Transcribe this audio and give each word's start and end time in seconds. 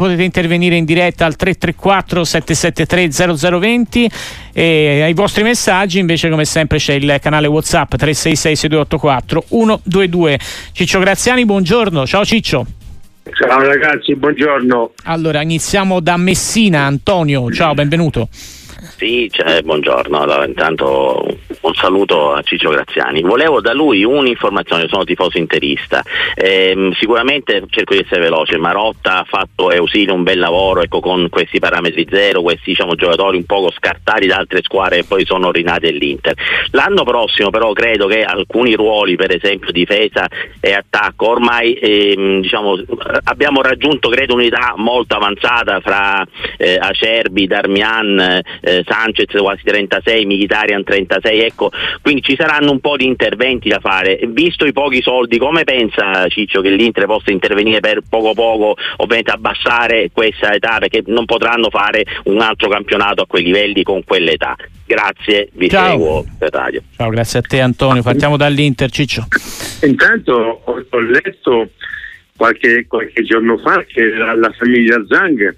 Potete 0.00 0.22
intervenire 0.22 0.76
in 0.76 0.84
diretta 0.84 1.26
al 1.26 1.34
334 1.34 2.22
773 2.22 3.58
0020 3.58 4.08
e 4.52 5.02
ai 5.02 5.12
vostri 5.12 5.42
messaggi 5.42 5.98
invece 5.98 6.30
come 6.30 6.44
sempre 6.44 6.78
c'è 6.78 6.92
il 6.92 7.18
canale 7.20 7.48
Whatsapp 7.48 7.96
366 7.96 8.54
6284 8.54 9.44
122. 9.48 10.38
Ciccio 10.70 11.00
Graziani, 11.00 11.44
buongiorno. 11.44 12.06
Ciao 12.06 12.24
Ciccio. 12.24 12.64
Ciao 13.32 13.60
ragazzi, 13.60 14.14
buongiorno. 14.14 14.92
Allora, 15.02 15.42
iniziamo 15.42 15.98
da 15.98 16.16
Messina. 16.16 16.84
Antonio, 16.84 17.50
ciao, 17.50 17.74
benvenuto. 17.74 18.28
Sì, 18.98 19.30
cioè, 19.30 19.62
buongiorno. 19.62 20.18
Allora, 20.18 20.44
intanto 20.44 21.24
un 21.60 21.74
saluto 21.74 22.32
a 22.32 22.42
Ciccio 22.42 22.70
Graziani. 22.70 23.20
Volevo 23.22 23.60
da 23.60 23.72
lui 23.72 24.02
un'informazione, 24.02 24.88
sono 24.88 25.04
tifoso 25.04 25.38
interista. 25.38 26.02
Eh, 26.34 26.90
sicuramente 26.98 27.62
cerco 27.68 27.94
di 27.94 28.00
essere 28.00 28.22
veloce. 28.22 28.58
Marotta 28.58 29.20
ha 29.20 29.24
fatto 29.24 29.70
Eusino 29.70 30.14
un 30.14 30.24
bel 30.24 30.40
lavoro 30.40 30.82
ecco, 30.82 30.98
con 30.98 31.28
questi 31.28 31.60
parametri 31.60 32.08
zero, 32.10 32.42
questi 32.42 32.70
diciamo, 32.70 32.96
giocatori 32.96 33.36
un 33.36 33.44
poco 33.44 33.70
scartati 33.70 34.26
da 34.26 34.34
altre 34.34 34.62
squadre 34.64 34.98
e 34.98 35.04
poi 35.04 35.24
sono 35.24 35.52
rinati 35.52 35.86
all'Inter. 35.86 36.34
L'anno 36.72 37.04
prossimo 37.04 37.50
però 37.50 37.72
credo 37.72 38.08
che 38.08 38.24
alcuni 38.24 38.74
ruoli, 38.74 39.14
per 39.14 39.32
esempio 39.32 39.70
difesa 39.70 40.26
e 40.58 40.72
attacco, 40.72 41.28
ormai 41.28 41.72
ehm, 41.74 42.40
diciamo, 42.40 42.76
abbiamo 43.22 43.62
raggiunto 43.62 44.08
credo 44.08 44.34
un'età 44.34 44.74
molto 44.76 45.14
avanzata 45.14 45.78
fra 45.78 46.26
eh, 46.56 46.76
Acerbi, 46.80 47.46
Darmian, 47.46 48.42
eh, 48.60 48.84
Sanchez 48.88 49.30
quasi 49.40 49.62
36, 49.62 50.24
Militarian 50.24 50.82
36, 50.82 51.40
ecco, 51.40 51.70
quindi 52.02 52.22
ci 52.22 52.36
saranno 52.36 52.70
un 52.70 52.80
po' 52.80 52.96
di 52.96 53.06
interventi 53.06 53.68
da 53.68 53.78
fare. 53.80 54.20
Visto 54.28 54.64
i 54.64 54.72
pochi 54.72 55.02
soldi, 55.02 55.38
come 55.38 55.64
pensa 55.64 56.26
Ciccio 56.28 56.60
che 56.60 56.70
l'Inter 56.70 57.06
possa 57.06 57.30
intervenire 57.30 57.80
per 57.80 58.00
poco 58.08 58.34
poco, 58.34 58.76
ovviamente 58.96 59.30
abbassare 59.30 60.10
questa 60.12 60.52
età, 60.52 60.78
perché 60.78 61.02
non 61.06 61.24
potranno 61.24 61.70
fare 61.70 62.04
un 62.24 62.40
altro 62.40 62.68
campionato 62.68 63.22
a 63.22 63.26
quei 63.26 63.44
livelli 63.44 63.82
con 63.82 64.02
quell'età. 64.04 64.56
Grazie, 64.86 65.50
vi 65.52 65.68
Ciao. 65.68 65.90
seguo 65.90 66.24
per 66.38 66.50
radio. 66.50 66.82
Ciao, 66.96 67.10
grazie 67.10 67.38
a 67.40 67.42
te 67.42 67.60
Antonio. 67.60 68.02
Partiamo 68.02 68.36
dall'Inter, 68.36 68.90
Ciccio. 68.90 69.26
Intanto 69.82 70.62
ho, 70.64 70.84
ho 70.88 71.00
letto 71.00 71.70
qualche, 72.36 72.86
qualche 72.86 73.22
giorno 73.22 73.58
fa 73.58 73.84
che 73.86 74.02
la, 74.14 74.34
la 74.34 74.50
famiglia 74.56 74.96
Zhang 75.06 75.56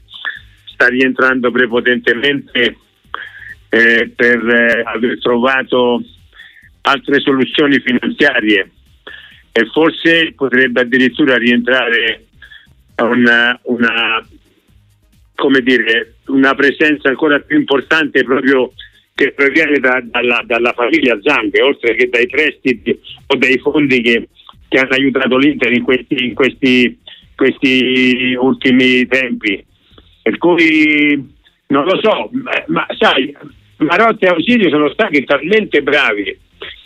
sta 0.72 0.88
rientrando 0.88 1.50
prepotentemente 1.50 2.76
eh, 3.70 4.12
per 4.14 4.48
eh, 4.48 4.82
aver 4.84 5.18
trovato 5.20 6.02
altre 6.82 7.20
soluzioni 7.20 7.80
finanziarie 7.80 8.70
e 9.52 9.66
forse 9.72 10.32
potrebbe 10.34 10.82
addirittura 10.82 11.36
rientrare 11.36 12.26
una, 12.96 13.58
una, 13.64 14.26
dire, 15.62 16.14
una 16.26 16.54
presenza 16.54 17.08
ancora 17.08 17.38
più 17.40 17.58
importante 17.58 18.22
proprio 18.24 18.72
che 19.14 19.32
proviene 19.32 19.78
da- 19.78 20.02
dalla, 20.02 20.42
dalla 20.46 20.72
famiglia 20.72 21.18
Zang, 21.22 21.52
oltre 21.62 21.94
che 21.94 22.08
dai 22.08 22.26
prestiti 22.26 22.98
o 23.26 23.36
dai 23.36 23.58
fondi 23.58 24.00
che, 24.00 24.28
che 24.68 24.78
hanno 24.78 24.94
aiutato 24.94 25.36
l'Inter 25.36 25.72
in 25.72 25.82
questi, 25.82 26.24
in 26.24 26.34
questi, 26.34 26.98
questi 27.34 28.36
ultimi 28.38 29.06
tempi. 29.06 29.64
Per 30.22 30.38
cui 30.38 31.34
non 31.66 31.84
lo 31.84 31.98
so, 32.00 32.30
ma, 32.32 32.64
ma 32.68 32.86
sai, 32.98 33.34
Marotta 33.80 34.26
e 34.26 34.28
Ausilio 34.30 34.68
sono 34.68 34.90
stati 34.90 35.24
talmente 35.24 35.82
bravi 35.82 36.36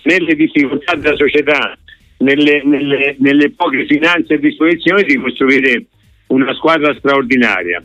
nelle 0.03 0.35
difficoltà 0.35 0.95
della 0.95 1.17
società, 1.17 1.77
nelle, 2.19 2.63
nelle- 2.65 3.17
nelle 3.19 3.51
poche 3.51 3.87
finanze 3.87 4.35
a 4.35 4.39
disposizione 4.39 5.03
di 5.03 5.17
costruire 5.17 5.87
una 6.29 6.53
squadra 6.55 6.95
straordinaria. 6.95 7.83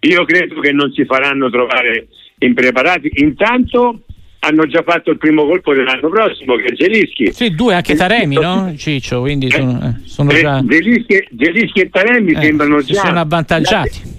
Io 0.00 0.24
credo 0.24 0.60
che 0.60 0.72
non 0.72 0.92
si 0.92 1.04
faranno 1.04 1.50
trovare 1.50 2.08
impreparati. 2.38 3.10
Intanto 3.16 4.02
hanno 4.40 4.66
già 4.66 4.82
fatto 4.82 5.10
il 5.10 5.18
primo 5.18 5.44
colpo 5.44 5.74
dell'anno 5.74 6.08
prossimo, 6.08 6.56
che 6.56 6.64
è 6.66 6.76
Zelischi. 6.76 7.32
Sì, 7.32 7.50
due 7.50 7.74
anche 7.74 7.96
Taremi, 7.96 8.36
no? 8.36 8.72
Ciccio, 8.76 9.20
quindi 9.20 9.50
sono, 9.50 9.80
eh, 9.82 10.06
sono 10.06 10.32
già 10.32 10.62
Zelischi, 10.68 11.80
e 11.80 11.90
Taremi 11.90 12.32
eh, 12.32 12.40
sembrano 12.40 12.80
si 12.80 12.92
già 12.92 13.06
sono 13.06 13.18
avvantaggiati. 13.18 14.15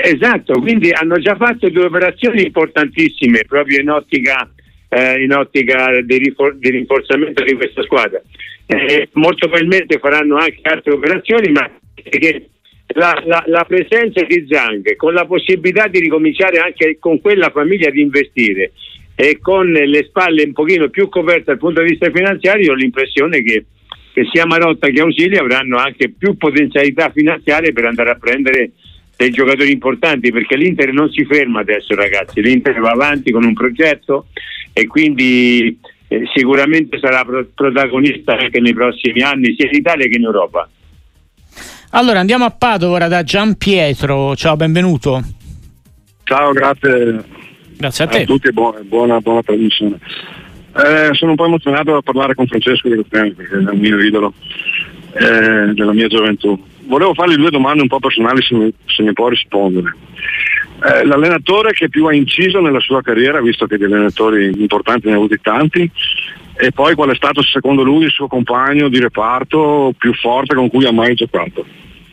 Eh, 0.00 0.14
esatto, 0.14 0.60
quindi 0.60 0.90
hanno 0.92 1.18
già 1.18 1.36
fatto 1.36 1.68
due 1.68 1.86
operazioni 1.86 2.44
importantissime 2.44 3.42
proprio 3.46 3.80
in 3.80 3.90
ottica, 3.90 4.48
eh, 4.88 5.22
in 5.22 5.32
ottica 5.32 6.00
di, 6.02 6.18
rifor- 6.18 6.56
di 6.56 6.70
rinforzamento 6.70 7.42
di 7.44 7.54
questa 7.54 7.82
squadra. 7.82 8.20
Eh, 8.66 9.08
molto 9.12 9.48
probabilmente 9.48 9.98
faranno 9.98 10.36
anche 10.36 10.60
altre 10.62 10.92
operazioni, 10.92 11.52
ma 11.52 11.70
la, 12.94 13.22
la- 13.26 13.44
la 13.46 13.64
presenza 13.64 14.22
di 14.22 14.46
Zang 14.48 14.96
con 14.96 15.12
la 15.12 15.26
possibilità 15.26 15.86
di 15.88 16.00
ricominciare 16.00 16.58
anche 16.58 16.96
con 16.98 17.20
quella 17.20 17.50
famiglia 17.50 17.90
di 17.90 18.00
investire 18.00 18.72
e 19.14 19.38
con 19.40 19.70
le 19.70 20.04
spalle 20.04 20.44
un 20.44 20.52
pochino 20.52 20.88
più 20.88 21.08
coperte 21.08 21.44
dal 21.46 21.58
punto 21.58 21.82
di 21.82 21.90
vista 21.90 22.10
finanziario, 22.10 22.72
ho 22.72 22.74
l'impressione 22.74 23.42
che 23.42 23.64
che 24.14 24.28
sia 24.32 24.46
Marotta 24.46 24.86
che 24.88 25.00
Ausili 25.00 25.36
avranno 25.36 25.76
anche 25.76 26.08
più 26.16 26.36
potenzialità 26.36 27.10
finanziarie 27.10 27.72
per 27.72 27.84
andare 27.86 28.10
a 28.10 28.14
prendere 28.14 28.70
dei 29.16 29.30
giocatori 29.30 29.70
importanti 29.70 30.30
perché 30.30 30.56
l'Inter 30.56 30.92
non 30.92 31.10
si 31.10 31.24
ferma 31.24 31.60
adesso 31.60 31.94
ragazzi, 31.94 32.40
l'Inter 32.40 32.78
va 32.80 32.90
avanti 32.90 33.30
con 33.30 33.44
un 33.44 33.52
progetto 33.52 34.26
e 34.72 34.86
quindi 34.86 35.78
eh, 36.08 36.22
sicuramente 36.34 36.98
sarà 36.98 37.24
pro- 37.24 37.46
protagonista 37.54 38.36
anche 38.36 38.60
nei 38.60 38.74
prossimi 38.74 39.22
anni 39.22 39.54
sia 39.56 39.68
in 39.68 39.76
Italia 39.76 40.06
che 40.06 40.16
in 40.16 40.24
Europa. 40.24 40.68
Allora 41.90 42.18
andiamo 42.18 42.44
a 42.44 42.50
Padova 42.50 42.94
ora 42.94 43.08
da 43.08 43.22
Gian 43.22 43.56
Pietro. 43.56 44.34
Ciao, 44.34 44.56
benvenuto. 44.56 45.22
Ciao, 46.24 46.52
grazie 46.52 47.42
Grazie 47.76 48.04
a 48.04 48.08
a 48.08 48.10
te. 48.10 48.24
tutti 48.24 48.48
e 48.48 48.52
buona, 48.52 48.80
buona, 48.80 49.20
buona 49.20 49.42
trasmissione. 49.42 49.98
Eh, 50.76 51.10
sono 51.12 51.32
un 51.32 51.36
po' 51.36 51.46
emozionato 51.46 51.96
a 51.96 52.02
parlare 52.02 52.34
con 52.34 52.46
Francesco 52.46 52.88
Di 52.88 52.94
Graziani 52.94 53.32
perché 53.32 53.54
è 53.54 53.58
il 53.58 53.78
mio 53.78 54.00
idolo 54.00 54.32
eh, 55.12 55.72
della 55.72 55.92
mia 55.92 56.08
gioventù. 56.08 56.60
Volevo 56.86 57.14
fargli 57.14 57.36
due 57.36 57.50
domande 57.50 57.82
un 57.82 57.88
po' 57.88 57.98
personali 57.98 58.42
se 58.42 58.54
mi, 58.54 58.72
se 58.86 59.02
mi 59.02 59.12
può 59.12 59.28
rispondere. 59.28 59.94
Eh, 60.84 61.04
l'allenatore 61.04 61.72
che 61.72 61.88
più 61.88 62.04
ha 62.06 62.14
inciso 62.14 62.60
nella 62.60 62.80
sua 62.80 63.00
carriera, 63.02 63.40
visto 63.40 63.66
che 63.66 63.76
di 63.78 63.84
allenatori 63.84 64.52
importanti 64.56 65.06
ne 65.06 65.14
ha 65.14 65.16
avuti 65.16 65.38
tanti, 65.40 65.90
e 66.56 66.70
poi 66.72 66.94
qual 66.94 67.10
è 67.10 67.14
stato 67.14 67.42
secondo 67.42 67.82
lui 67.82 68.04
il 68.04 68.10
suo 68.10 68.26
compagno 68.26 68.88
di 68.88 69.00
reparto 69.00 69.92
più 69.96 70.12
forte 70.14 70.54
con 70.54 70.68
cui 70.68 70.84
ha 70.86 70.92
mai 70.92 71.14
giocato. 71.14 71.64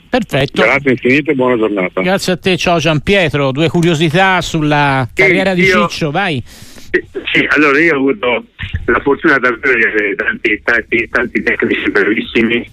Perfetto. 0.10 0.62
Grazie 0.62 0.92
infinite 0.92 1.32
e 1.32 1.36
buona 1.36 1.58
giornata. 1.58 2.02
Grazie 2.02 2.34
a 2.34 2.38
te, 2.38 2.58
ciao 2.58 2.80
Gian 2.80 3.00
Pietro. 3.02 3.52
Due 3.52 3.70
curiosità 3.70 4.42
sulla 4.42 5.08
carriera 5.14 5.54
di 5.54 5.64
io- 5.64 5.88
Ciccio, 5.88 6.12
vai. 6.12 6.42
Sì, 6.46 7.02
Sì, 7.32 7.48
allora 7.50 7.80
io 7.80 7.94
ho 7.94 7.98
avuto 7.98 8.46
la 8.86 9.00
fortuna 9.00 9.38
davvero 9.38 9.78
di 9.78 9.86
avere 9.86 10.16
tanti, 10.16 10.62
tanti, 10.64 11.08
tanti 11.10 11.42
tecnici 11.42 11.90
bravissimi, 11.90 12.70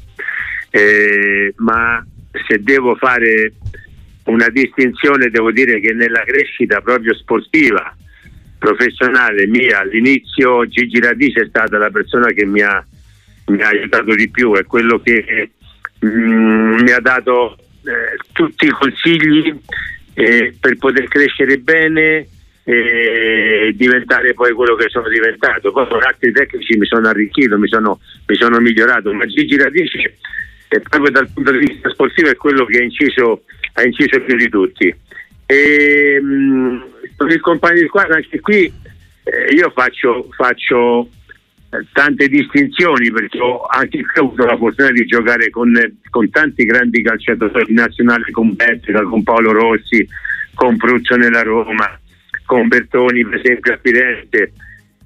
eh, 0.70 1.54
ma 1.56 2.04
se 2.46 2.62
devo 2.62 2.94
fare 2.96 3.52
una 4.24 4.48
distinzione 4.48 5.30
devo 5.30 5.50
dire 5.50 5.80
che 5.80 5.92
nella 5.92 6.22
crescita 6.24 6.80
proprio 6.80 7.14
sportiva, 7.14 7.94
professionale 8.58 9.46
mia 9.46 9.80
all'inizio 9.80 10.66
Gigi 10.66 11.00
Radice 11.00 11.42
è 11.42 11.46
stata 11.48 11.78
la 11.78 11.90
persona 11.90 12.28
che 12.32 12.44
mi 12.44 12.60
ha, 12.60 12.84
mi 13.46 13.62
ha 13.62 13.68
aiutato 13.68 14.14
di 14.14 14.28
più, 14.28 14.54
è 14.54 14.64
quello 14.64 15.00
che 15.00 15.50
mm, 16.04 16.80
mi 16.80 16.90
ha 16.90 17.00
dato 17.00 17.56
eh, 17.56 18.16
tutti 18.32 18.66
i 18.66 18.70
consigli 18.70 19.54
eh, 20.14 20.54
per 20.60 20.76
poter 20.76 21.08
crescere 21.08 21.58
bene 21.58 22.28
e 22.64 23.72
diventare 23.74 24.34
poi 24.34 24.52
quello 24.52 24.74
che 24.74 24.90
sono 24.90 25.08
diventato. 25.08 25.72
Poi 25.72 25.88
con 25.88 26.02
altri 26.02 26.32
tecnici 26.32 26.76
mi 26.76 26.84
sono 26.84 27.08
arricchito, 27.08 27.56
mi 27.56 27.66
sono, 27.66 27.98
mi 28.26 28.36
sono 28.36 28.60
migliorato, 28.60 29.10
ma 29.14 29.24
Gigi 29.24 29.56
Radice 29.56 30.18
eh, 30.68 30.80
proprio 30.80 31.10
dal 31.10 31.28
punto 31.32 31.52
di 31.52 31.58
vista 31.58 31.90
sportivo 31.90 32.28
è 32.28 32.36
quello 32.36 32.64
che 32.64 32.78
ha 32.78 32.82
inciso, 32.82 33.44
ha 33.74 33.82
inciso 33.82 34.20
più 34.20 34.36
di 34.36 34.48
tutti. 34.48 34.94
E, 35.46 36.20
mh, 36.20 36.84
con 37.16 37.30
il 37.30 37.40
compagno 37.40 37.80
di 37.80 37.86
squadra 37.86 38.16
anche 38.16 38.38
qui 38.40 38.70
eh, 39.24 39.54
io 39.54 39.70
faccio, 39.70 40.28
faccio 40.36 41.08
eh, 41.70 41.86
tante 41.92 42.28
distinzioni 42.28 43.10
perché 43.10 43.40
ho 43.40 43.62
anche 43.64 44.02
qui 44.02 44.20
avuto 44.20 44.44
la 44.44 44.56
fortuna 44.56 44.90
di 44.90 45.04
giocare 45.04 45.50
con, 45.50 45.72
con 46.10 46.30
tanti 46.30 46.64
grandi 46.64 47.02
calciatori 47.02 47.72
nazionali 47.72 48.30
con 48.30 48.54
Bettica, 48.54 49.02
con 49.02 49.22
Paolo 49.22 49.52
Rossi, 49.52 50.06
con 50.54 50.76
Pruzzo 50.76 51.16
nella 51.16 51.42
Roma, 51.42 51.98
con 52.44 52.68
Bertoni 52.68 53.24
per 53.24 53.40
esempio 53.40 53.72
a 53.72 53.78
Firenze 53.82 54.52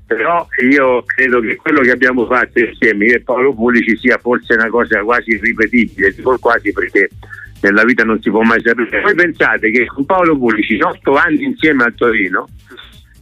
però 0.06 0.46
io 0.70 1.02
credo 1.04 1.40
che 1.40 1.56
quello 1.56 1.81
che 1.81 1.90
abbiamo 1.90 2.26
fatto 2.26 2.58
insieme 2.58 3.06
io 3.06 3.16
e 3.16 3.20
Paolo 3.22 3.54
Pulici 3.54 3.96
sia 3.96 4.19
forse 4.19 4.54
una 4.54 4.69
cosa 4.69 5.02
quasi 5.02 5.31
irripetibile 5.31 6.14
quasi 6.38 6.72
perché 6.72 7.08
nella 7.60 7.84
vita 7.84 8.04
non 8.04 8.20
si 8.20 8.31
può 8.31 8.43
mai 8.43 8.60
sapere 8.62 9.00
voi 9.00 9.14
pensate 9.14 9.70
che 9.70 9.87
con 9.87 10.04
Paolo 10.04 10.37
Pulici 10.37 10.81
otto 10.81 11.14
anni 11.14 11.44
insieme 11.44 11.84
al 11.84 11.94
Torino 11.94 12.49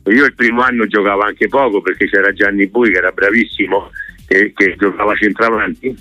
io 0.07 0.25
il 0.25 0.35
primo 0.35 0.63
anno 0.63 0.87
giocavo 0.87 1.23
anche 1.23 1.49
poco 1.49 1.81
perché 1.81 2.09
c'era 2.09 2.33
Gianni 2.33 2.67
Bui 2.67 2.91
che 2.91 2.99
era 2.99 3.13
bravissimo 3.13 3.91
che, 4.27 4.53
che 4.55 4.75
giocava 4.79 5.15
centravanti 5.15 5.95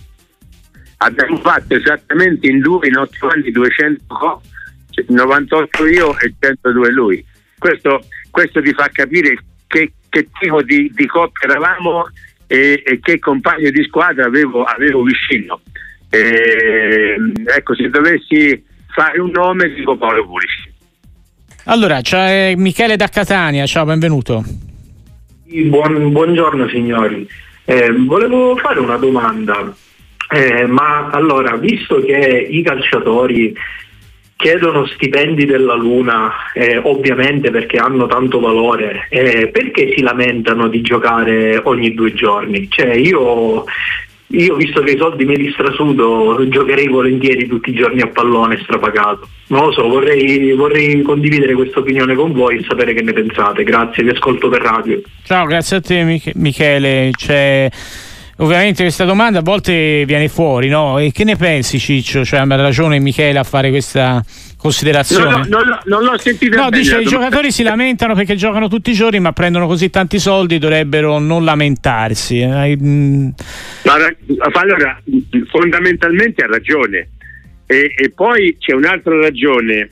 abbiamo 0.97 1.37
fatto 1.37 1.75
esattamente 1.75 2.47
in 2.47 2.59
due 2.59 2.87
in 2.87 2.97
otto 2.97 3.27
anni 3.27 3.51
200 3.51 4.03
gol 4.07 4.39
98 5.07 5.85
io 5.87 6.17
e 6.19 6.33
102 6.39 6.91
lui. 6.91 7.25
Questo, 7.57 8.01
questo 8.31 8.61
ti 8.61 8.73
fa 8.73 8.89
capire 8.91 9.37
che, 9.67 9.93
che 10.09 10.29
tipo 10.39 10.61
di, 10.61 10.91
di, 10.93 11.05
coppia 11.05 11.49
eravamo 11.49 12.09
e, 12.47 12.83
e, 12.85 12.99
che 12.99 13.19
compagno 13.19 13.69
di 13.69 13.83
squadra 13.83 14.25
avevo, 14.25 14.63
avevo 14.63 15.03
vicino. 15.03 15.61
E, 16.09 17.15
ecco, 17.45 17.75
se 17.75 17.89
dovessi 17.89 18.63
fare 18.87 19.19
un 19.19 19.29
nome 19.31 19.73
dico 19.73 19.95
Paolo 19.95 20.25
Pulici. 20.25 20.73
Allora, 21.65 22.01
c'è 22.01 22.55
Michele 22.55 22.95
da 22.95 23.07
Catania, 23.07 23.65
ciao, 23.65 23.85
benvenuto. 23.85 24.43
Buon, 25.45 26.11
buongiorno 26.11 26.67
signori, 26.69 27.27
eh, 27.65 27.91
volevo 27.91 28.55
fare 28.55 28.79
una 28.79 28.97
domanda, 28.97 29.75
eh, 30.31 30.65
ma 30.65 31.09
allora, 31.09 31.55
visto 31.57 32.01
che 32.01 32.47
i 32.49 32.61
calciatori 32.63 33.55
chiedono 34.39 34.85
stipendi 34.85 35.43
della 35.43 35.75
Luna, 35.75 36.31
eh, 36.53 36.77
ovviamente 36.77 37.51
perché 37.51 37.75
hanno 37.75 38.07
tanto 38.07 38.39
valore, 38.39 39.07
eh, 39.09 39.49
perché 39.49 39.91
si 39.93 40.01
lamentano 40.01 40.69
di 40.69 40.79
giocare 40.79 41.59
ogni 41.61 41.93
due 41.93 42.13
giorni? 42.13 42.69
Cioè 42.69 42.93
io 42.93 43.65
io, 44.31 44.55
visto 44.55 44.81
che 44.81 44.91
i 44.91 44.97
soldi 44.97 45.25
me 45.25 45.35
li 45.35 45.51
strasudo, 45.51 46.47
giocherei 46.47 46.87
volentieri 46.87 47.47
tutti 47.47 47.71
i 47.71 47.73
giorni 47.73 48.01
a 48.01 48.07
pallone 48.07 48.59
strapagato. 48.61 49.27
Non 49.47 49.65
lo 49.65 49.71
so, 49.71 49.87
vorrei, 49.87 50.53
vorrei 50.53 51.01
condividere 51.01 51.53
questa 51.53 51.79
opinione 51.79 52.13
con 52.15 52.31
voi 52.31 52.59
e 52.59 52.65
sapere 52.65 52.93
che 52.93 53.01
ne 53.01 53.11
pensate. 53.11 53.63
Grazie, 53.63 54.03
vi 54.03 54.11
ascolto 54.11 54.47
per 54.47 54.61
radio. 54.61 55.01
Ciao, 55.23 55.45
grazie 55.47 55.77
a 55.77 55.81
te 55.81 56.03
Mich- 56.03 56.35
Michele. 56.35 57.09
C'è 57.11 57.69
ovviamente 58.39 58.83
questa 58.83 59.05
domanda 59.05 59.39
a 59.39 59.41
volte 59.41 60.03
viene 60.05 60.27
fuori, 60.27 60.67
no? 60.67 60.99
E 60.99 61.11
che 61.11 61.23
ne 61.23 61.35
pensi 61.35 61.79
Ciccio? 61.79 62.25
Cioè, 62.25 62.39
ha 62.39 62.55
ragione 62.55 62.99
Michele 62.99 63.39
a 63.39 63.43
fare 63.43 63.69
questa 63.69 64.23
considerazione? 64.57 65.47
No, 65.47 65.59
no, 65.59 65.63
no, 65.63 65.79
non 65.85 66.03
l'ho 66.03 66.17
sentita. 66.17 66.55
No, 66.55 66.69
bene, 66.69 66.81
dice 66.83 66.99
i 66.99 67.05
giocatori 67.05 67.51
si 67.51 67.63
lamentano 67.63 68.13
perché 68.13 68.35
giocano 68.35 68.67
tutti 68.67 68.91
i 68.91 68.93
giorni 68.93 69.19
ma 69.19 69.31
prendono 69.31 69.67
così 69.67 69.89
tanti 69.89 70.19
soldi, 70.19 70.57
dovrebbero 70.57 71.19
non 71.19 71.43
lamentarsi. 71.43 72.39
Eh, 72.39 72.77
mm. 72.81 73.29
allora, 74.53 75.01
fondamentalmente 75.49 76.43
ha 76.43 76.47
ragione. 76.47 77.09
E, 77.65 77.93
e 77.95 78.09
poi 78.09 78.57
c'è 78.59 78.73
un'altra 78.73 79.15
ragione 79.19 79.89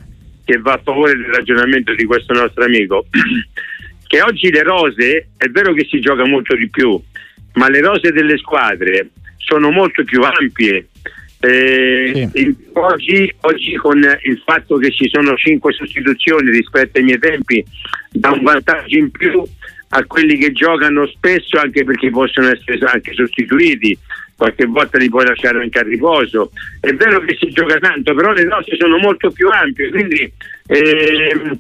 che 0.48 0.58
va 0.60 0.74
a 0.74 0.82
favore 0.82 1.16
del 1.16 1.26
ragionamento 1.26 1.94
di 1.94 2.06
questo 2.06 2.34
nostro 2.34 2.64
amico, 2.64 3.06
che 4.08 4.22
oggi 4.22 4.50
le 4.50 4.64
rose, 4.64 5.28
è 5.36 5.48
vero 5.48 5.74
che 5.74 5.86
si 5.90 6.00
gioca 6.00 6.26
molto 6.26 6.56
di 6.56 6.70
più, 6.70 7.00
ma 7.57 7.69
le 7.69 7.81
rose 7.81 8.12
delle 8.12 8.38
squadre 8.38 9.09
sono 9.38 9.69
molto 9.71 10.04
più 10.04 10.21
ampie. 10.21 10.88
Eh, 11.39 12.30
sì. 12.33 12.56
oggi, 12.74 13.31
oggi, 13.42 13.75
con 13.75 13.98
il 13.98 14.42
fatto 14.44 14.77
che 14.77 14.92
ci 14.92 15.07
sono 15.07 15.36
cinque 15.36 15.71
sostituzioni 15.71 16.50
rispetto 16.50 16.98
ai 16.98 17.04
miei 17.04 17.19
tempi 17.19 17.63
dà 18.09 18.31
un 18.31 18.42
vantaggio 18.42 18.98
in 18.98 19.12
più 19.12 19.44
a 19.89 20.04
quelli 20.06 20.36
che 20.38 20.51
giocano 20.51 21.06
spesso 21.06 21.59
anche 21.59 21.83
perché 21.83 22.09
possono 22.09 22.50
essere 22.50 22.80
anche 22.88 23.13
sostituiti 23.13 23.95
qualche 24.36 24.65
volta 24.65 24.98
li 24.98 25.09
puoi 25.09 25.27
lasciare 25.27 25.62
anche 25.62 25.77
a 25.77 25.83
riposo 25.83 26.51
è 26.80 26.92
vero 26.94 27.19
che 27.19 27.38
si 27.39 27.51
gioca 27.51 27.77
tanto 27.77 28.15
però 28.15 28.31
le 28.31 28.44
rose 28.44 28.75
sono 28.75 28.98
molto 28.98 29.30
più 29.30 29.48
ampie 29.50 29.89
quindi 29.89 30.33
eh, 30.65 31.57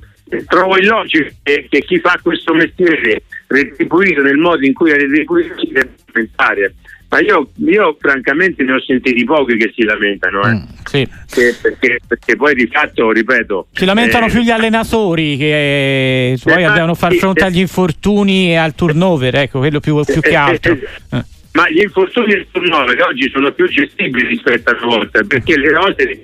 trovo 0.47 0.77
illogico 0.77 1.29
che, 1.43 1.67
che 1.69 1.81
chi 1.81 1.99
fa 1.99 2.19
questo 2.21 2.53
mestiere 2.53 3.23
retribuito 3.47 4.21
nel 4.21 4.37
modo 4.37 4.65
in 4.65 4.73
cui 4.73 4.91
è 4.91 4.97
retribuito 4.97 5.57
si 5.59 5.67
deve 5.71 5.89
pensare. 6.11 6.73
Ma 7.09 7.21
io, 7.21 7.49
io, 7.65 7.95
francamente 7.97 8.63
ne 8.63 8.73
ho 8.73 8.81
sentiti 8.81 9.23
pochi 9.23 9.55
che 9.55 9.71
si 9.73 9.83
lamentano, 9.83 10.43
eh. 10.43 10.51
mm, 10.51 10.63
sì. 10.83 11.07
che, 11.29 11.55
perché, 11.61 11.99
perché, 12.05 12.35
poi 12.35 12.53
di 12.53 12.67
fatto, 12.69 13.13
ripeto... 13.13 13.67
Si 13.71 13.85
lamentano 13.85 14.25
eh, 14.25 14.29
più 14.29 14.41
gli 14.41 14.49
allenatori 14.49 15.37
che 15.37 16.31
eh, 16.33 16.37
poi 16.43 16.63
devono 16.63 16.95
far 16.95 17.13
fronte 17.13 17.45
agli 17.45 17.59
infortuni 17.59 18.49
e 18.49 18.55
al 18.55 18.75
turnover, 18.75 19.35
ecco, 19.35 19.59
quello 19.59 19.79
più, 19.79 20.03
più 20.03 20.19
che 20.19 20.35
altro. 20.35 20.73
Eh. 20.73 21.23
Ma 21.53 21.69
gli 21.69 21.81
infortuni 21.81 22.33
e 22.33 22.37
il 22.39 22.47
turnover 22.51 23.01
oggi 23.03 23.29
sono 23.29 23.53
più 23.53 23.69
gestibili 23.69 24.27
rispetto 24.27 24.69
a 24.71 24.77
una 24.81 24.97
volta, 24.97 25.23
perché 25.23 25.57
le 25.57 25.71
cose 25.71 26.23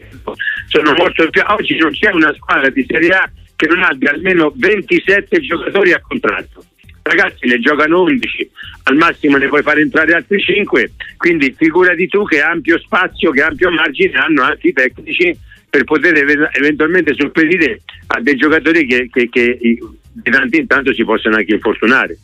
sono 0.67 0.93
molto 0.97 1.29
più... 1.29 1.41
Oggi 1.47 1.77
non 1.77 1.91
c'è 1.91 2.11
una 2.11 2.33
squadra 2.35 2.69
di 2.69 2.85
Serie 2.85 3.09
A 3.09 3.31
che 3.63 3.73
non 3.73 3.83
abbia 3.83 4.11
almeno 4.11 4.51
27 4.55 5.39
giocatori 5.39 5.93
a 5.93 6.01
contratto 6.01 6.65
ragazzi 7.03 7.47
ne 7.47 7.59
giocano 7.59 8.01
11, 8.01 8.49
al 8.83 8.95
massimo 8.95 9.37
ne 9.37 9.47
puoi 9.47 9.61
fare 9.61 9.81
entrare 9.81 10.13
altri 10.13 10.41
5, 10.41 10.91
quindi 11.17 11.53
figurati 11.55 12.07
tu 12.07 12.23
che 12.23 12.41
ampio 12.41 12.79
spazio, 12.79 13.31
che 13.31 13.41
ampio 13.41 13.69
margine 13.69 14.17
hanno 14.17 14.43
anche 14.43 14.69
i 14.69 14.73
tecnici 14.73 15.37
per 15.69 15.83
poter 15.83 16.15
eventualmente 16.53 17.13
sorprendere 17.15 17.81
a 18.07 18.21
dei 18.21 18.35
giocatori 18.35 18.85
che, 18.85 19.09
che, 19.11 19.27
che 19.29 19.57
di 19.59 20.31
tanto 20.31 20.55
in 20.55 20.67
tanto 20.67 20.93
si 20.93 21.03
possono 21.03 21.35
anche 21.35 21.53
infortunare. 21.53 22.17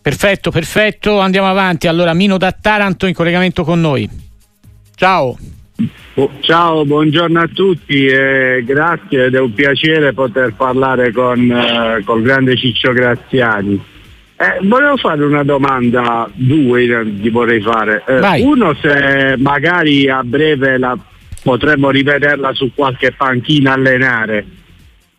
Perfetto, 0.00 0.50
perfetto, 0.50 1.18
andiamo 1.18 1.48
avanti. 1.48 1.86
Allora 1.86 2.14
Mino 2.14 2.38
da 2.38 2.52
Taranto 2.52 3.06
in 3.06 3.14
collegamento 3.14 3.64
con 3.64 3.80
noi. 3.80 4.08
Ciao. 4.94 5.36
Ciao, 6.40 6.84
buongiorno 6.84 7.40
a 7.40 7.48
tutti, 7.52 8.06
eh, 8.06 8.62
grazie 8.64 9.24
ed 9.24 9.34
è 9.34 9.40
un 9.40 9.52
piacere 9.52 10.12
poter 10.12 10.54
parlare 10.54 11.10
con 11.10 11.50
eh, 11.50 12.00
col 12.04 12.22
grande 12.22 12.56
Ciccio 12.56 12.92
Graziani. 12.92 13.82
Eh, 14.36 14.58
volevo 14.62 14.96
fare 14.96 15.24
una 15.24 15.42
domanda, 15.42 16.30
due 16.32 17.04
gli 17.06 17.30
vorrei 17.30 17.60
fare. 17.60 18.04
Eh, 18.06 18.42
uno 18.42 18.72
se 18.80 19.34
magari 19.38 20.08
a 20.08 20.22
breve 20.22 20.78
la, 20.78 20.96
potremmo 21.42 21.90
rivederla 21.90 22.52
su 22.52 22.70
qualche 22.72 23.10
panchina 23.10 23.72
allenare. 23.72 24.46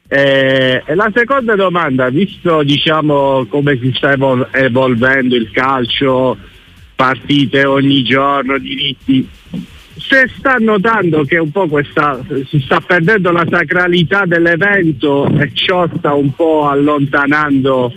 Eh, 0.08 0.84
e 0.86 0.96
la 0.96 1.12
seconda 1.14 1.56
domanda, 1.56 2.08
visto 2.10 2.64
diciamo 2.64 3.46
come 3.50 3.78
si 3.78 3.92
sta 3.94 4.14
evol- 4.14 4.48
evolvendo 4.52 5.36
il 5.36 5.52
calcio, 5.52 6.38
partite 6.96 7.66
ogni 7.66 8.04
giorno, 8.04 8.58
diritti, 8.58 9.28
se 10.08 10.30
sta 10.38 10.56
notando 10.60 11.24
che 11.24 11.38
un 11.38 11.52
po' 11.52 11.68
questa 11.68 12.20
si 12.48 12.60
sta 12.60 12.80
perdendo 12.80 13.32
la 13.32 13.46
sacralità 13.50 14.26
dell'evento 14.26 15.28
e 15.28 15.52
ciò 15.54 15.88
sta 15.98 16.14
un 16.14 16.34
po' 16.34 16.68
allontanando 16.68 17.94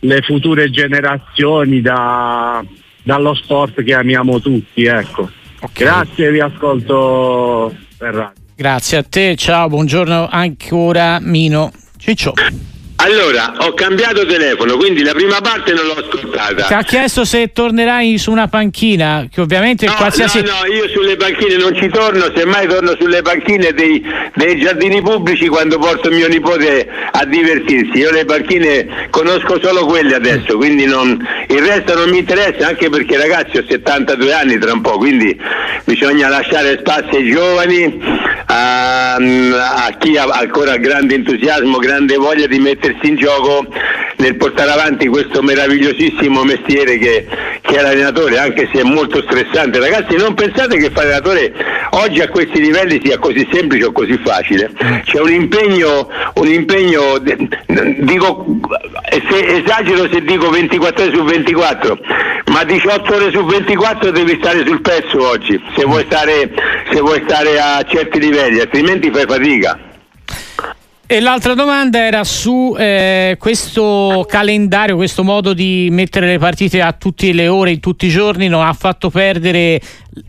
le 0.00 0.22
future 0.22 0.70
generazioni 0.70 1.80
da, 1.80 2.64
dallo 3.02 3.34
sport 3.34 3.82
che 3.82 3.94
amiamo 3.94 4.40
tutti. 4.40 4.84
Ecco. 4.84 5.30
Okay. 5.60 5.86
Grazie, 5.86 6.30
vi 6.30 6.40
ascolto 6.40 7.74
per 7.96 8.14
radio. 8.14 8.42
Grazie 8.54 8.98
a 8.98 9.02
te, 9.02 9.36
ciao, 9.36 9.68
buongiorno 9.68 10.28
ancora 10.30 11.18
Mino 11.20 11.72
Ciccio. 11.96 12.34
Allora, 13.02 13.54
ho 13.60 13.72
cambiato 13.72 14.26
telefono, 14.26 14.76
quindi 14.76 15.02
la 15.02 15.12
prima 15.12 15.40
parte 15.40 15.72
non 15.72 15.86
l'ho 15.86 15.94
ascoltata. 15.94 16.64
Ti 16.66 16.74
ha 16.74 16.82
chiesto 16.82 17.24
se 17.24 17.50
tornerai 17.50 18.18
su 18.18 18.30
una 18.30 18.46
panchina, 18.46 19.26
che 19.32 19.40
ovviamente 19.40 19.86
no, 19.86 19.94
qualsiasi... 19.94 20.42
No, 20.42 20.52
no, 20.60 20.72
io 20.72 20.86
sulle 20.88 21.16
panchine 21.16 21.56
non 21.56 21.74
ci 21.74 21.88
torno, 21.88 22.30
semmai 22.34 22.66
torno 22.66 22.94
sulle 23.00 23.22
panchine 23.22 23.72
dei, 23.72 24.04
dei, 24.34 24.60
giardini 24.60 25.00
pubblici 25.00 25.48
quando 25.48 25.78
porto 25.78 26.10
mio 26.10 26.28
nipote 26.28 26.86
a 27.10 27.24
divertirsi. 27.24 27.96
Io 27.96 28.10
le 28.10 28.26
panchine 28.26 29.08
conosco 29.08 29.58
solo 29.62 29.86
quelle 29.86 30.14
adesso, 30.14 30.58
quindi 30.58 30.84
non, 30.84 31.26
il 31.48 31.62
resto 31.62 31.94
non 31.94 32.10
mi 32.10 32.18
interessa, 32.18 32.66
anche 32.66 32.90
perché 32.90 33.16
ragazzi 33.16 33.56
ho 33.56 33.64
72 33.66 34.32
anni 34.34 34.58
tra 34.58 34.74
un 34.74 34.82
po', 34.82 34.98
quindi 34.98 35.34
bisogna 35.84 36.28
lasciare 36.28 36.76
spazio 36.78 37.16
ai 37.16 37.30
giovani, 37.30 37.98
a, 38.44 39.14
a 39.14 39.96
chi 39.98 40.18
ha 40.18 40.24
ancora 40.24 40.76
grande 40.76 41.14
entusiasmo, 41.14 41.78
grande 41.78 42.16
voglia 42.16 42.46
di 42.46 42.58
mettere 42.58 42.88
mettersi 42.90 43.08
in 43.08 43.16
gioco 43.16 43.66
nel 44.16 44.36
portare 44.36 44.70
avanti 44.70 45.08
questo 45.08 45.42
meravigliosissimo 45.42 46.42
mestiere 46.44 46.98
che, 46.98 47.26
che 47.60 47.76
è 47.76 47.80
l'allenatore, 47.80 48.38
anche 48.38 48.68
se 48.72 48.80
è 48.80 48.82
molto 48.82 49.22
stressante. 49.22 49.78
Ragazzi, 49.78 50.16
non 50.16 50.34
pensate 50.34 50.76
che 50.76 50.90
fare 50.90 51.06
allenatore 51.06 51.52
oggi 51.90 52.20
a 52.20 52.28
questi 52.28 52.60
livelli 52.60 53.00
sia 53.02 53.18
così 53.18 53.48
semplice 53.50 53.86
o 53.86 53.92
così 53.92 54.18
facile. 54.22 54.70
C'è 55.04 55.20
un 55.20 55.30
impegno, 55.30 56.08
un 56.34 56.48
impegno 56.48 57.18
dico, 57.18 58.46
se, 59.28 59.62
esagero 59.62 60.08
se 60.10 60.20
dico 60.22 60.50
24 60.50 61.04
ore 61.04 61.14
su 61.14 61.22
24, 61.22 61.98
ma 62.46 62.64
18 62.64 63.14
ore 63.14 63.30
su 63.30 63.44
24 63.44 64.10
devi 64.10 64.38
stare 64.40 64.66
sul 64.66 64.80
pezzo 64.82 65.26
oggi, 65.26 65.60
se 65.76 65.84
vuoi 65.84 66.04
stare, 66.06 66.52
se 66.92 67.00
vuoi 67.00 67.22
stare 67.26 67.58
a 67.58 67.82
certi 67.84 68.20
livelli, 68.20 68.60
altrimenti 68.60 69.10
fai 69.10 69.24
fatica. 69.26 69.89
E 71.12 71.18
l'altra 71.18 71.54
domanda 71.54 71.98
era 71.98 72.22
su 72.22 72.72
eh, 72.78 73.36
questo 73.36 74.24
calendario, 74.28 74.94
questo 74.94 75.24
modo 75.24 75.54
di 75.54 75.88
mettere 75.90 76.28
le 76.28 76.38
partite 76.38 76.80
a 76.80 76.92
tutte 76.92 77.32
le 77.32 77.48
ore, 77.48 77.72
in 77.72 77.80
tutti 77.80 78.06
i 78.06 78.10
giorni, 78.10 78.46
non 78.46 78.64
ha 78.64 78.72
fatto 78.74 79.10
perdere, 79.10 79.80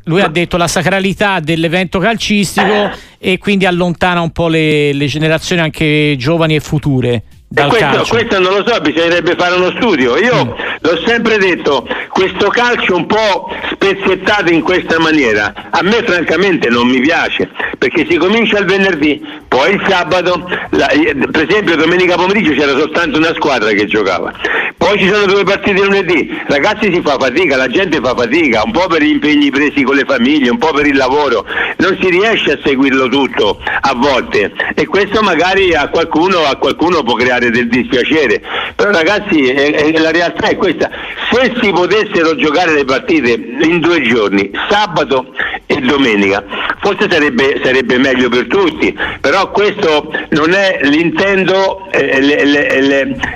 lui 0.05 0.21
ha 0.21 0.27
detto, 0.27 0.57
la 0.57 0.67
sacralità 0.67 1.39
dell'evento 1.39 1.99
calcistico 1.99 2.89
e 3.19 3.37
quindi 3.37 3.67
allontana 3.67 4.21
un 4.21 4.31
po' 4.31 4.47
le, 4.47 4.91
le 4.93 5.05
generazioni 5.05 5.61
anche 5.61 6.15
giovani 6.17 6.55
e 6.55 6.59
future. 6.61 7.23
Questo, 7.53 8.05
questo, 8.07 8.39
non 8.39 8.53
lo 8.53 8.63
so, 8.65 8.79
bisognerebbe 8.79 9.35
fare 9.35 9.55
uno 9.55 9.71
studio. 9.71 10.17
Io 10.17 10.45
mm. 10.45 10.49
l'ho 10.79 11.01
sempre 11.05 11.37
detto, 11.37 11.85
questo 12.09 12.47
calcio 12.47 12.95
un 12.95 13.05
po' 13.05 13.49
spezzettato 13.71 14.51
in 14.51 14.61
questa 14.61 14.99
maniera, 14.99 15.53
a 15.69 15.81
me 15.81 16.03
francamente 16.03 16.69
non 16.69 16.87
mi 16.87 17.01
piace, 17.01 17.49
perché 17.77 18.05
si 18.09 18.17
comincia 18.17 18.59
il 18.59 18.65
venerdì, 18.65 19.21
poi 19.47 19.73
il 19.73 19.83
sabato, 19.87 20.47
la, 20.69 20.87
per 21.31 21.47
esempio 21.49 21.75
domenica 21.75 22.15
pomeriggio 22.15 22.53
c'era 22.53 22.77
soltanto 22.77 23.17
una 23.17 23.33
squadra 23.33 23.71
che 23.71 23.85
giocava, 23.85 24.31
poi 24.77 24.99
ci 24.99 25.09
sono 25.09 25.25
due 25.25 25.43
partite 25.43 25.83
lunedì, 25.83 26.29
ragazzi 26.47 26.93
si 26.93 27.01
fa 27.01 27.17
fatica, 27.19 27.57
la 27.57 27.67
gente 27.67 27.99
fa 28.01 28.15
fatica, 28.15 28.61
un 28.63 28.71
po' 28.71 28.87
per 28.87 29.01
gli 29.01 29.09
impegni 29.09 29.49
presi 29.49 29.83
con 29.83 29.95
le 29.95 30.05
famiglie, 30.05 30.49
un 30.51 30.57
po' 30.57 30.71
per 30.71 30.85
il 30.85 30.95
lavoro, 30.95 31.45
non 31.77 31.97
si 31.99 32.09
riesce 32.09 32.53
a 32.53 32.59
seguirlo 32.63 33.07
tutto 33.07 33.59
a 33.63 33.93
volte 33.95 34.53
e 34.75 34.85
questo 34.85 35.21
magari 35.21 35.73
a 35.73 35.89
qualcuno, 35.89 36.45
a 36.45 36.55
qualcuno 36.55 37.03
può 37.03 37.15
creare 37.15 37.40
del 37.49 37.67
dispiacere, 37.67 38.41
però 38.75 38.91
ragazzi 38.91 39.49
è, 39.49 39.73
è, 39.73 39.99
la 39.99 40.11
realtà 40.11 40.49
è 40.49 40.55
questa, 40.55 40.89
se 41.31 41.53
si 41.61 41.71
potessero 41.71 42.35
giocare 42.35 42.73
le 42.73 42.85
partite 42.85 43.31
in 43.31 43.79
due 43.79 44.01
giorni, 44.01 44.51
sabato 44.69 45.33
e 45.65 45.79
domenica, 45.79 46.43
forse 46.81 47.07
sarebbe, 47.09 47.61
sarebbe 47.63 47.97
meglio 47.97 48.29
per 48.29 48.47
tutti, 48.47 48.95
però 49.19 49.51
questo 49.51 50.11
non 50.29 50.53
è 50.53 50.79
l'intento, 50.83 51.89
eh, 51.91 52.19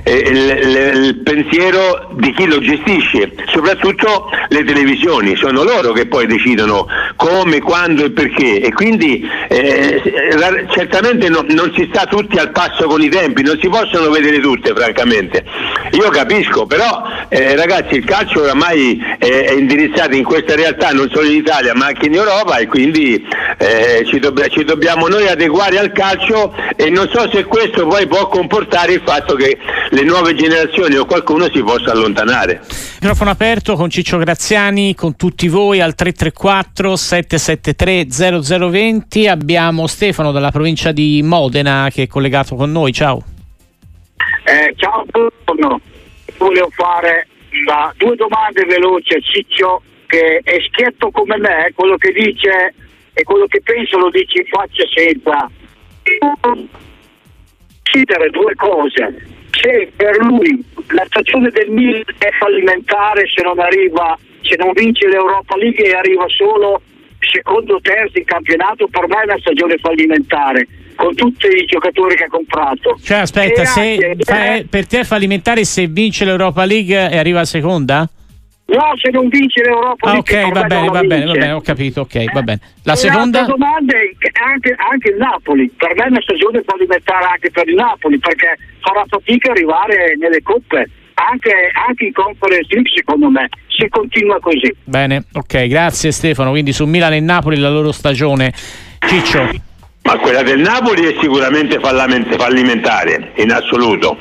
eh, 0.03 0.19
il 0.93 1.21
pensiero 1.23 2.09
di 2.13 2.33
chi 2.33 2.45
lo 2.45 2.59
gestisce, 2.59 3.33
soprattutto 3.47 4.29
le 4.49 4.63
televisioni, 4.63 5.35
sono 5.35 5.63
loro 5.63 5.93
che 5.93 6.07
poi 6.07 6.27
decidono 6.27 6.87
come, 7.15 7.61
quando 7.61 8.03
e 8.05 8.11
perché. 8.11 8.61
E 8.61 8.73
quindi 8.73 9.27
eh, 9.47 10.01
certamente 10.71 11.29
no, 11.29 11.45
non 11.49 11.71
si 11.75 11.87
sta 11.91 12.05
tutti 12.05 12.37
al 12.37 12.51
passo 12.51 12.87
con 12.87 13.01
i 13.01 13.09
tempi, 13.09 13.43
non 13.43 13.57
si 13.61 13.69
possono 13.69 13.94
vedere 14.09 14.39
tutte 14.39 14.73
francamente. 14.73 15.43
Io 15.91 16.09
capisco, 16.09 16.65
però 16.65 17.03
eh, 17.29 17.55
ragazzi 17.55 17.95
il 17.95 18.05
calcio 18.05 18.41
oramai 18.41 19.01
è, 19.17 19.25
è, 19.25 19.53
indirizzato 19.53 20.15
in 20.15 20.23
questa 20.23 20.55
realtà 20.55 20.91
non 20.91 21.09
solo 21.11 21.27
in 21.27 21.37
Italia 21.37 21.73
ma 21.73 21.87
anche 21.87 22.07
in 22.07 22.15
Europa 22.15 22.57
e 22.57 22.67
quindi 22.67 23.25
eh, 23.57 24.03
ci, 24.07 24.19
dobb- 24.19 24.47
ci, 24.49 24.63
dobbiamo 24.63 25.07
noi 25.07 25.27
adeguare 25.27 25.77
al 25.77 25.91
calcio 25.91 26.53
e 26.75 26.89
non 26.89 27.09
so 27.11 27.29
se 27.31 27.45
questo 27.45 27.87
poi 27.87 28.07
può 28.07 28.27
comportare 28.27 28.93
il 28.93 29.01
fatto 29.05 29.35
che 29.35 29.57
le 29.89 30.03
nuove 30.03 30.35
generazioni 30.35 30.95
o 30.95 31.05
qualcuno 31.05 31.49
si 31.51 31.61
possa 31.61 31.91
allontanare. 31.91 32.61
Microfono 32.99 33.29
aperto 33.29 33.75
con 33.75 33.89
Ciccio 33.89 34.17
Graziani, 34.17 34.95
con 34.95 35.15
tutti 35.15 35.47
voi 35.47 35.81
al 35.81 35.95
334 35.95 36.95
773 36.95 38.07
0020 38.69 39.27
abbiamo 39.27 39.87
Stefano 39.87 40.31
dalla 40.31 40.51
provincia 40.51 40.91
di 40.91 41.21
Modena 41.23 41.89
che 41.91 42.03
è 42.03 42.07
collegato 42.07 42.55
con 42.55 42.71
noi, 42.71 42.91
ciao. 42.91 43.34
Eh, 44.43 44.73
ciao, 44.75 45.05
buongiorno. 45.05 45.81
Volevo 46.37 46.69
fare 46.71 47.27
da, 47.65 47.93
due 47.97 48.15
domande 48.15 48.65
veloci 48.65 49.15
a 49.15 49.19
Ciccio 49.19 49.81
che 50.07 50.41
è 50.43 50.57
schietto 50.67 51.09
come 51.11 51.37
me, 51.37 51.71
quello 51.73 51.97
che 51.97 52.11
dice 52.11 52.73
e 53.13 53.23
quello 53.23 53.47
che 53.47 53.61
penso 53.61 53.97
lo 53.97 54.09
dice 54.09 54.41
in 54.41 54.45
faccia 54.47 54.83
senza 54.93 55.49
decidere 57.81 58.29
due 58.29 58.53
cose. 58.55 59.27
Se 59.51 59.91
per 59.95 60.17
lui 60.17 60.63
la 60.89 61.05
stagione 61.05 61.49
del 61.49 61.69
Milan 61.69 62.03
è 62.17 62.29
fallimentare 62.37 63.25
se 63.33 63.41
non 63.41 63.57
arriva, 63.59 64.17
se 64.41 64.55
non 64.57 64.73
vince 64.73 65.07
l'Europa 65.07 65.55
League 65.55 65.83
e 65.83 65.93
arriva 65.95 66.25
solo 66.27 66.81
secondo 67.19 67.75
o 67.75 67.81
terzo 67.81 68.17
in 68.19 68.25
campionato, 68.25 68.87
per 68.87 69.07
me 69.07 69.21
è 69.21 69.23
una 69.23 69.39
stagione 69.39 69.77
fallimentare 69.77 70.67
con 70.95 71.13
tutti 71.15 71.47
i 71.47 71.65
giocatori 71.65 72.15
che 72.15 72.23
ha 72.25 72.29
comprato. 72.29 72.97
Cioè, 73.01 73.19
aspetta, 73.19 73.65
se 73.65 74.15
fa, 74.19 74.61
per 74.69 74.87
te 74.87 74.99
è 75.01 75.03
fallimentare 75.03 75.63
se 75.63 75.87
vince 75.87 76.25
l'Europa 76.25 76.65
League 76.65 77.09
e 77.09 77.17
arriva 77.17 77.41
a 77.41 77.45
seconda? 77.45 78.09
No, 78.67 78.93
se 78.99 79.11
non 79.11 79.27
vince 79.27 79.61
l'Europa 79.61 80.11
ah, 80.11 80.17
ok, 80.17 80.51
va 80.51 80.63
bene, 80.63 80.89
va 80.89 81.01
bene, 81.03 81.25
va 81.25 81.31
bene, 81.33 81.51
ho 81.51 81.61
capito, 81.61 82.01
ok, 82.01 82.33
va 82.33 82.41
bene. 82.41 82.59
La 82.83 82.93
e 82.93 82.95
seconda 82.95 83.43
domanda 83.43 83.95
è 83.95 84.09
anche, 84.43 84.75
anche, 84.75 85.09
il 85.09 85.17
Napoli, 85.17 85.71
per 85.77 85.93
me 85.95 86.05
è 86.05 86.07
una 86.07 86.21
stagione 86.21 86.63
fallimentare 86.65 87.25
anche 87.25 87.51
per 87.51 87.67
il 87.67 87.75
Napoli 87.75 88.17
perché 88.17 88.57
farà 88.79 89.03
fatica 89.07 89.51
arrivare 89.51 90.15
nelle 90.17 90.41
coppe. 90.41 90.89
Anche, 91.17 91.71
anche 91.87 92.07
in 92.07 92.11
Conference 92.11 92.67
League 92.73 92.91
secondo 92.93 93.29
me 93.29 93.47
se 93.69 93.87
continua 93.87 94.37
così 94.41 94.69
bene 94.83 95.23
ok 95.31 95.65
grazie 95.67 96.11
Stefano 96.11 96.49
quindi 96.49 96.73
su 96.73 96.83
Milan 96.83 97.13
e 97.13 97.21
Napoli 97.21 97.57
la 97.57 97.69
loro 97.69 97.93
stagione 97.93 98.51
Ciccio 98.99 99.49
ma 100.05 100.17
quella 100.19 100.43
del 100.43 100.59
Napoli 100.59 101.05
è 101.05 101.15
sicuramente 101.19 101.79
fallimentare, 101.79 103.31
in 103.35 103.51
assoluto. 103.51 104.17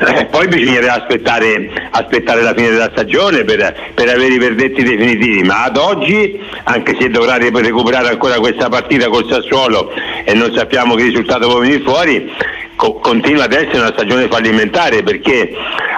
Eh, 0.00 0.26
poi 0.26 0.46
bisognerà 0.46 0.94
aspettare, 0.94 1.88
aspettare, 1.90 2.40
la 2.40 2.54
fine 2.54 2.70
della 2.70 2.90
stagione 2.92 3.42
per, 3.42 3.90
per, 3.94 4.08
avere 4.08 4.34
i 4.34 4.38
verdetti 4.38 4.84
definitivi, 4.84 5.42
ma 5.42 5.64
ad 5.64 5.76
oggi, 5.76 6.38
anche 6.62 6.96
se 7.00 7.08
dovrà 7.08 7.36
recuperare 7.36 8.10
ancora 8.10 8.38
questa 8.38 8.68
partita 8.68 9.08
col 9.08 9.26
Sassuolo 9.28 9.90
e 10.24 10.34
non 10.34 10.54
sappiamo 10.54 10.94
che 10.94 11.02
risultato 11.02 11.48
può 11.48 11.58
venire 11.58 11.82
fuori, 11.82 12.30
co- 12.78 12.94
continua 13.00 13.44
ad 13.44 13.52
essere 13.52 13.78
una 13.78 13.92
stagione 13.92 14.28
fallimentare 14.28 15.02
perché 15.02 15.52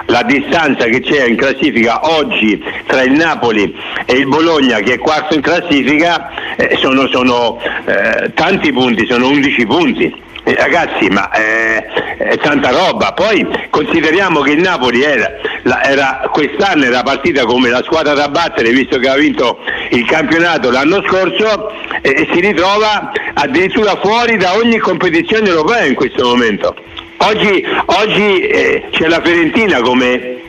la 0.07 0.23
distanza 0.23 0.85
che 0.85 0.99
c'è 0.99 1.25
in 1.25 1.37
classifica 1.37 1.99
oggi 2.17 2.61
tra 2.87 3.03
il 3.03 3.11
Napoli 3.11 3.73
e 4.05 4.13
il 4.15 4.27
Bologna 4.27 4.79
che 4.79 4.93
è 4.93 4.97
quarto 4.97 5.35
in 5.35 5.41
classifica 5.41 6.55
eh, 6.57 6.75
sono, 6.77 7.07
sono 7.07 7.59
eh, 7.85 8.33
tanti 8.33 8.73
punti, 8.73 9.05
sono 9.05 9.29
11 9.29 9.65
punti. 9.67 10.29
Eh, 10.43 10.55
ragazzi, 10.55 11.07
ma 11.09 11.29
eh, 11.31 11.85
è 12.17 12.37
tanta 12.37 12.71
roba. 12.71 13.13
Poi 13.13 13.47
consideriamo 13.69 14.41
che 14.41 14.51
il 14.51 14.61
Napoli 14.61 15.03
era, 15.03 15.31
la, 15.63 15.83
era, 15.83 16.29
quest'anno 16.31 16.85
era 16.85 17.03
partita 17.03 17.45
come 17.45 17.69
la 17.69 17.83
squadra 17.83 18.13
da 18.13 18.27
battere, 18.27 18.71
visto 18.71 18.97
che 18.97 19.07
ha 19.07 19.15
vinto 19.15 19.59
il 19.91 20.03
campionato 20.05 20.71
l'anno 20.71 21.03
scorso, 21.07 21.71
e, 22.01 22.09
e 22.09 22.29
si 22.33 22.39
ritrova 22.39 23.11
addirittura 23.35 23.99
fuori 24.01 24.37
da 24.37 24.55
ogni 24.55 24.79
competizione 24.79 25.47
europea 25.47 25.85
in 25.85 25.93
questo 25.93 26.25
momento. 26.25 26.75
Oggi, 27.17 27.63
oggi 27.85 28.39
eh, 28.39 28.87
c'è 28.89 29.07
la 29.07 29.21
Fiorentina 29.21 29.79
come 29.81 30.40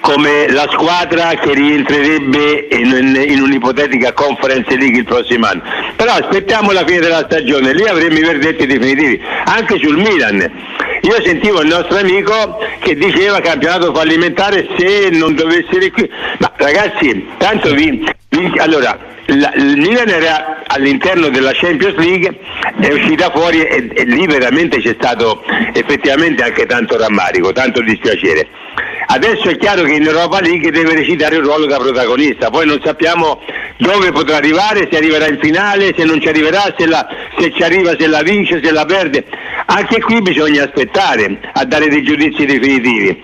come 0.00 0.48
la 0.50 0.68
squadra 0.70 1.34
che 1.34 1.52
rientrerebbe 1.52 2.68
in, 2.70 3.26
in, 3.28 3.40
un'ipotetica 3.42 4.12
conference 4.12 4.76
league 4.76 4.98
il 4.98 5.04
prossimo 5.04 5.46
anno. 5.46 5.62
Però 5.96 6.12
aspettiamo 6.12 6.72
la 6.72 6.84
fine 6.84 7.00
della 7.00 7.24
stagione, 7.24 7.72
lì 7.72 7.86
avremo 7.86 8.16
i 8.16 8.22
verdetti 8.22 8.66
definitivi, 8.66 9.20
anche 9.44 9.78
sul 9.78 9.96
Milan. 9.96 10.50
Io 11.02 11.22
sentivo 11.22 11.60
il 11.60 11.68
nostro 11.68 11.98
amico 11.98 12.58
che 12.80 12.94
diceva 12.94 13.40
campionato 13.40 13.94
fallimentare 13.94 14.68
se 14.76 15.08
non 15.10 15.34
dovesse. 15.34 15.64
Ma 16.38 16.45
ragazzi, 16.56 17.26
tanto 17.38 17.72
vi, 17.74 18.04
vi 18.30 18.52
allora 18.58 19.14
la, 19.26 19.52
il 19.56 19.76
Milan 19.76 20.08
era 20.08 20.62
all'interno 20.66 21.28
della 21.28 21.52
Champions 21.52 21.96
League, 21.96 22.38
è 22.80 22.92
uscita 22.92 23.30
fuori 23.30 23.62
e, 23.62 23.90
e 23.92 24.04
lì 24.04 24.26
veramente 24.26 24.78
c'è 24.80 24.94
stato 24.98 25.42
effettivamente 25.72 26.42
anche 26.42 26.66
tanto 26.66 26.96
rammarico, 26.96 27.52
tanto 27.52 27.80
dispiacere. 27.82 28.48
Adesso 29.08 29.48
è 29.48 29.56
chiaro 29.56 29.82
che 29.82 29.94
in 29.94 30.04
Europa 30.04 30.40
League 30.40 30.70
deve 30.70 30.94
recitare 30.94 31.36
un 31.36 31.44
ruolo 31.44 31.66
da 31.66 31.78
protagonista, 31.78 32.50
poi 32.50 32.66
non 32.66 32.80
sappiamo 32.82 33.40
dove 33.78 34.10
potrà 34.10 34.36
arrivare, 34.36 34.88
se 34.90 34.96
arriverà 34.96 35.28
in 35.28 35.38
finale, 35.40 35.94
se 35.96 36.04
non 36.04 36.20
ci 36.20 36.28
arriverà, 36.28 36.74
se, 36.76 36.86
la, 36.86 37.06
se 37.38 37.52
ci 37.52 37.62
arriva, 37.62 37.94
se 37.96 38.06
la 38.06 38.22
vince, 38.22 38.60
se 38.62 38.72
la 38.72 38.84
perde. 38.84 39.24
Anche 39.66 40.00
qui 40.00 40.22
bisogna 40.22 40.64
aspettare 40.64 41.38
a 41.52 41.64
dare 41.64 41.88
dei 41.88 42.02
giudizi 42.02 42.44
definitivi, 42.44 43.22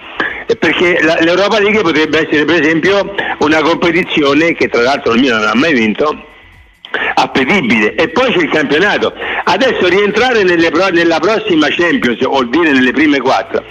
perché 0.59 0.99
l'Europa 1.21 1.61
League 1.61 1.83
potrebbe 1.83 2.27
essere 2.27 2.45
per 2.45 2.61
esempio 2.61 3.15
una 3.39 3.63
competizione 3.63 4.53
che 4.55 4.69
tra 4.69 4.83
l'altro 4.83 5.15
il 5.15 5.21
Milan 5.21 5.41
non 5.41 5.49
ha 5.49 5.55
mai 5.55 5.73
vinto 5.73 6.27
appetibile. 7.15 7.95
E 7.95 8.09
poi 8.09 8.33
c'è 8.33 8.43
il 8.43 8.51
campionato. 8.51 9.15
Adesso 9.45 9.87
rientrare 9.89 10.43
nelle, 10.43 10.71
nella 10.93 11.21
prossima 11.21 11.69
Champions 11.71 12.19
vuol 12.25 12.49
dire 12.49 12.73
nelle 12.73 12.93
prime 12.93 13.21
quattro 13.21 13.65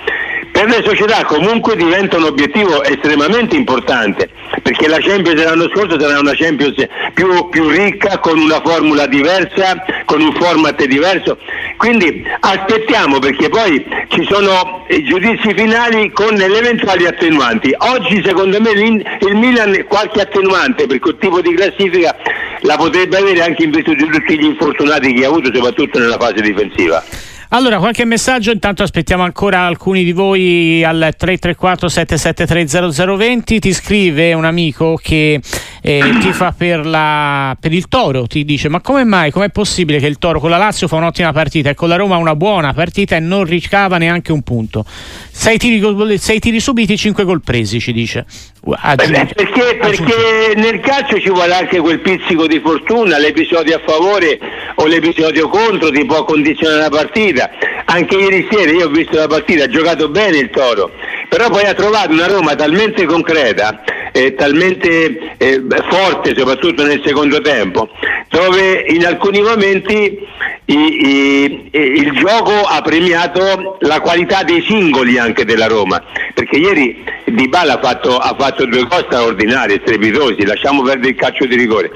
per 0.51 0.67
le 0.67 0.83
società 0.83 1.23
comunque 1.25 1.75
diventa 1.75 2.17
un 2.17 2.23
obiettivo 2.23 2.83
estremamente 2.83 3.55
importante 3.55 4.29
perché 4.61 4.87
la 4.87 4.99
Champions 4.99 5.39
dell'anno 5.39 5.69
scorso 5.69 5.99
sarà 5.99 6.19
una 6.19 6.33
Champions 6.35 6.75
più, 7.13 7.49
più, 7.49 7.69
ricca, 7.69 8.19
con 8.19 8.37
una 8.37 8.61
formula 8.63 9.07
diversa, 9.07 9.83
con 10.05 10.21
un 10.21 10.33
format 10.33 10.83
diverso. 10.85 11.37
Quindi 11.77 12.23
aspettiamo 12.39 13.19
perché 13.19 13.49
poi 13.49 13.83
ci 14.09 14.25
sono 14.29 14.85
i 14.89 15.03
giudizi 15.03 15.53
finali 15.53 16.11
con 16.11 16.33
le 16.33 16.45
eventuali 16.45 17.05
attenuanti. 17.05 17.73
Oggi 17.77 18.21
secondo 18.23 18.59
me 18.59 18.71
il 18.71 19.35
Milan 19.35 19.85
qualche 19.87 20.21
attenuante 20.21 20.85
per 20.85 20.99
quel 20.99 21.17
tipo 21.17 21.41
di 21.41 21.53
classifica 21.53 22.15
la 22.61 22.75
potrebbe 22.75 23.17
avere 23.17 23.41
anche 23.41 23.63
in 23.63 23.71
virtù 23.71 23.93
di 23.93 24.05
tutti 24.05 24.37
gli 24.37 24.45
infortunati 24.45 25.13
che 25.13 25.25
ha 25.25 25.27
avuto 25.27 25.49
soprattutto 25.53 25.97
nella 25.97 26.17
fase 26.19 26.41
difensiva. 26.41 27.30
Allora, 27.53 27.79
qualche 27.79 28.05
messaggio, 28.05 28.51
intanto 28.51 28.81
aspettiamo 28.81 29.23
ancora 29.23 29.65
alcuni 29.65 30.05
di 30.05 30.13
voi 30.13 30.85
al 30.85 31.13
334 31.17 31.89
773 31.89 32.91
0020. 32.93 33.59
Ti 33.59 33.73
scrive 33.73 34.31
un 34.31 34.45
amico 34.45 34.97
che 35.01 35.41
eh, 35.81 36.01
tifa 36.21 36.53
per, 36.57 36.85
la, 36.85 37.57
per, 37.59 37.73
il 37.73 37.87
Toro, 37.87 38.27
ti 38.27 38.45
dice 38.45 38.69
ma 38.69 38.79
come 38.79 39.03
mai, 39.03 39.31
com'è 39.31 39.49
possibile 39.49 39.99
che 39.99 40.05
il 40.05 40.17
Toro 40.17 40.39
con 40.39 40.49
la 40.49 40.57
Lazio 40.57 40.87
fa 40.87 40.95
un'ottima 40.97 41.33
partita 41.33 41.71
e 41.71 41.73
con 41.73 41.89
la 41.89 41.95
Roma 41.95 42.17
una 42.17 42.35
buona 42.35 42.73
partita 42.73 43.15
e 43.15 43.19
non 43.19 43.43
ricava 43.43 43.97
neanche 43.97 44.31
un 44.31 44.43
punto? 44.43 44.85
Sei 44.87 45.57
tiri, 45.57 46.17
sei 46.19 46.39
tiri 46.39 46.59
subiti, 46.59 46.95
cinque 46.97 47.23
gol 47.23 47.41
presi, 47.41 47.79
ci 47.79 47.91
dice. 47.91 48.25
Aggiunge, 48.63 49.33
perché, 49.33 49.77
perché 49.77 50.53
nel 50.55 50.79
calcio 50.81 51.19
ci 51.19 51.29
vuole 51.29 51.53
anche 51.53 51.79
quel 51.79 51.99
pizzico 51.99 52.45
di 52.45 52.59
fortuna, 52.59 53.17
l'episodio 53.17 53.75
a 53.75 53.81
favore 53.83 54.39
o 54.75 54.85
l'episodio 54.85 55.49
contro 55.49 55.89
ti 55.89 56.05
può 56.05 56.23
condizionare 56.23 56.81
la 56.81 56.89
partita. 56.89 57.40
Anche 57.85 58.15
ieri 58.15 58.47
sera 58.49 58.71
io 58.71 58.85
ho 58.85 58.89
visto 58.89 59.17
la 59.17 59.27
partita, 59.27 59.65
ha 59.65 59.69
giocato 59.69 60.09
bene 60.09 60.37
il 60.37 60.49
Toro, 60.49 60.91
però 61.29 61.49
poi 61.49 61.65
ha 61.65 61.73
trovato 61.73 62.11
una 62.11 62.27
Roma 62.27 62.55
talmente 62.55 63.05
concreta, 63.05 63.83
eh, 64.11 64.33
talmente 64.35 65.35
eh, 65.37 65.61
forte 65.89 66.35
soprattutto 66.35 66.85
nel 66.85 67.01
secondo 67.05 67.41
tempo, 67.41 67.89
dove 68.29 68.85
in 68.89 69.05
alcuni 69.05 69.41
momenti 69.41 70.17
i, 70.65 70.75
i, 70.75 71.69
il 71.71 72.11
gioco 72.13 72.51
ha 72.51 72.81
premiato 72.81 73.77
la 73.81 73.99
qualità 73.99 74.43
dei 74.43 74.61
singoli 74.61 75.17
anche 75.17 75.43
della 75.43 75.67
Roma, 75.67 76.01
perché 76.33 76.57
ieri 76.57 77.03
Di 77.25 77.47
Bala 77.47 77.73
ha 77.73 77.79
fatto, 77.81 78.17
ha 78.17 78.35
fatto 78.37 78.65
due 78.65 78.85
cose 78.87 79.05
straordinarie, 79.07 79.81
strepitosi, 79.83 80.45
lasciamo 80.45 80.81
perdere 80.83 81.09
il 81.09 81.15
calcio 81.15 81.45
di 81.45 81.55
rigore, 81.55 81.91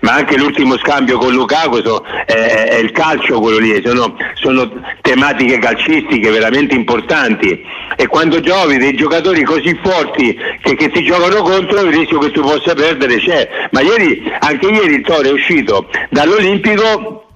ma 0.00 0.14
anche 0.14 0.36
l'ultimo 0.36 0.76
scambio 0.78 1.18
con 1.18 1.32
Lukaku 1.32 1.82
so, 1.82 2.02
è, 2.26 2.32
è, 2.32 2.76
il 2.78 2.92
calcio 2.92 3.40
quello 3.40 3.58
lì, 3.58 3.80
sono, 3.84 4.16
sono 4.34 4.70
tematiche 5.00 5.58
calcistiche 5.58 6.30
veramente 6.30 6.74
importanti. 6.74 7.62
E 7.96 8.06
quando 8.06 8.40
giochi 8.40 8.78
dei 8.78 8.94
giocatori 8.94 9.42
così 9.42 9.78
forti 9.82 10.36
che, 10.62 10.76
che 10.76 10.90
ti 10.90 11.02
giocano 11.02 11.42
contro 11.42 11.80
il 11.80 11.92
rischio 11.92 12.18
che 12.18 12.30
tu 12.30 12.42
possa 12.42 12.74
perdere 12.74 13.18
c'è, 13.18 13.68
ma 13.70 13.80
ieri, 13.80 14.22
anche 14.38 14.66
ieri 14.66 14.94
il 14.94 15.02
Toro 15.02 15.28
è 15.28 15.32
uscito 15.32 15.88
dall'Olimpico 16.10 17.27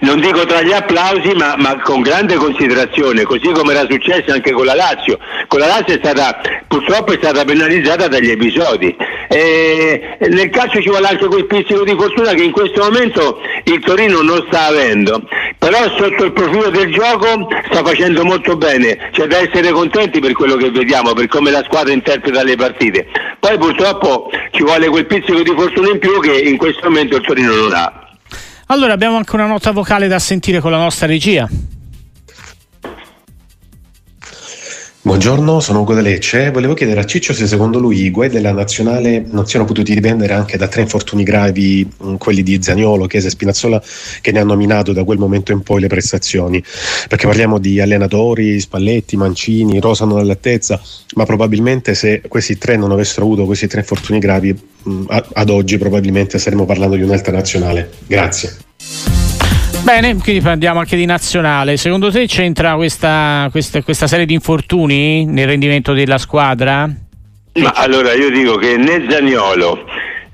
non 0.00 0.20
dico 0.20 0.44
tra 0.44 0.62
gli 0.62 0.72
applausi, 0.72 1.32
ma, 1.34 1.54
ma, 1.56 1.80
con 1.80 2.00
grande 2.00 2.36
considerazione, 2.36 3.24
così 3.24 3.50
come 3.50 3.72
era 3.72 3.86
successo 3.88 4.32
anche 4.32 4.52
con 4.52 4.64
la 4.64 4.74
Lazio. 4.74 5.18
Con 5.48 5.58
la 5.58 5.66
Lazio 5.66 5.94
è 5.94 5.98
stata, 5.98 6.40
purtroppo 6.68 7.12
è 7.12 7.16
stata 7.16 7.44
penalizzata 7.44 8.06
dagli 8.06 8.30
episodi. 8.30 8.94
E 9.28 10.16
nel 10.28 10.50
calcio 10.50 10.80
ci 10.80 10.88
vuole 10.88 11.08
anche 11.08 11.26
quel 11.26 11.46
pizzico 11.46 11.82
di 11.82 11.94
fortuna 11.98 12.32
che 12.34 12.44
in 12.44 12.52
questo 12.52 12.82
momento 12.82 13.40
il 13.64 13.80
Torino 13.80 14.20
non 14.22 14.44
sta 14.46 14.66
avendo, 14.66 15.22
però 15.58 15.78
sotto 15.96 16.24
il 16.24 16.32
profilo 16.32 16.70
del 16.70 16.92
gioco 16.92 17.48
sta 17.70 17.82
facendo 17.82 18.24
molto 18.24 18.56
bene, 18.56 19.10
c'è 19.10 19.26
da 19.26 19.38
essere 19.38 19.70
contenti 19.70 20.20
per 20.20 20.32
quello 20.34 20.56
che 20.56 20.70
vediamo, 20.70 21.14
per 21.14 21.26
come 21.26 21.50
la 21.50 21.64
squadra 21.64 21.92
interpreta 21.92 22.44
le 22.44 22.54
partite. 22.54 23.06
Poi 23.40 23.58
purtroppo 23.58 24.30
ci 24.52 24.62
vuole 24.62 24.88
quel 24.88 25.06
pizzico 25.06 25.42
di 25.42 25.52
fortuna 25.56 25.88
in 25.90 25.98
più 25.98 26.20
che 26.20 26.32
in 26.32 26.56
questo 26.56 26.88
momento 26.88 27.16
il 27.16 27.22
Torino 27.22 27.54
non 27.54 27.72
ha. 27.72 28.03
Allora 28.68 28.94
abbiamo 28.94 29.16
anche 29.18 29.34
una 29.34 29.46
nota 29.46 29.72
vocale 29.72 30.08
da 30.08 30.18
sentire 30.18 30.60
con 30.60 30.70
la 30.70 30.78
nostra 30.78 31.06
regia. 31.06 31.46
Buongiorno, 35.06 35.60
sono 35.60 35.82
Ugo 35.82 35.92
De 35.92 36.00
Lecce. 36.00 36.50
Volevo 36.50 36.72
chiedere 36.72 36.98
a 36.98 37.04
Ciccio 37.04 37.34
se 37.34 37.46
secondo 37.46 37.78
lui 37.78 38.04
i 38.04 38.10
guai 38.10 38.30
della 38.30 38.52
nazionale 38.52 39.22
non 39.28 39.46
siano 39.46 39.66
potuti 39.66 39.92
dipendere 39.92 40.32
anche 40.32 40.56
da 40.56 40.66
tre 40.66 40.80
infortuni 40.80 41.24
gravi, 41.24 41.86
mm, 41.86 42.14
quelli 42.14 42.42
di 42.42 42.62
Zaniolo, 42.62 43.06
Chiesa 43.06 43.26
e 43.26 43.30
Spinazzola, 43.30 43.82
che 44.22 44.32
ne 44.32 44.38
hanno 44.40 44.56
minato 44.56 44.94
da 44.94 45.04
quel 45.04 45.18
momento 45.18 45.52
in 45.52 45.60
poi 45.60 45.82
le 45.82 45.88
prestazioni. 45.88 46.64
Perché 47.06 47.26
parliamo 47.26 47.58
di 47.58 47.82
allenatori, 47.82 48.58
Spalletti, 48.58 49.18
Mancini, 49.18 49.78
Rosano 49.78 50.16
all'altezza, 50.16 50.80
ma 51.16 51.26
probabilmente 51.26 51.94
se 51.94 52.22
questi 52.26 52.56
tre 52.56 52.78
non 52.78 52.90
avessero 52.90 53.26
avuto 53.26 53.44
questi 53.44 53.66
tre 53.66 53.80
infortuni 53.80 54.18
gravi, 54.18 54.58
mm, 54.88 55.04
ad 55.34 55.50
oggi 55.50 55.76
probabilmente 55.76 56.38
saremmo 56.38 56.64
parlando 56.64 56.96
di 56.96 57.02
un'altra 57.02 57.32
nazionale. 57.32 57.90
Grazie. 58.06 58.63
Bene, 59.84 60.16
quindi 60.16 60.40
parliamo 60.40 60.78
anche 60.78 60.96
di 60.96 61.04
nazionale. 61.04 61.76
Secondo 61.76 62.10
te 62.10 62.26
c'entra 62.26 62.74
questa, 62.74 63.48
questa, 63.50 63.82
questa 63.82 64.06
serie 64.06 64.24
di 64.24 64.32
infortuni 64.32 65.26
nel 65.26 65.46
rendimento 65.46 65.92
della 65.92 66.16
squadra? 66.16 66.90
Ma 67.56 67.70
allora 67.74 68.14
io 68.14 68.30
dico 68.30 68.56
che 68.56 68.78
né 68.78 69.04
Zagnolo 69.06 69.84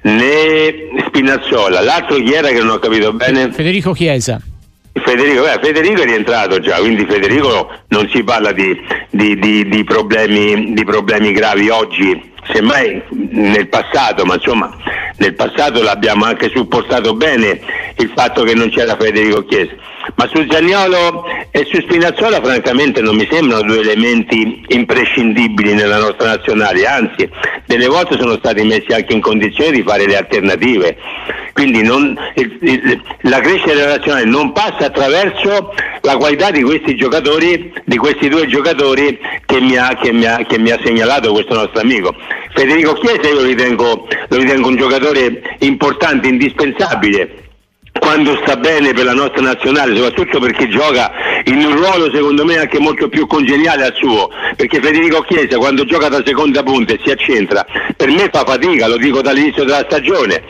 né 0.02 0.72
Spinazzola, 1.04 1.80
l'altro 1.80 2.18
chi 2.18 2.32
era 2.32 2.48
che 2.50 2.58
non 2.58 2.70
ho 2.70 2.78
capito 2.78 3.12
bene? 3.12 3.50
Federico 3.50 3.92
Chiesa. 3.92 4.40
Federico, 4.92 5.42
beh, 5.42 5.58
Federico, 5.60 6.02
è 6.02 6.04
rientrato 6.04 6.60
già, 6.60 6.76
quindi 6.76 7.04
Federico 7.08 7.70
non 7.88 8.08
si 8.08 8.22
parla 8.22 8.52
di, 8.52 8.78
di, 9.10 9.36
di, 9.36 9.68
di 9.68 9.82
problemi, 9.82 10.72
problemi, 10.84 11.32
gravi 11.32 11.68
oggi, 11.70 12.32
semmai 12.52 13.02
nel 13.30 13.68
passato, 13.68 14.24
ma 14.24 14.34
insomma 14.34 14.76
nel 15.16 15.34
passato 15.34 15.82
l'abbiamo 15.82 16.24
anche 16.24 16.48
supportato 16.48 17.14
bene 17.14 17.60
il 17.96 18.10
fatto 18.14 18.42
che 18.42 18.54
non 18.54 18.70
c'era 18.70 18.96
Federico 18.96 19.44
Chiesa. 19.44 19.72
Ma 20.14 20.26
su 20.28 20.44
Zagnolo 20.48 21.24
e 21.50 21.66
su 21.70 21.80
Spinazzola 21.80 22.40
francamente 22.40 23.00
non 23.00 23.16
mi 23.16 23.28
sembrano 23.30 23.62
due 23.62 23.80
elementi 23.80 24.64
imprescindibili 24.68 25.74
nella 25.74 25.98
nostra 25.98 26.28
nazionale, 26.28 26.86
anzi 26.86 27.28
delle 27.66 27.86
volte 27.86 28.16
sono 28.18 28.36
stati 28.36 28.62
messi 28.64 28.92
anche 28.92 29.12
in 29.12 29.20
condizione 29.20 29.72
di 29.72 29.82
fare 29.82 30.06
le 30.06 30.16
alternative. 30.16 30.96
Quindi 31.52 31.82
non, 31.82 32.16
il, 32.36 32.58
il, 32.60 33.02
la 33.22 33.40
crescita 33.40 33.74
della 33.74 33.96
nazionale 33.96 34.24
non 34.24 34.52
passa 34.52 34.86
attraverso 34.86 35.74
la 36.00 36.16
qualità 36.16 36.50
di 36.50 36.62
questi 36.62 36.96
giocatori, 36.96 37.72
di 37.84 37.96
questi 37.96 38.28
due 38.28 38.46
giocatori 38.46 39.18
che 39.50 39.60
mi 39.60 39.76
ha, 39.76 39.98
che 40.00 40.12
mi 40.12 40.24
ha, 40.24 40.44
che 40.46 40.58
mi 40.58 40.70
ha 40.70 40.78
segnalato 40.82 41.32
questo 41.32 41.54
nostro 41.54 41.80
amico. 41.80 42.14
Federico 42.54 42.92
Chiesa 42.94 43.28
io 43.28 43.42
ritengo, 43.42 44.06
lo 44.28 44.36
ritengo 44.36 44.68
un 44.68 44.76
giocatore 44.76 45.56
importante, 45.58 46.28
indispensabile 46.28 47.48
quando 47.98 48.38
sta 48.42 48.56
bene 48.56 48.92
per 48.92 49.04
la 49.04 49.12
nostra 49.12 49.42
nazionale, 49.42 49.96
soprattutto 49.96 50.38
perché 50.38 50.68
gioca 50.68 51.10
in 51.44 51.64
un 51.64 51.76
ruolo 51.76 52.10
secondo 52.12 52.44
me 52.44 52.58
anche 52.58 52.78
molto 52.78 53.08
più 53.08 53.26
congeniale 53.26 53.84
al 53.84 53.94
suo, 53.94 54.30
perché 54.54 54.80
Federico 54.80 55.20
Chiesa 55.22 55.58
quando 55.58 55.84
gioca 55.84 56.08
da 56.08 56.22
seconda 56.24 56.62
punta 56.62 56.94
e 56.94 57.00
si 57.02 57.10
accentra, 57.10 57.66
per 57.96 58.08
me 58.08 58.30
fa 58.32 58.44
fatica, 58.44 58.86
lo 58.86 58.96
dico 58.96 59.20
dall'inizio 59.20 59.64
della 59.64 59.84
stagione. 59.88 60.42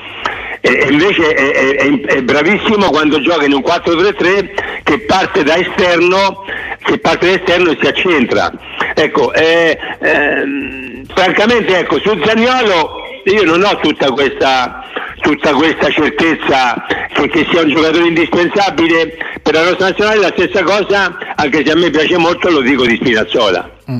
E 0.62 0.88
invece 0.90 1.34
è, 1.34 1.76
è, 1.76 2.00
è 2.00 2.22
bravissimo 2.22 2.90
quando 2.90 3.20
gioca 3.20 3.44
in 3.44 3.54
un 3.54 3.62
4-3-3 3.62 4.82
che 4.82 4.98
parte 5.00 5.42
da 5.42 5.56
esterno, 5.56 6.44
che 6.82 6.98
parte 6.98 7.26
da 7.26 7.32
esterno 7.32 7.70
e 7.70 7.78
si 7.80 7.86
accentra. 7.86 8.50
Ecco, 8.94 9.32
eh, 9.32 9.78
eh, 10.00 11.04
francamente 11.14 11.78
ecco, 11.78 11.98
su 12.00 12.18
Zagnolo 12.22 13.00
io 13.24 13.44
non 13.44 13.62
ho 13.62 13.78
tutta 13.80 14.10
questa 14.10 14.84
tutta 15.20 15.52
questa 15.52 15.90
certezza 15.90 16.84
che, 17.12 17.28
che, 17.28 17.46
sia 17.50 17.62
un 17.62 17.68
giocatore 17.68 18.06
indispensabile 18.06 19.16
per 19.42 19.54
la 19.54 19.64
nostra 19.64 19.88
nazionale, 19.88 20.20
la 20.20 20.32
stessa 20.34 20.62
cosa, 20.62 21.16
anche 21.36 21.62
se 21.64 21.72
a 21.72 21.76
me 21.76 21.90
piace 21.90 22.16
molto, 22.16 22.50
lo 22.50 22.60
dico 22.60 22.84
di 22.84 22.96
Spinazzola. 22.96 23.78
Mm. 23.90 23.98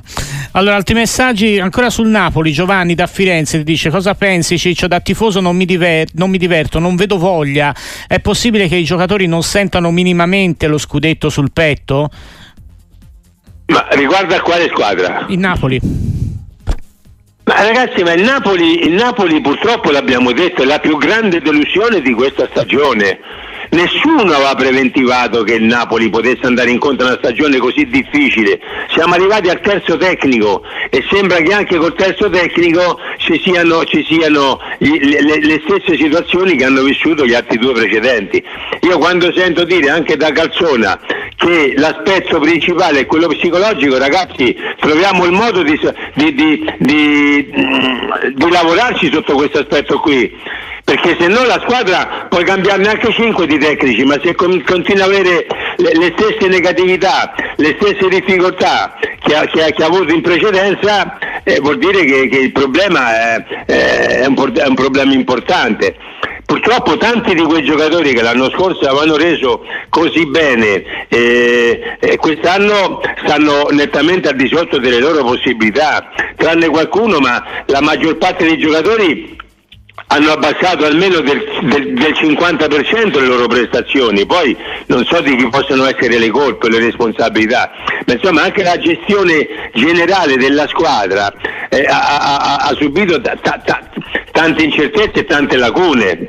Allora, 0.52 0.76
altri 0.76 0.94
messaggi 0.94 1.58
ancora 1.58 1.90
sul 1.90 2.08
Napoli. 2.08 2.52
Giovanni 2.52 2.94
da 2.94 3.06
Firenze 3.06 3.58
ti 3.58 3.64
dice: 3.64 3.90
Cosa 3.90 4.14
pensi, 4.14 4.58
Ciccio? 4.58 4.86
Da 4.86 5.00
tifoso 5.00 5.40
non 5.40 5.56
mi, 5.56 5.64
diver- 5.64 6.10
non 6.14 6.30
mi 6.30 6.38
diverto, 6.38 6.78
non 6.78 6.96
vedo 6.96 7.18
voglia. 7.18 7.74
È 8.06 8.18
possibile 8.20 8.68
che 8.68 8.76
i 8.76 8.84
giocatori 8.84 9.26
non 9.26 9.42
sentano 9.42 9.90
minimamente 9.90 10.66
lo 10.66 10.78
scudetto 10.78 11.28
sul 11.28 11.52
petto? 11.52 12.10
Ma 13.66 13.86
riguarda 13.90 14.40
quale 14.40 14.68
squadra? 14.68 15.26
Il 15.28 15.38
Napoli. 15.38 16.18
Ma 17.50 17.64
ragazzi, 17.64 18.04
ma 18.04 18.12
il 18.12 18.22
Napoli, 18.22 18.86
il 18.86 18.92
Napoli 18.92 19.40
purtroppo 19.40 19.90
l'abbiamo 19.90 20.30
detto 20.30 20.62
è 20.62 20.64
la 20.64 20.78
più 20.78 20.96
grande 20.96 21.40
delusione 21.40 22.00
di 22.00 22.12
questa 22.12 22.46
stagione. 22.48 23.18
Nessuno 23.70 24.32
aveva 24.34 24.54
preventivato 24.54 25.42
che 25.42 25.54
il 25.54 25.64
Napoli 25.64 26.08
potesse 26.10 26.46
andare 26.46 26.70
incontro 26.70 27.06
a 27.06 27.10
una 27.10 27.18
stagione 27.18 27.58
così 27.58 27.86
difficile. 27.86 28.60
Siamo 28.92 29.14
arrivati 29.14 29.48
al 29.48 29.60
terzo 29.62 29.96
tecnico 29.96 30.62
e 30.90 31.04
sembra 31.10 31.38
che 31.38 31.52
anche 31.52 31.76
col 31.76 31.94
terzo 31.96 32.30
tecnico 32.30 33.00
ci 33.16 33.40
siano, 33.42 33.84
ci 33.84 34.04
siano 34.04 34.60
le, 34.78 34.98
le, 35.00 35.40
le, 35.40 35.62
stesse 35.66 35.96
situazioni 35.96 36.56
che 36.56 36.64
hanno 36.64 36.82
vissuto 36.82 37.26
gli 37.26 37.34
altri 37.34 37.58
due 37.58 37.72
precedenti. 37.72 38.40
Io 38.82 38.96
quando 38.98 39.32
sento 39.32 39.64
dire 39.64 39.90
anche 39.90 40.16
da 40.16 40.30
Calzona 40.30 41.00
che 41.40 41.72
l'aspetto 41.74 42.38
principale 42.38 43.00
è 43.00 43.06
quello 43.06 43.26
psicologico, 43.26 43.96
ragazzi, 43.96 44.54
troviamo 44.78 45.24
il 45.24 45.32
modo 45.32 45.62
di, 45.62 45.78
di, 46.14 46.34
di, 46.34 46.74
di, 46.78 47.50
di 48.34 48.50
lavorarci 48.50 49.10
sotto 49.10 49.34
questo 49.34 49.60
aspetto 49.60 49.98
qui 50.00 50.30
perché 50.90 51.16
se 51.20 51.28
no 51.28 51.44
la 51.44 51.60
squadra 51.62 52.26
puoi 52.28 52.42
cambiarne 52.42 52.88
anche 52.88 53.12
5 53.12 53.46
di 53.46 53.58
tecnici, 53.58 54.02
ma 54.02 54.18
se 54.22 54.34
continua 54.34 55.04
ad 55.04 55.12
avere 55.12 55.46
le, 55.76 55.92
le, 55.94 56.14
stesse 56.18 56.48
negatività, 56.48 57.32
le 57.56 57.76
stesse 57.80 58.08
difficoltà 58.08 58.98
che 59.20 59.36
ha, 59.36 59.46
che 59.46 59.64
ha, 59.64 59.70
che 59.70 59.82
ha 59.84 59.86
avuto 59.86 60.12
in 60.12 60.20
precedenza, 60.20 61.16
eh, 61.44 61.60
vuol 61.60 61.78
dire 61.78 62.04
che, 62.04 62.28
che 62.28 62.38
il 62.38 62.50
problema 62.50 63.14
è, 63.14 63.44
è, 63.66 64.26
un, 64.26 64.52
è, 64.52 64.66
un, 64.66 64.74
problema 64.74 65.12
importante. 65.12 65.94
Purtroppo 66.50 66.96
tanti 66.96 67.32
di 67.32 67.42
quei 67.42 67.62
giocatori 67.62 68.12
che 68.12 68.22
l'anno 68.22 68.50
scorso 68.50 68.80
avevano 68.88 69.16
reso 69.16 69.64
così 69.88 70.26
bene 70.26 71.06
eh, 71.06 71.96
eh, 72.00 72.16
quest'anno 72.16 73.00
stanno 73.22 73.68
nettamente 73.70 74.30
al 74.30 74.34
di 74.34 74.48
sotto 74.48 74.78
delle 74.78 74.98
loro 74.98 75.22
possibilità, 75.22 76.10
tranne 76.34 76.66
qualcuno, 76.66 77.20
ma 77.20 77.62
la 77.66 77.80
maggior 77.80 78.16
parte 78.16 78.46
dei 78.46 78.58
giocatori 78.58 79.38
hanno 80.12 80.32
abbassato 80.32 80.84
almeno 80.84 81.20
del, 81.20 81.44
del, 81.62 81.94
del, 81.94 82.12
50% 82.12 83.20
le 83.20 83.26
loro 83.26 83.46
prestazioni, 83.46 84.26
poi 84.26 84.56
non 84.86 85.04
so 85.04 85.20
di 85.20 85.36
chi 85.36 85.48
possono 85.48 85.84
essere 85.86 86.18
le 86.18 86.30
colpe, 86.30 86.68
le 86.68 86.80
responsabilità, 86.80 87.70
ma 88.06 88.14
insomma 88.14 88.42
anche 88.42 88.64
la 88.64 88.76
gestione 88.78 89.70
generale 89.72 90.36
della 90.36 90.66
squadra 90.66 91.32
eh, 91.68 91.84
ha, 91.84 92.18
ha, 92.18 92.56
ha, 92.56 92.74
subito 92.74 93.20
ta, 93.20 93.36
ta, 93.40 93.60
ta, 93.64 93.80
tante 94.32 94.64
incertezze 94.64 95.20
e 95.20 95.24
tante 95.26 95.56
lacune. 95.56 96.28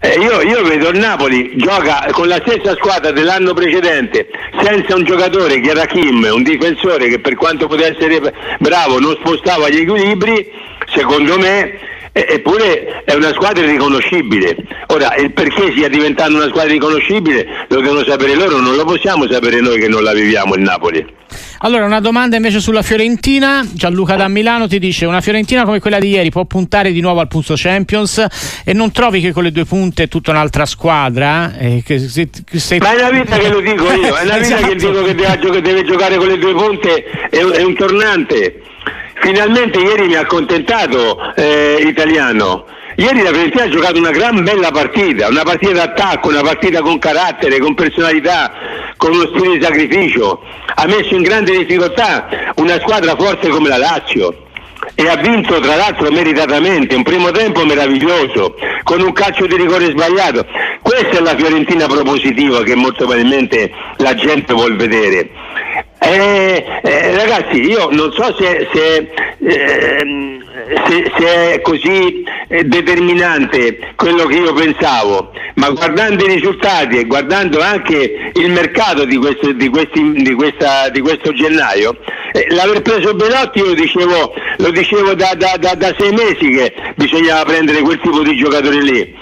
Eh, 0.00 0.16
io, 0.20 0.40
io, 0.40 0.62
vedo 0.62 0.88
il 0.88 0.98
Napoli 0.98 1.52
gioca 1.56 2.06
con 2.12 2.28
la 2.28 2.40
stessa 2.46 2.74
squadra 2.76 3.10
dell'anno 3.10 3.52
precedente, 3.52 4.28
senza 4.62 4.94
un 4.94 5.04
giocatore 5.04 5.60
che 5.60 5.68
era 5.68 5.84
Kim, 5.84 6.26
un 6.32 6.42
difensore 6.44 7.08
che 7.08 7.18
per 7.18 7.34
quanto 7.34 7.66
potesse 7.66 8.06
essere 8.06 8.32
bravo 8.60 9.00
non 9.00 9.16
spostava 9.20 9.68
gli 9.68 9.80
equilibri, 9.80 10.50
secondo 10.94 11.36
me 11.36 11.96
eppure 12.12 13.02
è 13.04 13.14
una 13.14 13.32
squadra 13.32 13.64
riconoscibile. 13.64 14.56
Ora, 14.88 15.14
il 15.16 15.32
perché 15.32 15.72
sia 15.74 15.88
diventando 15.88 16.36
una 16.36 16.48
squadra 16.48 16.72
riconoscibile 16.72 17.46
lo 17.68 17.80
devono 17.80 18.04
sapere 18.04 18.34
loro, 18.34 18.58
non 18.58 18.74
lo 18.74 18.84
possiamo 18.84 19.28
sapere 19.30 19.60
noi 19.60 19.78
che 19.78 19.88
non 19.88 20.02
la 20.02 20.12
viviamo 20.12 20.54
il 20.54 20.62
Napoli. 20.62 21.16
Allora, 21.58 21.84
una 21.84 22.00
domanda 22.00 22.36
invece 22.36 22.60
sulla 22.60 22.82
Fiorentina. 22.82 23.66
Gianluca 23.70 24.16
da 24.16 24.28
Milano 24.28 24.68
ti 24.68 24.78
dice: 24.78 25.06
Una 25.06 25.20
Fiorentina 25.20 25.64
come 25.64 25.80
quella 25.80 25.98
di 25.98 26.08
ieri 26.08 26.30
può 26.30 26.44
puntare 26.44 26.92
di 26.92 27.00
nuovo 27.00 27.20
al 27.20 27.28
punto 27.28 27.54
Champions 27.56 28.24
e 28.64 28.72
non 28.72 28.92
trovi 28.92 29.20
che 29.20 29.32
con 29.32 29.42
le 29.42 29.50
due 29.50 29.64
punte 29.64 30.04
è 30.04 30.08
tutta 30.08 30.30
un'altra 30.30 30.64
squadra? 30.66 31.56
Eh, 31.58 31.82
che 31.84 31.98
se, 31.98 32.28
se... 32.52 32.78
Ma 32.78 32.92
è 32.92 33.00
una 33.00 33.10
vita 33.10 33.36
che 33.36 33.48
lo 33.48 33.60
dico 33.60 33.92
io, 33.92 34.14
è 34.14 34.22
una 34.22 34.38
vita 34.38 34.56
esatto. 34.56 34.68
che 34.68 34.74
dico 34.76 35.02
che 35.02 35.14
deve, 35.14 35.38
che 35.38 35.60
deve, 35.60 35.84
giocare 35.84 36.16
con 36.16 36.28
le 36.28 36.38
due 36.38 36.52
punte, 36.52 37.04
è, 37.28 37.38
è 37.38 37.62
un 37.62 37.74
tornante. 37.74 38.62
Finalmente 39.20 39.78
ieri 39.78 40.06
mi 40.06 40.14
ha 40.14 40.20
accontentato 40.20 41.34
eh, 41.34 41.84
Italiano. 41.86 42.64
Ieri 42.96 43.22
la 43.22 43.30
Fiorentina 43.30 43.64
ha 43.64 43.68
giocato 43.68 43.98
una 43.98 44.10
gran 44.10 44.42
bella 44.42 44.70
partita, 44.70 45.28
una 45.28 45.44
partita 45.44 45.72
d'attacco, 45.72 46.28
una 46.28 46.42
partita 46.42 46.80
con 46.80 46.98
carattere, 46.98 47.58
con 47.58 47.74
personalità, 47.74 48.52
con 48.96 49.12
uno 49.12 49.26
stile 49.28 49.58
di 49.58 49.62
sacrificio. 49.62 50.42
Ha 50.74 50.86
messo 50.86 51.14
in 51.14 51.22
grande 51.22 51.56
difficoltà 51.56 52.28
una 52.56 52.78
squadra 52.80 53.14
forte 53.16 53.48
come 53.48 53.68
la 53.68 53.76
Lazio 53.76 54.46
e 54.94 55.08
ha 55.08 55.16
vinto 55.16 55.60
tra 55.60 55.76
l'altro 55.76 56.10
meritatamente, 56.10 56.96
un 56.96 57.04
primo 57.04 57.30
tempo 57.30 57.64
meraviglioso, 57.64 58.56
con 58.82 59.00
un 59.00 59.12
calcio 59.12 59.46
di 59.46 59.56
rigore 59.56 59.90
sbagliato. 59.90 60.44
Questa 60.82 61.18
è 61.18 61.20
la 61.20 61.36
Fiorentina 61.36 61.86
propositiva 61.86 62.62
che 62.64 62.74
molto 62.74 63.04
probabilmente 63.04 63.70
la 63.98 64.14
gente 64.14 64.52
vuol 64.54 64.74
vedere. 64.76 65.30
Eh, 66.00 66.64
eh, 66.82 67.14
ragazzi, 67.16 67.60
io 67.60 67.88
non 67.90 68.12
so 68.12 68.34
se, 68.36 68.68
se, 68.72 69.10
eh, 69.40 70.38
se, 70.86 71.12
se 71.18 71.52
è 71.54 71.60
così 71.60 72.24
eh, 72.46 72.62
determinante 72.64 73.78
quello 73.96 74.26
che 74.26 74.36
io 74.36 74.52
pensavo, 74.52 75.32
ma 75.54 75.70
guardando 75.70 76.24
i 76.24 76.34
risultati 76.34 76.98
e 76.98 77.04
guardando 77.04 77.60
anche 77.60 78.30
il 78.32 78.50
mercato 78.50 79.04
di 79.04 79.16
questo, 79.16 79.52
di 79.52 79.68
questi, 79.68 80.12
di 80.22 80.34
questa, 80.34 80.88
di 80.88 81.00
questo 81.00 81.32
gennaio, 81.32 81.96
eh, 82.32 82.46
l'aver 82.50 82.80
preso 82.82 83.14
Belotti 83.14 83.58
lo 83.60 83.74
dicevo, 83.74 84.34
lo 84.58 84.70
dicevo 84.70 85.14
da, 85.14 85.34
da, 85.34 85.56
da, 85.58 85.74
da 85.74 85.94
sei 85.98 86.12
mesi 86.12 86.48
che 86.50 86.74
bisognava 86.94 87.44
prendere 87.44 87.80
quel 87.80 87.98
tipo 88.00 88.22
di 88.22 88.36
giocatore 88.36 88.80
lì 88.82 89.16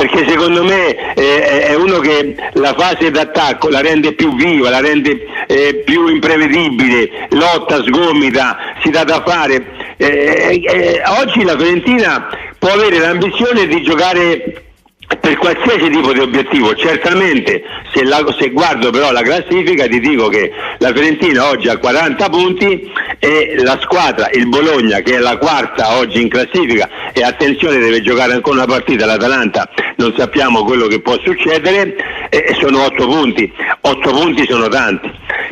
perché 0.00 0.26
secondo 0.26 0.64
me 0.64 1.12
eh, 1.12 1.66
è 1.66 1.74
uno 1.74 1.98
che 1.98 2.34
la 2.54 2.72
fase 2.72 3.10
d'attacco 3.10 3.68
la 3.68 3.82
rende 3.82 4.14
più 4.14 4.34
viva, 4.34 4.70
la 4.70 4.80
rende 4.80 5.26
eh, 5.46 5.82
più 5.84 6.06
imprevedibile, 6.06 7.28
lotta, 7.32 7.82
sgomita, 7.82 8.76
si 8.82 8.88
dà 8.88 9.04
da 9.04 9.22
fare. 9.22 9.94
Eh, 9.98 10.62
eh 10.64 11.02
oggi 11.20 11.44
la 11.44 11.54
Fiorentina 11.54 12.28
può 12.58 12.70
avere 12.70 12.98
l'ambizione 12.98 13.66
di 13.66 13.82
giocare 13.82 14.69
per 15.18 15.36
qualsiasi 15.38 15.90
tipo 15.90 16.12
di 16.12 16.20
obiettivo, 16.20 16.74
certamente 16.76 17.62
se, 17.92 18.04
la, 18.04 18.24
se, 18.38 18.50
guardo 18.50 18.90
però 18.90 19.10
la 19.10 19.22
classifica 19.22 19.86
ti 19.86 19.98
dico 19.98 20.28
che 20.28 20.52
la 20.78 20.92
Fiorentina 20.92 21.48
oggi 21.48 21.68
ha 21.68 21.78
40 21.78 22.28
punti 22.28 22.92
e 23.18 23.56
la 23.58 23.78
squadra, 23.80 24.30
il 24.32 24.48
Bologna 24.48 25.00
che 25.00 25.16
è 25.16 25.18
la 25.18 25.36
quarta 25.36 25.96
oggi 25.98 26.20
in 26.20 26.28
classifica 26.28 27.12
e 27.12 27.22
attenzione 27.22 27.78
deve 27.78 28.02
giocare 28.02 28.34
ancora 28.34 28.62
una 28.62 28.66
partita 28.66 29.04
l'Atalanta, 29.04 29.68
non 29.96 30.14
sappiamo 30.16 30.64
quello 30.64 30.86
che 30.86 31.00
può 31.00 31.18
succedere 31.24 31.96
e 32.28 32.56
sono 32.60 32.84
8 32.84 33.06
punti, 33.06 33.52
8 33.80 34.10
punti 34.10 34.46
sono 34.48 34.68
tanti, 34.68 35.10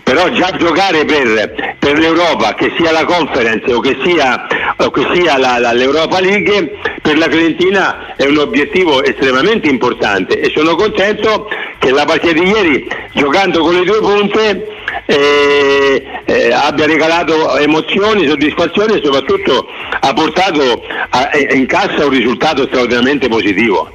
però 0.08 0.30
già 0.30 0.50
giocare 0.56 1.04
per, 1.04 1.76
per 1.78 1.98
l'Europa, 1.98 2.54
che 2.54 2.72
sia 2.78 2.92
la 2.92 3.04
conference 3.04 3.70
o 3.70 3.80
che 3.80 3.94
sia, 4.02 4.46
o 4.78 4.90
che 4.90 5.06
sia 5.12 5.36
la, 5.36 5.58
la, 5.58 5.72
l'Europa 5.74 6.18
League, 6.18 6.78
per 7.02 7.18
la 7.18 7.28
Fiorentina 7.28 8.16
è 8.16 8.24
un 8.24 8.38
obiettivo 8.38 9.04
estremamente 9.04 9.68
importante 9.68 10.40
e 10.40 10.50
sono 10.56 10.76
contento 10.76 11.50
che 11.78 11.90
la 11.90 12.06
partita 12.06 12.32
di 12.32 12.48
ieri, 12.48 12.88
giocando 13.12 13.60
con 13.60 13.74
le 13.74 13.84
due 13.84 13.98
punte, 13.98 14.68
eh, 15.04 16.02
eh, 16.24 16.52
abbia 16.54 16.86
regalato 16.86 17.58
emozioni, 17.58 18.26
soddisfazioni 18.26 18.94
e 18.94 19.02
soprattutto 19.04 19.66
ha 20.00 20.12
portato 20.14 20.84
a, 21.10 21.30
in 21.50 21.66
cassa 21.66 22.06
un 22.06 22.10
risultato 22.10 22.62
straordinariamente 22.64 23.28
positivo. 23.28 23.90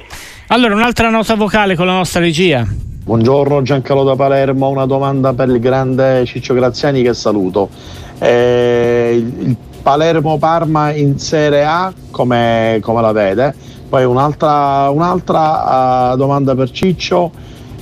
Allora, 0.48 0.74
un'altra 0.74 1.10
nota 1.10 1.34
vocale 1.34 1.74
con 1.74 1.86
la 1.86 1.94
nostra 1.94 2.20
regia. 2.20 2.64
Buongiorno 3.04 3.60
Giancarlo 3.60 4.02
da 4.02 4.16
Palermo, 4.16 4.70
una 4.70 4.86
domanda 4.86 5.34
per 5.34 5.50
il 5.50 5.60
grande 5.60 6.24
Ciccio 6.24 6.54
Graziani 6.54 7.02
che 7.02 7.12
saluto. 7.12 7.68
Eh, 8.18 9.22
il 9.38 9.54
Palermo-Parma 9.82 10.90
in 10.94 11.18
Serie 11.18 11.64
A 11.64 11.92
come, 12.10 12.78
come 12.80 13.02
la 13.02 13.12
vede? 13.12 13.54
Poi 13.90 14.04
un'altra, 14.04 14.88
un'altra 14.88 16.12
uh, 16.12 16.16
domanda 16.16 16.54
per 16.54 16.70
Ciccio, 16.70 17.30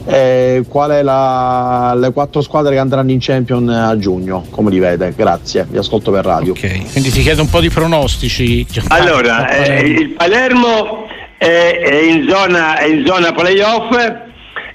eh, 0.06 0.64
qual 0.68 0.90
è 0.90 1.02
la, 1.04 1.94
le 1.96 2.12
quattro 2.12 2.40
squadre 2.40 2.72
che 2.72 2.80
andranno 2.80 3.12
in 3.12 3.18
Champion 3.20 3.68
a 3.68 3.96
giugno? 3.96 4.46
Come 4.50 4.70
li 4.70 4.80
vede? 4.80 5.14
Grazie, 5.16 5.68
vi 5.70 5.78
ascolto 5.78 6.10
per 6.10 6.24
radio. 6.24 6.50
Ok, 6.50 6.90
quindi 6.90 7.10
ti 7.10 7.20
chiedo 7.20 7.42
un 7.42 7.48
po' 7.48 7.60
di 7.60 7.70
pronostici. 7.70 8.66
Allora, 8.88 9.48
eh, 9.50 9.82
il 9.82 10.08
Palermo 10.08 11.06
è, 11.38 11.78
è, 11.80 12.02
in 12.10 12.28
zona, 12.28 12.76
è 12.76 12.86
in 12.86 13.06
zona 13.06 13.30
playoff 13.30 14.30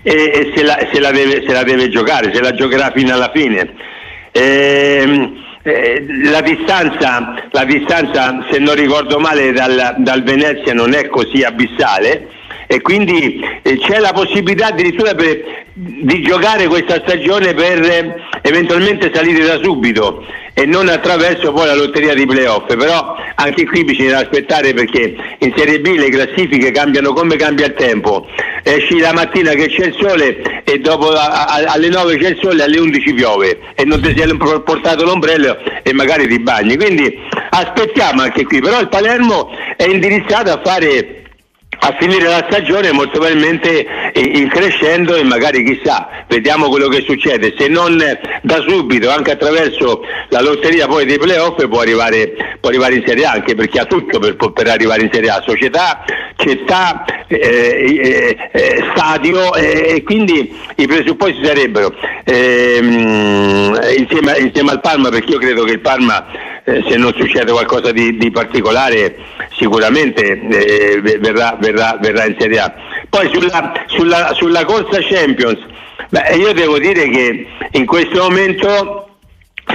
e, 0.07 0.31
e 0.33 0.53
se, 0.55 0.63
la, 0.63 0.77
se, 0.89 1.01
la 1.01 1.11
deve, 1.11 1.43
se, 1.45 1.51
la, 1.51 1.63
deve, 1.63 1.89
giocare, 1.89 2.33
se 2.33 2.41
la 2.41 2.53
giocherà 2.53 2.91
fino 2.95 3.13
alla 3.13 3.29
fine. 3.33 3.73
Eh, 4.31 5.33
eh, 5.63 6.05
la, 6.23 6.39
distanza, 6.39 7.33
la, 7.51 7.65
distanza, 7.65 8.45
se 8.49 8.57
non 8.57 8.75
ricordo 8.75 9.19
male, 9.19 9.51
dal, 9.51 9.95
dal 9.97 10.23
Venezia 10.23 10.73
non 10.73 10.93
è 10.93 11.07
così 11.09 11.43
abissale 11.43 12.29
e 12.67 12.81
quindi 12.81 13.39
eh, 13.61 13.77
c'è 13.77 13.99
la 13.99 14.11
possibilità 14.11 14.67
addirittura 14.67 15.15
per, 15.15 15.65
di 15.73 16.21
giocare 16.21 16.67
questa 16.67 17.01
stagione 17.05 17.53
per 17.53 17.81
eh, 17.81 18.15
eventualmente 18.41 19.09
salire 19.13 19.45
da 19.45 19.57
subito 19.63 20.23
e 20.53 20.65
non 20.65 20.89
attraverso 20.89 21.53
poi 21.53 21.67
la 21.67 21.75
lotteria 21.75 22.13
di 22.13 22.25
playoff. 22.25 22.65
Però 22.75 23.15
anche 23.35 23.65
qui 23.65 23.85
bisogna 23.85 24.17
aspettare 24.17 24.73
perché 24.73 25.15
in 25.37 25.53
Serie 25.55 25.79
B 25.79 25.95
le 25.95 26.09
classifiche 26.09 26.71
cambiano 26.71 27.13
come 27.13 27.35
cambia 27.37 27.67
il 27.67 27.73
tempo. 27.75 28.27
Esci 28.63 28.99
la 28.99 29.13
mattina 29.13 29.51
che 29.51 29.67
c'è 29.67 29.85
il 29.85 29.95
sole 29.97 30.63
e 30.63 30.79
dopo 30.79 31.11
a, 31.11 31.45
a, 31.45 31.71
alle 31.71 31.89
9 31.89 32.17
c'è 32.17 32.29
il 32.29 32.39
sole 32.41 32.61
e 32.61 32.65
alle 32.65 32.79
11 32.79 33.13
piove. 33.13 33.59
E 33.75 33.85
non 33.85 34.01
ti 34.01 34.13
sei 34.17 34.35
portato 34.35 35.05
l'ombrello 35.05 35.57
e 35.83 35.93
magari 35.93 36.27
ti 36.27 36.39
bagni. 36.39 36.75
Quindi 36.75 37.17
aspettiamo 37.51 38.23
anche 38.23 38.43
qui. 38.43 38.59
Però 38.59 38.79
il 38.81 38.89
Palermo 38.89 39.51
è 39.77 39.85
indirizzato 39.85 40.51
a 40.51 40.59
fare 40.63 41.25
a 41.79 41.95
finire 41.99 42.27
la 42.27 42.45
stagione 42.49 42.91
molto 42.91 43.19
probabilmente 43.19 43.85
in 44.13 44.47
crescendo 44.49 45.15
e 45.15 45.23
magari 45.23 45.63
chissà, 45.63 46.25
vediamo 46.27 46.69
quello 46.69 46.87
che 46.87 47.03
succede, 47.05 47.53
se 47.57 47.67
non 47.67 47.97
da 48.41 48.63
subito, 48.67 49.09
anche 49.09 49.31
attraverso 49.31 50.01
la 50.29 50.41
lotteria 50.41 50.87
poi 50.87 51.05
dei 51.05 51.17
playoff 51.17 51.65
può 51.67 51.81
arrivare, 51.81 52.57
può 52.59 52.69
arrivare 52.69 52.95
in 52.95 53.03
Serie 53.05 53.25
A, 53.25 53.31
anche 53.31 53.55
perché 53.55 53.79
ha 53.79 53.85
tutto 53.85 54.19
per, 54.19 54.35
per 54.35 54.67
arrivare 54.67 55.03
in 55.03 55.09
Serie 55.11 55.29
A, 55.29 55.43
società, 55.45 56.03
città, 56.35 57.05
eh, 57.27 57.37
eh, 57.37 58.49
eh 58.51 58.83
stadio 58.93 59.53
e 59.53 60.01
quindi 60.03 60.55
i 60.75 60.87
presupposti 60.87 61.43
sarebbero 61.43 61.93
ehm, 62.23 63.79
insieme, 63.97 64.37
insieme 64.39 64.71
al 64.71 64.81
Parma, 64.81 65.09
perché 65.09 65.31
io 65.31 65.39
credo 65.39 65.63
che 65.63 65.73
il 65.73 65.81
Parma 65.81 66.25
eh, 66.67 66.83
se 66.85 66.97
non 66.97 67.13
succede 67.15 67.49
qualcosa 67.53 67.93
di, 67.93 68.17
di 68.17 68.29
particolare 68.29 69.15
sicuramente 69.55 70.37
eh, 70.37 70.99
verrà, 71.17 71.57
verrà, 71.57 71.97
verrà, 72.01 72.25
in 72.25 72.35
Serie 72.37 72.59
A. 72.59 72.73
Poi 73.09 73.29
sulla, 73.31 73.85
sulla, 73.85 74.33
sulla 74.33 74.65
corsa 74.65 74.99
Champions, 75.01 75.59
beh, 76.09 76.35
io 76.35 76.51
devo 76.51 76.77
dire 76.77 77.07
che 77.07 77.47
in 77.71 77.85
questo 77.85 78.21
momento 78.21 79.03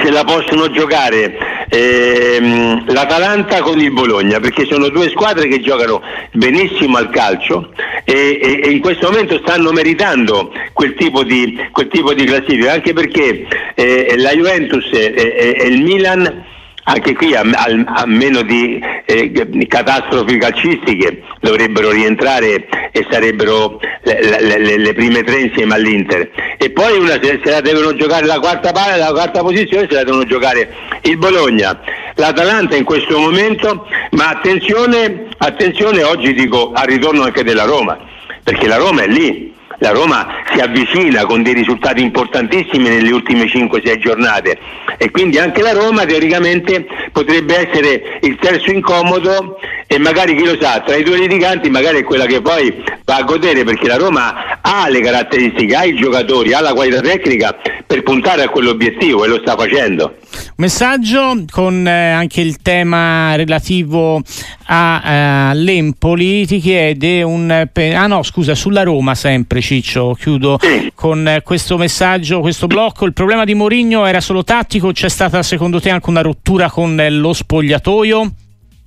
se 0.02 0.10
la 0.10 0.22
possono 0.24 0.70
giocare 0.70 1.66
ehm, 1.70 2.92
l'Atalanta 2.92 3.62
con 3.62 3.78
il 3.80 3.90
Bologna 3.90 4.38
perché 4.40 4.66
sono 4.66 4.88
due 4.88 5.08
squadre 5.08 5.48
che 5.48 5.60
giocano 5.60 6.02
benissimo 6.32 6.98
al 6.98 7.08
calcio 7.10 7.72
e, 8.04 8.38
e, 8.42 8.60
e 8.64 8.70
in 8.70 8.80
questo 8.80 9.10
momento 9.10 9.38
stanno 9.38 9.70
meritando 9.70 10.52
quel 10.72 10.94
tipo 10.94 11.22
di, 11.24 11.58
quel 11.70 11.88
tipo 11.88 12.12
di 12.14 12.24
classifica 12.24 12.72
anche 12.72 12.92
perché 12.92 13.46
eh, 13.74 14.14
la 14.16 14.32
Juventus 14.32 14.88
e, 14.92 15.56
e 15.58 15.66
il 15.68 15.82
Milan 15.82 16.50
anche 16.84 17.14
qui 17.14 17.34
a, 17.34 17.42
a, 17.42 18.00
a 18.00 18.06
meno 18.06 18.42
di 18.42 18.80
eh, 19.04 19.66
catastrofi 19.68 20.38
calcistiche 20.38 21.22
dovrebbero 21.40 21.90
rientrare 21.90 22.66
e 22.90 23.06
sarebbero 23.08 23.80
le, 24.02 24.58
le, 24.58 24.76
le, 24.78 24.92
prime 24.92 25.22
tre 25.22 25.40
insieme 25.40 25.74
all'Inter. 25.74 26.30
E 26.58 26.70
poi 26.70 26.98
una, 26.98 27.18
se, 27.22 27.40
la 27.44 27.60
devono 27.60 27.94
giocare 27.94 28.26
la 28.26 28.40
quarta, 28.40 28.72
la 28.96 29.12
quarta 29.12 29.42
posizione 29.42 29.86
se 29.88 29.94
la 29.94 30.04
devono 30.04 30.24
giocare 30.24 30.72
il 31.02 31.16
Bologna. 31.16 31.80
l'Atalanta 32.14 32.76
in 32.76 32.84
questo 32.84 33.18
momento 33.18 33.86
ma 34.10 34.28
attenzione, 34.28 35.28
attenzione 35.38 36.02
oggi 36.02 36.32
dico 36.34 36.72
al 36.74 36.86
ritorno 36.86 37.22
anche 37.22 37.44
della 37.44 37.64
Roma 37.64 37.98
perché 38.42 38.66
la 38.66 38.76
Roma 38.76 39.02
è 39.02 39.06
lì 39.06 39.51
la 39.82 39.90
Roma 39.90 40.28
si 40.54 40.60
avvicina 40.60 41.24
con 41.24 41.42
dei 41.42 41.54
risultati 41.54 42.00
importantissimi 42.02 42.88
nelle 42.88 43.10
ultime 43.10 43.46
5-6 43.46 43.98
giornate 43.98 44.56
e 44.96 45.10
quindi 45.10 45.38
anche 45.38 45.60
la 45.60 45.72
Roma 45.72 46.04
teoricamente 46.04 46.86
potrebbe 47.10 47.68
essere 47.68 48.18
il 48.20 48.36
terzo 48.36 48.70
incomodo 48.70 49.58
e 49.88 49.98
magari 49.98 50.36
chi 50.36 50.44
lo 50.44 50.56
sa, 50.60 50.80
tra 50.86 50.94
i 50.94 51.02
due 51.02 51.18
litiganti 51.18 51.68
magari 51.68 51.98
è 51.98 52.04
quella 52.04 52.26
che 52.26 52.40
poi 52.40 52.72
va 53.04 53.16
a 53.16 53.22
godere 53.24 53.64
perché 53.64 53.88
la 53.88 53.96
Roma 53.96 54.60
ha 54.60 54.88
le 54.88 55.00
caratteristiche, 55.00 55.74
ha 55.74 55.84
i 55.84 55.96
giocatori, 55.96 56.54
ha 56.54 56.60
la 56.60 56.72
qualità 56.72 57.00
tecnica 57.00 57.58
per 57.84 58.04
puntare 58.04 58.44
a 58.44 58.48
quell'obiettivo 58.48 59.24
e 59.24 59.28
lo 59.28 59.40
sta 59.40 59.56
facendo. 59.56 60.14
Messaggio 60.56 61.44
con 61.50 61.86
eh, 61.86 62.10
anche 62.12 62.40
il 62.40 62.62
tema 62.62 63.34
relativo 63.34 64.22
all'Empoli, 64.72 66.42
eh, 66.42 66.46
ti 66.46 66.58
chiede 66.58 67.22
un... 67.22 67.68
Ah 67.94 68.06
no, 68.06 68.22
scusa, 68.22 68.54
sulla 68.54 68.82
Roma 68.82 69.14
sempre 69.14 69.60
Ciccio, 69.60 70.16
chiudo 70.18 70.58
sì. 70.60 70.90
con 70.94 71.26
eh, 71.28 71.42
questo 71.42 71.76
messaggio, 71.76 72.40
questo 72.40 72.66
blocco. 72.66 73.04
Il 73.04 73.12
problema 73.12 73.44
di 73.44 73.54
Mourinho 73.54 74.06
era 74.06 74.20
solo 74.20 74.42
tattico, 74.44 74.92
c'è 74.92 75.08
stata 75.08 75.42
secondo 75.42 75.80
te 75.80 75.90
anche 75.90 76.08
una 76.08 76.22
rottura 76.22 76.70
con 76.70 76.98
eh, 76.98 77.10
lo 77.10 77.32
spogliatoio? 77.32 78.32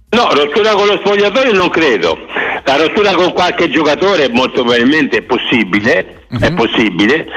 No, 0.10 0.30
rottura 0.34 0.74
con 0.74 0.88
lo 0.88 0.98
spogliatoio 1.04 1.54
non 1.54 1.70
credo. 1.70 2.18
La 2.64 2.78
rottura 2.78 3.14
con 3.14 3.32
qualche 3.34 3.70
giocatore 3.70 4.30
molto 4.30 4.64
probabilmente 4.64 5.18
è 5.18 5.22
possibile, 5.22 6.26
uh-huh. 6.30 6.40
è 6.40 6.50
mhm. 6.50 6.56
possibile 6.56 7.28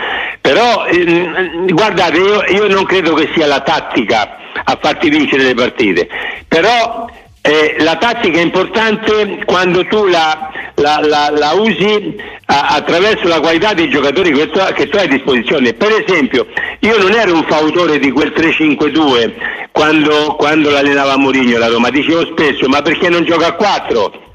però 0.41 0.87
ehm, 0.87 1.67
guardate, 1.75 2.17
io, 2.17 2.43
io, 2.45 2.69
non 2.69 2.85
credo 2.85 3.13
che 3.13 3.29
sia 3.35 3.47
la 3.47 3.61
tattica 3.61 4.37
a 4.65 4.79
farti 4.81 5.11
vincere 5.11 5.43
le 5.43 5.55
partite, 5.55 6.09
però 6.47 7.07
eh, 7.41 7.77
la 7.79 7.97
tattica 7.97 8.39
è 8.39 8.43
importante 8.43 9.43
quando 9.45 9.87
tu 9.87 10.07
la, 10.07 10.51
la, 10.75 11.01
la, 11.03 11.31
la 11.31 11.53
usi 11.53 12.17
a, 12.47 12.69
attraverso 12.69 13.27
la 13.29 13.41
qualità 13.41 13.75
dei 13.75 13.89
giocatori 13.89 14.33
che 14.33 14.51
tu, 14.51 14.59
che 14.75 14.89
tu, 14.89 14.97
hai 14.97 15.05
a 15.05 15.09
disposizione. 15.09 15.73
Per 15.73 16.05
esempio, 16.05 16.47
io 16.81 16.99
non 16.99 17.13
ero 17.13 17.35
un 17.35 17.45
fautore 17.45 17.99
di 17.99 18.11
quel 18.11 18.33
3-5-2 18.35 19.33
quando, 19.73 20.35
quando 20.37 20.71
l'allenava 20.71 21.17
Mourinho 21.17 21.59
la 21.59 21.69
Roma, 21.69 21.91
dicevo 21.91 22.27
spesso 22.27 22.69
ma 22.69 22.83
perché 22.83 23.09
non 23.09 23.25
gioca 23.25 23.47
a 23.47 23.53
4? 23.53 24.27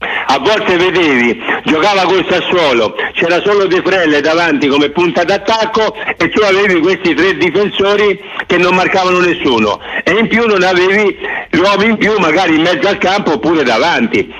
A 0.00 0.38
volte 0.38 0.76
vedevi, 0.76 1.42
giocava 1.64 2.02
col 2.02 2.24
Sassuolo, 2.30 2.94
c'era 3.14 3.42
solo 3.42 3.66
De 3.66 3.82
Frelle 3.84 4.20
davanti 4.20 4.68
come 4.68 4.90
punta 4.90 5.24
d'attacco 5.24 5.92
e 6.16 6.28
tu 6.28 6.40
avevi 6.42 6.78
questi 6.78 7.14
tre 7.14 7.36
difensori 7.36 8.20
che 8.46 8.58
non 8.58 8.76
marcavano 8.76 9.18
nessuno 9.18 9.80
e 10.04 10.12
in 10.12 10.28
più 10.28 10.46
non 10.46 10.62
avevi 10.62 11.18
l'uomo 11.50 11.82
in 11.82 11.96
più 11.96 12.16
magari 12.18 12.54
in 12.54 12.62
mezzo 12.62 12.86
al 12.86 12.98
campo 12.98 13.32
oppure 13.32 13.64
davanti. 13.64 14.32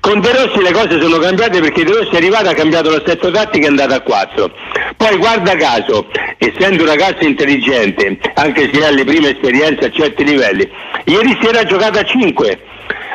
Con 0.00 0.20
De 0.20 0.32
Rossi 0.32 0.62
le 0.62 0.72
cose 0.72 0.98
sono 0.98 1.18
cambiate 1.18 1.60
perché 1.60 1.84
De 1.84 1.92
Rossi 1.92 2.14
è 2.14 2.16
arrivato, 2.16 2.48
ha 2.48 2.54
cambiato 2.54 2.88
l'assetto 2.88 3.30
tattico 3.30 3.64
e 3.64 3.66
è 3.66 3.70
andato 3.70 3.92
a 3.92 4.00
4. 4.00 4.50
Poi 4.96 5.16
guarda 5.18 5.54
caso, 5.56 6.06
essendo 6.38 6.84
un 6.84 6.88
ragazzo 6.88 7.26
intelligente, 7.26 8.18
anche 8.34 8.70
se 8.72 8.82
ha 8.82 8.90
le 8.90 9.04
prime 9.04 9.32
esperienze 9.32 9.84
a 9.84 9.90
certi 9.90 10.24
livelli, 10.24 10.66
ieri 11.04 11.38
sera 11.42 11.60
ha 11.60 11.64
giocato 11.64 11.98
a 11.98 12.02
5 12.02 12.60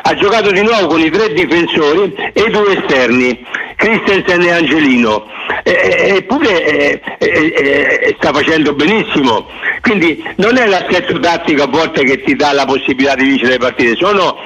ha 0.02 0.14
giocato 0.14 0.50
di 0.50 0.62
nuovo 0.62 0.86
con 0.86 1.00
i 1.00 1.10
tre 1.10 1.32
difensori 1.32 2.14
e 2.32 2.42
i 2.42 2.50
due 2.50 2.78
esterni, 2.78 3.44
Christensen 3.76 4.42
e 4.42 4.50
Angelino, 4.50 5.26
eppure 5.62 7.00
sta 8.18 8.32
facendo 8.32 8.74
benissimo. 8.74 9.46
Quindi 9.80 10.22
non 10.36 10.56
è 10.56 10.66
l'assetto 10.66 11.18
tattico 11.18 11.62
a 11.62 11.66
volte 11.66 12.04
che 12.04 12.22
ti 12.22 12.34
dà 12.34 12.52
la 12.52 12.64
possibilità 12.64 13.14
di 13.14 13.24
vincere 13.24 13.52
le 13.52 13.58
partite, 13.58 13.96
sono 13.96 14.36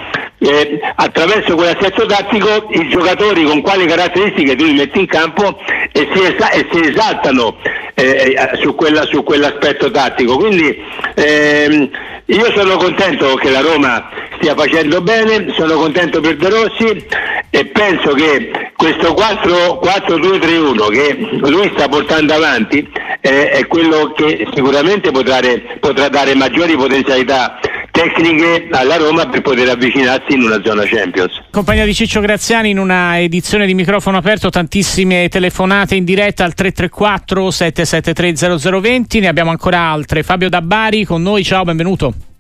eh, 0.43 0.81
attraverso 0.97 1.55
quell'assetto 1.55 2.05
tattico 2.07 2.67
i 2.71 2.89
giocatori 2.89 3.45
con 3.45 3.61
quali 3.61 3.87
caratteristiche 3.87 4.57
tu 4.57 4.65
li 4.65 4.75
metti 4.75 4.99
in 4.99 5.07
campo 5.07 5.59
e 5.93 6.09
si, 6.13 6.23
esa- 6.23 6.51
e 6.51 6.67
si 6.73 6.81
esaltano 6.81 7.57
eh, 7.95 8.37
su, 8.61 8.75
quella, 8.75 9.05
su, 9.07 9.23
quell'aspetto 9.23 9.91
tattico. 9.91 10.37
Quindi 10.37 10.77
ehm, 11.15 11.91
io 12.27 12.53
sono 12.55 12.77
contento 12.77 13.35
che 13.35 13.51
la 13.51 13.61
Roma 13.61 14.09
stia 14.37 14.55
facendo 14.55 15.01
bene, 15.01 15.53
sono 15.57 15.75
contento 15.75 16.21
per 16.21 16.37
De 16.37 16.49
Rossi 16.49 17.07
e 17.51 17.67
penso 17.67 18.13
che 18.13 18.71
questo 18.77 19.13
4-2-3-1 19.13 20.89
che 20.91 21.29
lui 21.51 21.71
sta 21.75 21.89
portando 21.89 22.35
avanti 22.35 22.89
eh, 23.21 23.51
è 23.51 23.67
quello 23.67 24.13
che 24.13 24.47
sicuramente 24.55 25.11
potrà, 25.11 25.41
potrà 25.81 26.09
dare 26.09 26.35
maggiori 26.35 26.75
potenzialità 26.77 27.59
tecniche 28.03 28.67
alla 28.71 28.97
Roma 28.97 29.29
per 29.29 29.43
poter 29.43 29.69
avvicinarsi 29.69 30.35
in 30.35 30.43
una 30.43 30.61
zona 30.65 30.85
Champions. 30.85 31.41
Compagnia 31.51 31.85
di 31.85 31.95
Ciccio 31.95 32.21
Graziani 32.21 32.71
in 32.71 32.79
una 32.79 33.21
edizione 33.21 33.67
di 33.67 33.75
microfono 33.75 34.17
aperto, 34.17 34.51
tantissime 34.51 35.29
telefonate 35.29 35.95
in 35.95 36.05
diretta 36.05 36.45
al 36.45 36.55
334 36.55 37.51
773 37.51 38.59
0020, 38.59 39.21
ne 39.21 39.29
abbiamo 39.29 39.51
ancora 39.51 39.81
altre. 39.81 40.23
Fabio 40.23 40.49
Dabbari 40.49 41.05
con 41.05 41.23
noi, 41.23 41.45
ciao, 41.45 41.65
benvenuto. 41.65 42.32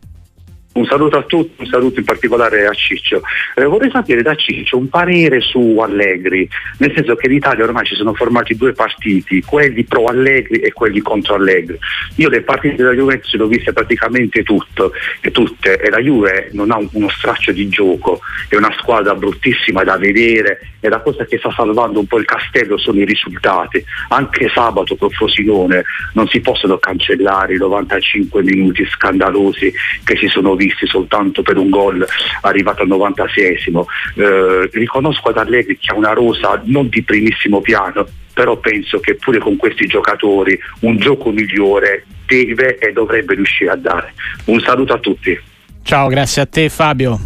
Un 0.74 0.86
saluto 0.86 1.18
a 1.18 1.22
tutti, 1.22 1.62
un 1.62 1.66
saluto 1.66 1.98
in 1.98 2.06
particolare 2.06 2.66
a 2.66 2.72
Ciccio. 2.72 3.20
Eh, 3.54 3.64
vorrei 3.64 3.90
sapere 3.90 4.22
da 4.22 4.34
Ciccio 4.34 4.78
un 4.78 4.88
parere 4.88 5.40
su 5.40 5.78
Allegri, 5.78 6.48
nel 6.78 6.92
senso 6.94 7.14
che 7.14 7.26
in 7.26 7.34
Italia 7.34 7.64
ormai 7.64 7.84
ci 7.84 7.94
sono 7.94 8.14
formati 8.14 8.56
due 8.56 8.72
partiti, 8.72 9.42
quelli 9.42 9.84
pro 9.84 10.06
Allegri 10.06 10.60
e 10.60 10.72
quelli 10.72 11.00
contro 11.00 11.34
Allegri. 11.34 11.78
Io 12.16 12.30
le 12.30 12.40
partite 12.40 12.76
della 12.76 12.92
Juventus 12.92 13.34
le 13.34 13.42
ho 13.42 13.46
viste 13.46 13.74
praticamente 13.74 14.42
tutto, 14.42 14.92
e 15.20 15.30
tutte 15.30 15.78
e 15.78 15.90
la 15.90 15.98
Juve 15.98 16.48
non 16.52 16.70
ha 16.70 16.78
uno 16.92 17.08
straccio 17.10 17.52
di 17.52 17.68
gioco, 17.68 18.20
è 18.48 18.56
una 18.56 18.74
squadra 18.78 19.14
bruttissima 19.14 19.84
da 19.84 19.98
vedere 19.98 20.60
e 20.80 20.88
la 20.88 21.00
cosa 21.00 21.24
che 21.26 21.38
sta 21.38 21.52
salvando 21.52 22.00
un 22.00 22.06
po' 22.06 22.18
il 22.18 22.24
castello 22.24 22.78
sono 22.78 22.98
i 22.98 23.04
risultati. 23.04 23.84
Anche 24.08 24.50
sabato 24.52 24.96
con 24.96 25.10
Frosinone 25.10 25.84
non 26.14 26.26
si 26.28 26.40
possono 26.40 26.78
cancellare 26.78 27.54
i 27.54 27.58
95 27.58 28.42
minuti 28.42 28.84
scandalosi 28.86 29.72
che 30.02 30.16
si 30.16 30.28
sono 30.28 30.56
visti 30.64 30.86
soltanto 30.86 31.42
per 31.42 31.56
un 31.56 31.70
gol 31.70 32.04
arrivato 32.42 32.82
al 32.82 32.88
96esimo. 32.88 33.84
Eh, 34.16 34.70
riconosco 34.72 35.28
ad 35.28 35.38
Allegri 35.38 35.78
che 35.78 35.90
ha 35.90 35.94
una 35.94 36.12
rosa 36.12 36.60
non 36.64 36.88
di 36.88 37.02
primissimo 37.02 37.60
piano, 37.60 38.06
però 38.32 38.56
penso 38.56 39.00
che 39.00 39.14
pure 39.16 39.38
con 39.38 39.56
questi 39.56 39.86
giocatori 39.86 40.58
un 40.80 40.96
gioco 40.98 41.30
migliore 41.30 42.04
deve 42.26 42.78
e 42.78 42.92
dovrebbe 42.92 43.34
riuscire 43.34 43.70
a 43.70 43.76
dare. 43.76 44.14
Un 44.46 44.60
saluto 44.60 44.94
a 44.94 44.98
tutti. 44.98 45.38
Ciao, 45.82 46.08
grazie 46.08 46.42
a 46.42 46.46
te 46.46 46.68
Fabio. 46.68 47.18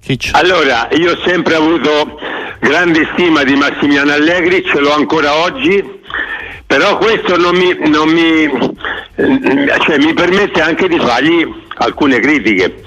Ciccio. 0.00 0.36
Allora, 0.36 0.88
io 0.92 1.12
ho 1.12 1.22
sempre 1.24 1.54
avuto 1.54 2.18
grande 2.60 3.08
stima 3.12 3.42
di 3.42 3.54
Massimiliano 3.54 4.12
Allegri, 4.12 4.62
ce 4.64 4.78
l'ho 4.78 4.92
ancora 4.92 5.34
oggi, 5.34 5.82
però 6.74 6.98
questo 6.98 7.36
non 7.36 7.54
mi, 7.54 7.72
non 7.88 8.08
mi, 8.08 8.50
cioè, 9.14 9.96
mi 9.98 10.12
permette 10.12 10.60
anche 10.60 10.88
di 10.88 10.98
fargli 10.98 11.48
alcune 11.76 12.18
critiche. 12.18 12.82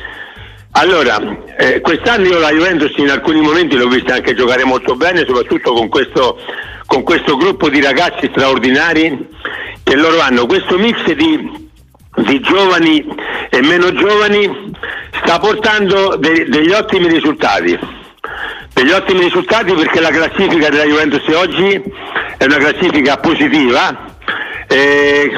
Allora, 0.71 1.17
eh, 1.58 1.80
quest'anno 1.80 2.26
io 2.26 2.38
la 2.38 2.52
Juventus 2.52 2.91
in 2.97 3.10
alcuni 3.10 3.39
momenti 3.39 3.78
l'ho 3.78 3.88
vista 3.88 4.15
anche 4.15 4.36
giocare 4.36 4.65
molto 4.65 4.97
bene, 4.97 5.23
soprattutto 5.26 5.71
con 5.71 5.88
questo, 5.88 6.38
con 6.86 7.04
questo 7.04 7.38
gruppo 7.38 7.69
di 7.69 7.82
ragazzi 7.82 8.28
straordinari 8.30 9.26
che 9.84 9.95
loro 9.95 10.19
hanno 10.19 10.45
questo 10.47 10.78
mix 10.78 11.10
di, 11.13 11.69
di 12.13 12.39
giovani 12.41 13.06
e 13.50 13.62
meno 13.62 13.93
giovani 13.93 14.73
sta 15.23 15.39
portando 15.39 16.17
de- 16.17 16.45
degli 16.50 16.73
ottimi 16.73 17.08
risultati. 17.08 17.80
Degli 18.77 18.91
ottimi 18.91 19.21
risultati 19.21 19.73
perché 19.73 19.99
la 19.99 20.09
classifica 20.09 20.69
della 20.69 20.83
Juventus 20.83 21.27
oggi 21.33 21.81
è 22.37 22.43
una 22.43 22.57
classifica 22.57 23.17
positiva, 23.17 24.13
è 24.67 25.31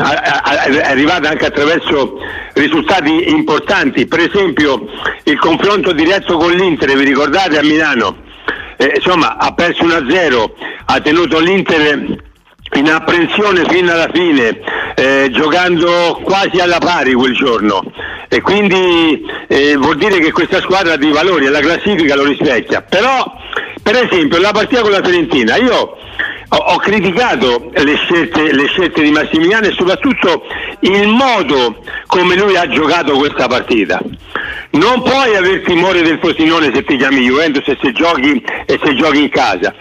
arrivata 0.83 1.29
anche 1.29 1.45
attraverso 1.45 2.17
risultati 2.55 3.29
importanti, 3.29 4.07
per 4.07 4.19
esempio 4.19 4.89
il 5.23 5.39
confronto 5.39 5.93
diretto 5.93 6.35
con 6.35 6.51
l'Inter, 6.51 6.93
vi 6.97 7.05
ricordate 7.05 7.57
a 7.57 7.63
Milano? 7.63 8.17
Eh, 8.75 8.91
insomma 8.95 9.37
ha 9.37 9.53
perso 9.53 9.85
1-0, 9.85 10.49
ha 10.87 10.99
tenuto 10.99 11.39
l'Inter 11.39 12.17
in 12.73 12.89
apprensione 12.89 13.63
fino 13.67 13.91
alla 13.91 14.09
fine, 14.13 14.59
eh, 14.95 15.29
giocando 15.31 16.19
quasi 16.23 16.59
alla 16.59 16.79
pari 16.79 17.13
quel 17.13 17.33
giorno 17.33 17.83
e 18.31 18.41
quindi 18.41 19.25
eh, 19.47 19.75
vuol 19.75 19.97
dire 19.97 20.19
che 20.19 20.31
questa 20.31 20.61
squadra 20.61 20.95
dei 20.95 21.11
valori 21.11 21.47
e 21.47 21.49
la 21.49 21.61
classifica 21.61 22.15
lo 22.15 22.25
rispecchia. 22.25 22.81
Però 22.81 23.37
per 23.81 23.95
esempio 23.95 24.39
la 24.39 24.51
partita 24.51 24.81
con 24.81 24.91
la 24.91 25.01
Fiorentina, 25.01 25.55
io 25.55 25.97
ho, 26.49 26.57
ho 26.57 26.77
criticato 26.77 27.69
le 27.73 27.95
scelte, 27.95 28.53
le 28.53 28.67
scelte, 28.67 29.01
di 29.01 29.11
Massimiliano 29.11 29.67
e 29.67 29.71
soprattutto 29.71 30.43
il 30.81 31.07
modo 31.07 31.83
come 32.07 32.35
lui 32.35 32.55
ha 32.55 32.67
giocato 32.67 33.17
questa 33.17 33.47
partita. 33.47 34.01
non 34.71 35.01
puoi 35.01 35.35
aver 35.35 35.61
timore 35.61 36.01
del 36.01 36.19
Frosinone 36.19 36.71
se 36.73 36.83
ti 36.83 36.97
chiami 36.97 37.21
Juventus 37.21 37.67
e 37.67 37.77
se 37.81 37.91
giochi, 37.91 38.43
e 38.65 38.79
se 38.83 38.95
giochi 38.95 39.23
in 39.23 39.29
casa. 39.29 39.73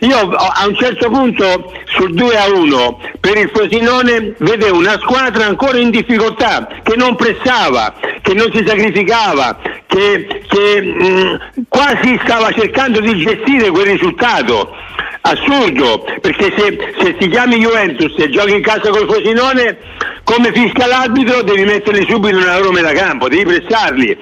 Io 0.00 0.16
a 0.18 0.66
un 0.66 0.76
certo 0.76 1.08
punto 1.10 1.72
sul 1.86 2.12
2 2.12 2.36
a 2.36 2.48
1 2.48 3.00
per 3.20 3.36
il 3.38 3.50
Frosinone 3.52 4.34
vedevo 4.38 4.78
una 4.78 4.98
squadra 5.00 5.46
ancora 5.46 5.78
in 5.78 5.90
difficoltà, 5.90 6.68
che 6.82 6.96
non 6.96 7.16
pressava, 7.16 7.94
che 8.20 8.34
non 8.34 8.50
si 8.52 8.64
sacrificava, 8.66 9.58
che, 9.86 10.42
che 10.46 10.82
mh, 10.82 11.64
quasi 11.68 12.18
stava 12.24 12.50
cercando 12.52 13.00
di 13.00 13.16
gestire 13.16 13.70
quel 13.70 13.86
risultato. 13.86 14.74
Assurdo, 15.28 16.04
perché 16.20 16.54
se, 16.56 16.94
se 17.02 17.16
ti 17.16 17.28
chiami 17.28 17.56
Juventus 17.56 18.14
e 18.16 18.30
giochi 18.30 18.54
in 18.54 18.62
casa 18.62 18.90
col 18.90 19.08
Frosinone, 19.08 19.76
come 20.22 20.52
fischia 20.52 20.86
l'arbitro 20.86 21.42
devi 21.42 21.64
metterli 21.64 22.06
subito 22.08 22.38
nella 22.38 22.58
Roma 22.58 22.80
da 22.80 22.92
campo, 22.92 23.28
devi 23.28 23.44
pressarli, 23.44 24.16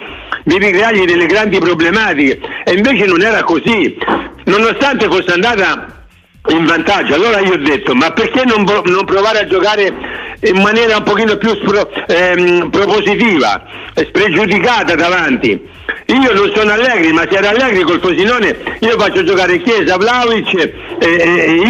devi 0.45 0.71
creargli 0.71 1.05
delle 1.05 1.27
grandi 1.27 1.59
problematiche. 1.59 2.41
E 2.65 2.73
invece 2.73 3.05
non 3.05 3.21
era 3.21 3.43
così. 3.43 3.99
Nonostante 4.45 5.07
fosse 5.07 5.33
andata 5.33 6.07
in 6.49 6.65
vantaggio. 6.65 7.15
Allora 7.15 7.39
io 7.41 7.53
ho 7.53 7.59
detto, 7.59 7.95
ma 7.95 8.11
perché 8.13 8.45
non, 8.47 8.65
non 8.65 9.05
provare 9.05 9.41
a 9.41 9.47
giocare 9.47 9.93
in 10.41 10.61
maniera 10.63 10.97
un 10.97 11.03
pochino 11.03 11.37
più 11.37 11.51
spro, 11.55 11.87
ehm, 12.07 12.71
propositiva, 12.71 13.63
spregiudicata 13.95 14.95
davanti? 14.95 15.69
Io 16.07 16.33
non 16.35 16.53
sono 16.55 16.73
Allegri, 16.73 17.13
ma 17.13 17.23
se 17.31 17.37
era 17.39 17.49
Allegri 17.51 17.83
col 17.83 17.99
Frosinone 17.99 18.77
io 18.81 18.99
faccio 18.99 19.25
giocare 19.25 19.63
Chiesa, 19.63 19.97
Vlaovic 19.97 20.55
e, 20.55 20.73
e, 21.01 21.63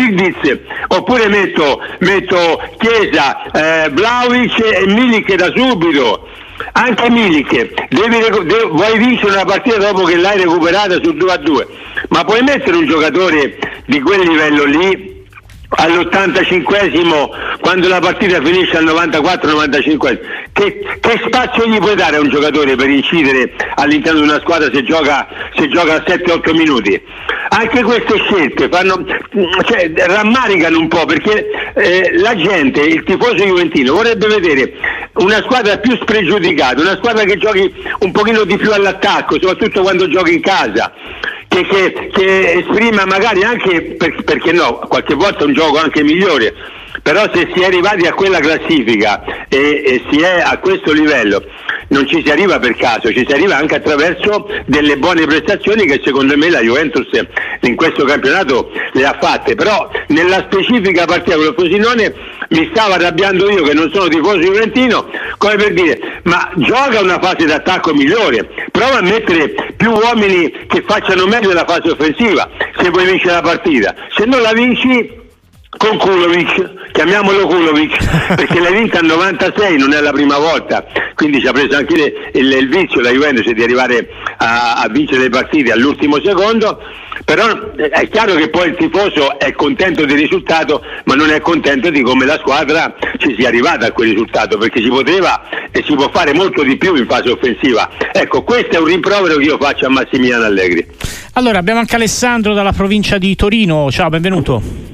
e 0.50 0.60
oppure 0.88 1.28
metto, 1.28 1.80
metto 2.00 2.60
Chiesa, 2.78 3.50
eh, 3.52 3.90
Vlaovic 3.90 4.58
e 4.58 4.86
Milik 4.86 5.34
da 5.36 5.52
subito. 5.54 6.28
Anche 6.72 7.10
Milik, 7.10 7.88
devi, 7.88 8.18
devi, 8.18 8.68
vuoi 8.70 8.98
vincere 8.98 9.32
una 9.32 9.44
partita 9.44 9.76
dopo 9.76 10.02
che 10.02 10.16
l'hai 10.16 10.38
recuperata 10.38 10.94
sul 11.00 11.16
2 11.16 11.32
a 11.32 11.36
2, 11.36 11.66
ma 12.08 12.24
puoi 12.24 12.42
mettere 12.42 12.76
un 12.76 12.86
giocatore 12.86 13.58
di 13.86 14.00
quel 14.00 14.20
livello 14.20 14.64
lì 14.64 15.13
all'85esimo 15.76 17.30
quando 17.60 17.88
la 17.88 18.00
partita 18.00 18.40
finisce 18.42 18.76
al 18.76 18.84
94-95 18.84 20.18
che, 20.52 20.84
che, 21.00 21.20
spazio 21.26 21.66
gli 21.66 21.78
puoi 21.78 21.94
dare 21.96 22.16
a 22.16 22.20
un 22.20 22.28
giocatore 22.28 22.76
per 22.76 22.88
incidere 22.88 23.52
all'interno 23.74 24.20
di 24.20 24.28
una 24.28 24.40
squadra 24.40 24.70
se 24.72 24.82
gioca, 24.84 25.26
se 25.56 25.68
gioca 25.68 26.02
7-8 26.04 26.54
minuti? 26.54 27.00
Anche 27.48 27.82
queste 27.82 28.18
scelte 28.18 28.68
fanno, 28.68 29.04
cioè, 29.64 29.92
rammaricano 29.94 30.78
un 30.78 30.88
po' 30.88 31.04
perché 31.04 31.72
eh, 31.74 32.10
la 32.18 32.34
gente, 32.36 32.80
il 32.80 33.02
tifoso 33.04 33.34
juventino 33.34 33.94
vorrebbe 33.94 34.26
vedere 34.26 34.72
una 35.14 35.40
squadra 35.42 35.78
più 35.78 35.96
spregiudicata 35.96 36.80
una 36.80 36.96
squadra 36.96 37.22
che 37.24 37.36
giochi 37.36 37.72
un 38.00 38.10
pochino 38.10 38.42
di 38.44 38.56
più 38.56 38.72
all'attacco 38.72 39.36
soprattutto 39.40 39.82
quando 39.82 40.08
giochi 40.08 40.34
in 40.34 40.40
casa 40.40 40.92
che, 41.54 41.92
che, 41.92 42.10
che 42.12 42.52
esprima 42.54 43.04
magari 43.04 43.44
anche, 43.44 43.94
per, 43.96 44.24
perché 44.24 44.52
no, 44.52 44.78
qualche 44.88 45.14
volta 45.14 45.44
un 45.44 45.52
gioco 45.52 45.78
anche 45.78 46.02
migliore, 46.02 46.52
però 47.02 47.22
se 47.32 47.48
si 47.54 47.60
è 47.60 47.66
arrivati 47.66 48.06
a 48.06 48.12
quella 48.12 48.38
classifica 48.38 49.46
e, 49.48 49.82
e, 49.84 50.02
si 50.10 50.20
è 50.20 50.40
a 50.40 50.58
questo 50.58 50.92
livello 50.92 51.42
non 51.88 52.06
ci 52.06 52.22
si 52.24 52.30
arriva 52.30 52.58
per 52.58 52.76
caso, 52.76 53.12
ci 53.12 53.24
si 53.26 53.32
arriva 53.32 53.56
anche 53.56 53.76
attraverso 53.76 54.48
delle 54.66 54.96
buone 54.96 55.26
prestazioni 55.26 55.86
che 55.86 56.00
secondo 56.02 56.36
me 56.36 56.50
la 56.50 56.60
Juventus 56.60 57.08
in 57.60 57.76
questo 57.76 58.04
campionato 58.04 58.70
le 58.92 59.04
ha 59.04 59.16
fatte, 59.20 59.54
però 59.54 59.88
nella 60.08 60.46
specifica 60.48 61.04
partita 61.04 61.36
con 61.36 61.46
il 61.46 61.54
Frosinone 61.56 62.14
mi 62.48 62.68
stava 62.72 62.94
arrabbiando 62.94 63.50
io 63.50 63.62
che 63.62 63.74
non 63.74 63.90
sono 63.92 64.08
tifoso 64.08 64.38
juventino, 64.38 65.08
come 65.36 65.56
per 65.56 65.72
dire 65.72 66.20
ma 66.24 66.50
gioca 66.56 67.00
una 67.00 67.20
fase 67.20 67.44
d'attacco 67.44 67.92
migliore, 67.92 68.48
prova 68.70 68.98
a 68.98 69.02
mettere 69.02 69.54
più 69.76 69.90
uomini 69.92 70.50
che 70.66 70.82
facciano 70.86 71.26
meglio 71.26 71.52
la 71.52 71.64
fase 71.66 71.90
offensiva 71.90 72.48
se 72.80 72.88
vuoi 72.90 73.06
vincere 73.06 73.34
la 73.34 73.42
partita, 73.42 73.94
se 74.16 74.24
non 74.24 74.40
la 74.40 74.52
vinci 74.52 75.22
con 75.76 75.98
Kulovic, 75.98 76.90
chiamiamolo 76.92 77.46
Kulovic, 77.46 77.96
perché 78.34 78.60
l'ha 78.60 78.70
vinta 78.70 78.98
al 78.98 79.06
96, 79.06 79.78
non 79.78 79.92
è 79.92 80.00
la 80.00 80.12
prima 80.12 80.38
volta, 80.38 80.84
quindi 81.14 81.40
ci 81.40 81.46
ha 81.46 81.52
preso 81.52 81.76
anche 81.76 81.94
il, 81.94 82.40
il, 82.40 82.52
il 82.52 82.68
vizio 82.68 83.00
la 83.00 83.10
Juventus 83.10 83.50
di 83.50 83.62
arrivare 83.62 84.08
a, 84.38 84.74
a, 84.82 84.88
vincere 84.88 85.22
le 85.22 85.28
partite 85.30 85.72
all'ultimo 85.72 86.20
secondo, 86.22 86.80
però 87.24 87.72
è 87.74 88.08
chiaro 88.08 88.34
che 88.34 88.48
poi 88.50 88.68
il 88.68 88.76
tifoso 88.76 89.38
è 89.38 89.52
contento 89.52 90.04
del 90.04 90.16
risultato, 90.16 90.82
ma 91.04 91.14
non 91.14 91.30
è 91.30 91.40
contento 91.40 91.90
di 91.90 92.02
come 92.02 92.26
la 92.26 92.38
squadra 92.38 92.94
ci 93.18 93.34
sia 93.36 93.48
arrivata 93.48 93.86
a 93.86 93.92
quel 93.92 94.10
risultato, 94.10 94.58
perché 94.58 94.80
si 94.80 94.88
poteva 94.88 95.48
e 95.70 95.82
si 95.86 95.94
può 95.94 96.10
fare 96.12 96.32
molto 96.32 96.62
di 96.62 96.76
più 96.76 96.94
in 96.94 97.06
fase 97.06 97.30
offensiva. 97.30 97.90
Ecco, 98.12 98.42
questo 98.42 98.76
è 98.76 98.78
un 98.78 98.86
rimprovero 98.86 99.36
che 99.36 99.44
io 99.44 99.58
faccio 99.58 99.86
a 99.86 99.90
Massimiliano 99.90 100.44
Allegri. 100.44 100.86
Allora, 101.34 101.58
abbiamo 101.58 101.80
anche 101.80 101.96
Alessandro 101.96 102.54
dalla 102.54 102.72
provincia 102.72 103.18
di 103.18 103.34
Torino, 103.34 103.90
ciao, 103.90 104.08
benvenuto. 104.08 104.93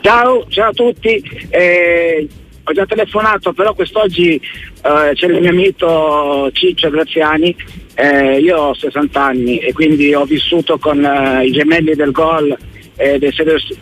Ciao, 0.00 0.46
ciao 0.48 0.70
a 0.70 0.72
tutti. 0.72 1.22
Eh, 1.50 2.28
ho 2.62 2.72
già 2.72 2.86
telefonato, 2.86 3.52
però 3.52 3.74
quest'oggi 3.74 4.34
eh, 4.34 5.12
c'è 5.14 5.26
il 5.26 5.40
mio 5.40 5.50
amico 5.50 6.50
Ciccio 6.52 6.90
Graziani. 6.90 7.54
Eh, 7.94 8.38
io 8.38 8.56
ho 8.56 8.74
60 8.74 9.20
anni 9.20 9.58
e 9.58 9.72
quindi 9.72 10.14
ho 10.14 10.24
vissuto 10.24 10.78
con 10.78 11.04
eh, 11.04 11.46
i 11.46 11.50
gemelli 11.50 11.94
del 11.94 12.12
gol 12.12 12.56
e 12.96 13.18
le 13.18 13.32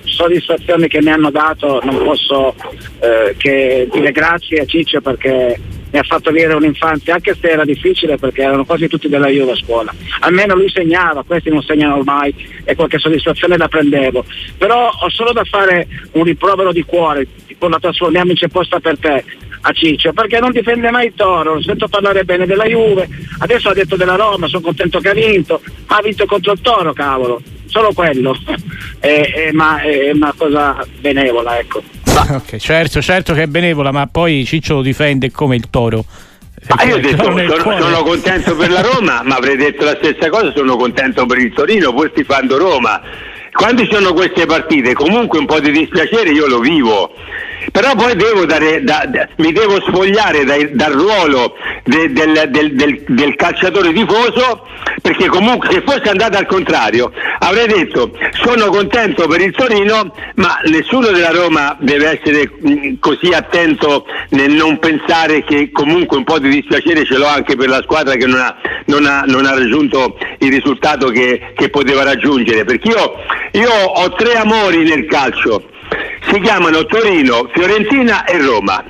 soddisfazioni 0.05 0.89
che 0.89 1.03
mi 1.03 1.11
hanno 1.11 1.31
dato. 1.31 1.81
Non 1.85 2.03
posso 2.03 2.55
eh, 3.01 3.35
che 3.37 3.89
dire 3.93 4.13
grazie 4.13 4.61
a 4.61 4.65
Ciccio 4.65 5.01
perché 5.01 5.59
mi 5.91 5.99
ha 5.99 6.03
fatto 6.03 6.31
avere 6.31 6.55
un'infanzia, 6.55 7.15
anche 7.15 7.37
se 7.39 7.49
era 7.49 7.65
difficile 7.65 8.17
perché 8.17 8.43
erano 8.43 8.65
quasi 8.65 8.89
tutti 8.89 9.09
della 9.09 9.29
Juve 9.29 9.53
a 9.53 9.57
scuola. 9.57 9.95
Almeno 10.21 10.55
lui 10.55 10.69
segnava, 10.69 11.25
questi 11.25 11.51
non 11.51 11.63
segnano 11.63 11.97
ormai 11.97 12.35
e 12.65 12.75
qualche 12.75 12.99
soddisfazione 12.99 13.57
la 13.57 13.69
prendevo. 13.69 14.25
Però 14.59 14.91
ho 14.91 15.09
solo 15.11 15.33
da 15.33 15.45
fare 15.45 15.87
un 16.13 16.25
rimprovero 16.25 16.73
di 16.73 16.83
cuore, 16.83 17.27
tipo 17.47 17.69
la 17.69 17.79
trasformiamo 17.79 18.31
in 18.31 18.37
c'è 18.37 18.49
posta 18.49 18.81
per 18.81 18.99
te 18.99 19.25
a 19.63 19.73
Ciccio, 19.73 20.13
perché 20.13 20.39
non 20.39 20.53
difende 20.53 20.91
mai 20.91 21.07
il 21.07 21.15
Toro, 21.17 21.61
sento 21.61 21.89
parlare 21.89 22.25
bene 22.25 22.47
della 22.47 22.67
Juve, 22.67 23.09
adesso 23.39 23.69
ha 23.69 23.75
detto 23.75 23.97
della 23.97 24.15
Roma, 24.15 24.47
sono 24.47 24.63
contento 24.63 25.01
che 25.01 25.09
ha 25.09 25.15
vinto, 25.15 25.61
ma 25.89 25.97
ha 25.97 26.03
vinto 26.03 26.25
contro 26.27 26.53
il 26.53 26.61
Toro, 26.61 26.93
cavolo, 26.93 27.41
solo 27.77 27.93
quello, 27.93 28.35
è, 28.99 29.07
è, 29.49 29.53
ma 29.53 29.81
è 29.81 30.11
una 30.13 30.33
cosa 30.37 30.83
benevola, 30.99 31.59
ecco. 31.59 31.83
ok, 32.05 32.57
certo, 32.57 33.03
certo 33.03 33.35
che 33.35 33.43
è 33.43 33.47
benevola, 33.47 33.93
ma 33.93 34.07
poi 34.07 34.45
Ciccio 34.47 34.77
lo 34.77 34.83
difende 34.83 35.31
come 35.31 35.57
il 35.57 35.69
toro. 35.69 36.05
Ma 36.69 36.83
io 36.85 36.97
ho 36.97 36.99
detto, 36.99 37.23
sono, 37.23 37.79
sono, 37.79 38.03
contento 38.03 38.57
per 38.57 38.71
la 38.71 38.81
Roma, 38.81 39.23
ma 39.23 39.37
avrei 39.37 39.57
detto 39.57 39.85
la 39.85 39.97
stessa 40.01 40.31
cosa, 40.31 40.53
sono 40.57 40.77
contento 40.77 41.27
per 41.27 41.39
il 41.39 41.53
Torino, 41.53 41.93
pur 41.93 42.11
tifando 42.11 42.57
Roma. 42.57 43.01
Quando 43.53 43.85
ci 43.85 43.93
sono 43.93 44.13
queste 44.13 44.47
partite, 44.47 44.93
comunque 44.95 45.39
un 45.39 45.47
po' 45.47 45.61
di 45.61 45.71
dispiacere 45.71 46.31
io 46.31 46.47
lo 46.49 46.59
vivo 46.59 47.13
però 47.73 47.95
poi 47.95 48.15
devo 48.17 48.45
dare, 48.45 48.83
da, 48.83 49.05
da, 49.07 49.29
mi 49.37 49.53
devo 49.53 49.81
spogliare 49.81 50.45
dai, 50.45 50.71
dal 50.73 50.93
ruolo 50.93 51.55
de, 51.85 52.13
del, 52.13 52.49
del, 52.51 52.75
del, 52.75 53.03
del, 53.07 53.35
calciatore 53.37 53.93
tifoso 53.93 54.67
perché 55.03 55.27
comunque 55.27 55.71
se 55.73 55.83
fosse 55.85 56.09
andata 56.09 56.39
al 56.39 56.47
contrario 56.47 57.13
avrei 57.39 57.67
detto 57.67 58.13
sono 58.43 58.67
contento 58.67 59.27
per 59.27 59.41
il 59.41 59.53
Torino 59.53 60.13
ma 60.37 60.59
nessuno 60.67 61.09
della 61.09 61.31
Roma 61.31 61.77
deve 61.81 62.21
essere 62.21 62.51
mh, 62.59 62.99
così 62.99 63.33
attento 63.33 64.07
nel 64.31 64.53
non 64.53 64.79
pensare 64.79 65.45
che 65.45 65.71
comunque 65.73 66.17
un 66.17 66.25
po' 66.25 66.39
di 66.39 66.49
dispiacere 66.49 67.05
ce 67.05 67.17
l'ho 67.17 67.27
anche 67.27 67.57
per 67.57 67.69
la 67.69 67.83
squadra 67.83 68.15
che 68.15 68.27
non 68.27 68.41
ha, 68.41 68.57
non 68.87 69.07
ha, 69.07 69.23
non 69.27 69.47
ha 69.47 69.55
raggiunto 69.55 70.17
il 70.39 70.51
risultato 70.51 71.09
che, 71.09 71.53
che 71.55 71.69
poteva 71.69 72.03
raggiungere 72.05 72.65
perché 72.65 72.89
io, 72.89 73.15
io 73.53 73.71
ho 73.71 74.13
tre 74.13 74.35
amori 74.35 74.85
nel 74.85 75.07
calcio 75.07 75.75
si 76.31 76.41
chiamano 76.41 76.85
Torino, 76.87 77.49
Fiorentina 77.53 78.25
e 78.25 78.39
Roma. 78.39 78.85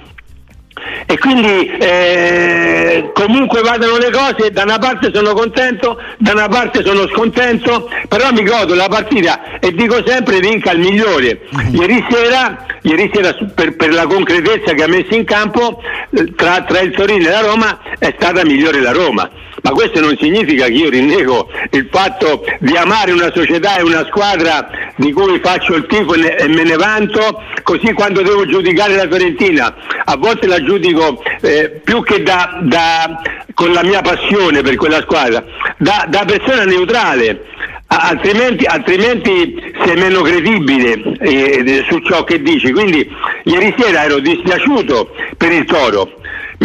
E 1.06 1.18
quindi 1.18 1.66
eh, 1.78 3.10
comunque 3.14 3.62
vadano 3.62 3.96
le 3.96 4.10
cose, 4.10 4.50
da 4.50 4.62
una 4.62 4.78
parte 4.78 5.10
sono 5.12 5.32
contento, 5.32 5.98
da 6.18 6.32
una 6.32 6.48
parte 6.48 6.84
sono 6.84 7.08
scontento, 7.08 7.88
però 8.08 8.30
mi 8.32 8.44
godo 8.44 8.74
la 8.74 8.88
partita 8.88 9.58
e 9.58 9.72
dico 9.72 10.04
sempre 10.06 10.38
vinca 10.40 10.72
il 10.72 10.80
migliore. 10.80 11.46
Ieri 11.70 12.04
sera, 12.10 12.66
ieri 12.82 13.10
sera 13.12 13.34
per, 13.54 13.74
per, 13.76 13.92
la 13.92 14.06
concretezza 14.06 14.74
che 14.74 14.82
ha 14.82 14.88
messo 14.88 15.14
in 15.14 15.24
campo 15.24 15.80
eh, 16.10 16.34
tra, 16.34 16.62
tra 16.62 16.80
il 16.80 16.92
Torino 16.92 17.26
e 17.26 17.30
la 17.30 17.40
Roma 17.40 17.78
è 17.98 18.14
stata 18.16 18.44
migliore 18.44 18.80
la 18.80 18.92
Roma 18.92 19.30
ma 19.62 19.70
questo 19.70 20.00
non 20.00 20.16
significa 20.20 20.66
che 20.66 20.72
io 20.72 20.90
rinnego 20.90 21.48
il 21.70 21.88
fatto 21.90 22.44
di 22.60 22.76
amare 22.76 23.12
una 23.12 23.30
società 23.32 23.76
e 23.76 23.82
una 23.82 24.04
squadra 24.06 24.68
di 24.96 25.12
cui 25.12 25.38
faccio 25.40 25.74
il 25.74 25.86
tifo 25.86 26.14
e 26.14 26.48
me 26.48 26.62
ne 26.62 26.76
vanto, 26.76 27.42
così 27.62 27.92
quando 27.92 28.22
devo 28.22 28.46
giudicare 28.46 28.94
la 28.94 29.06
Fiorentina, 29.08 29.74
a 30.04 30.16
volte 30.16 30.46
la 30.46 30.62
giudico 30.62 31.22
eh, 31.40 31.80
più 31.82 32.02
che 32.02 32.22
da, 32.22 32.58
da, 32.62 33.20
con 33.54 33.72
la 33.72 33.82
mia 33.82 34.02
passione 34.02 34.62
per 34.62 34.76
quella 34.76 35.00
squadra, 35.02 35.44
da, 35.78 36.06
da 36.08 36.24
persona 36.24 36.64
neutrale. 36.64 37.44
Altrimenti, 37.88 38.64
altrimenti, 38.64 39.72
sei 39.84 39.96
meno 39.96 40.20
credibile 40.22 41.16
eh, 41.20 41.84
su 41.88 42.00
ciò 42.00 42.24
che 42.24 42.42
dici. 42.42 42.72
Quindi 42.72 43.08
ieri 43.44 43.72
sera 43.78 44.04
ero 44.04 44.18
dispiaciuto 44.18 45.14
per 45.36 45.52
il 45.52 45.64
Toro, 45.66 46.20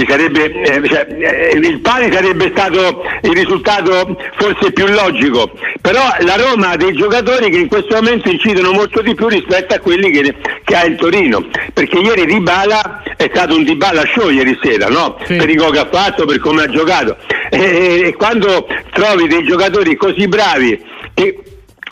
sarebbe, 0.08 0.52
eh, 0.52 0.88
cioè, 0.88 1.08
eh, 1.10 1.58
il 1.58 1.80
pari 1.80 2.12
sarebbe 2.12 2.52
stato 2.54 3.04
il 3.22 3.32
risultato 3.32 4.18
forse 4.38 4.72
più 4.72 4.88
logico, 4.88 5.52
però 5.82 6.02
la 6.20 6.36
Roma 6.36 6.72
ha 6.72 6.78
dei 6.78 6.94
giocatori 6.94 7.50
che 7.50 7.60
in 7.60 7.68
questo 7.68 7.96
momento 7.96 8.30
incidono 8.30 8.72
molto 8.72 9.02
di 9.02 9.14
più 9.14 9.28
rispetto 9.28 9.74
a 9.74 9.80
quelli 9.80 10.12
che, 10.12 10.36
che 10.64 10.76
ha 10.76 10.86
il 10.86 10.96
Torino, 10.96 11.46
perché 11.74 12.00
ieri 12.00 12.26
Dybala 12.26 13.04
è 13.18 13.30
stato 13.34 13.56
un 13.56 13.64
Dybala 13.64 14.04
show 14.14 14.30
ieri 14.30 14.58
sera, 14.62 14.88
no? 14.88 15.18
Sì. 15.26 15.36
per 15.36 15.50
i 15.50 15.56
gol 15.56 15.72
che 15.72 15.80
ha 15.80 15.90
fatto, 15.92 16.26
per 16.26 16.40
come 16.40 16.64
ha 16.64 16.68
giocato 16.68 17.18
e, 17.52 18.08
e 18.08 18.14
quando 18.16 18.66
trovi 18.92 19.28
dei 19.28 19.44
giocatori 19.44 19.96
così 19.96 20.28
bravi 20.28 20.82
che 21.14 21.38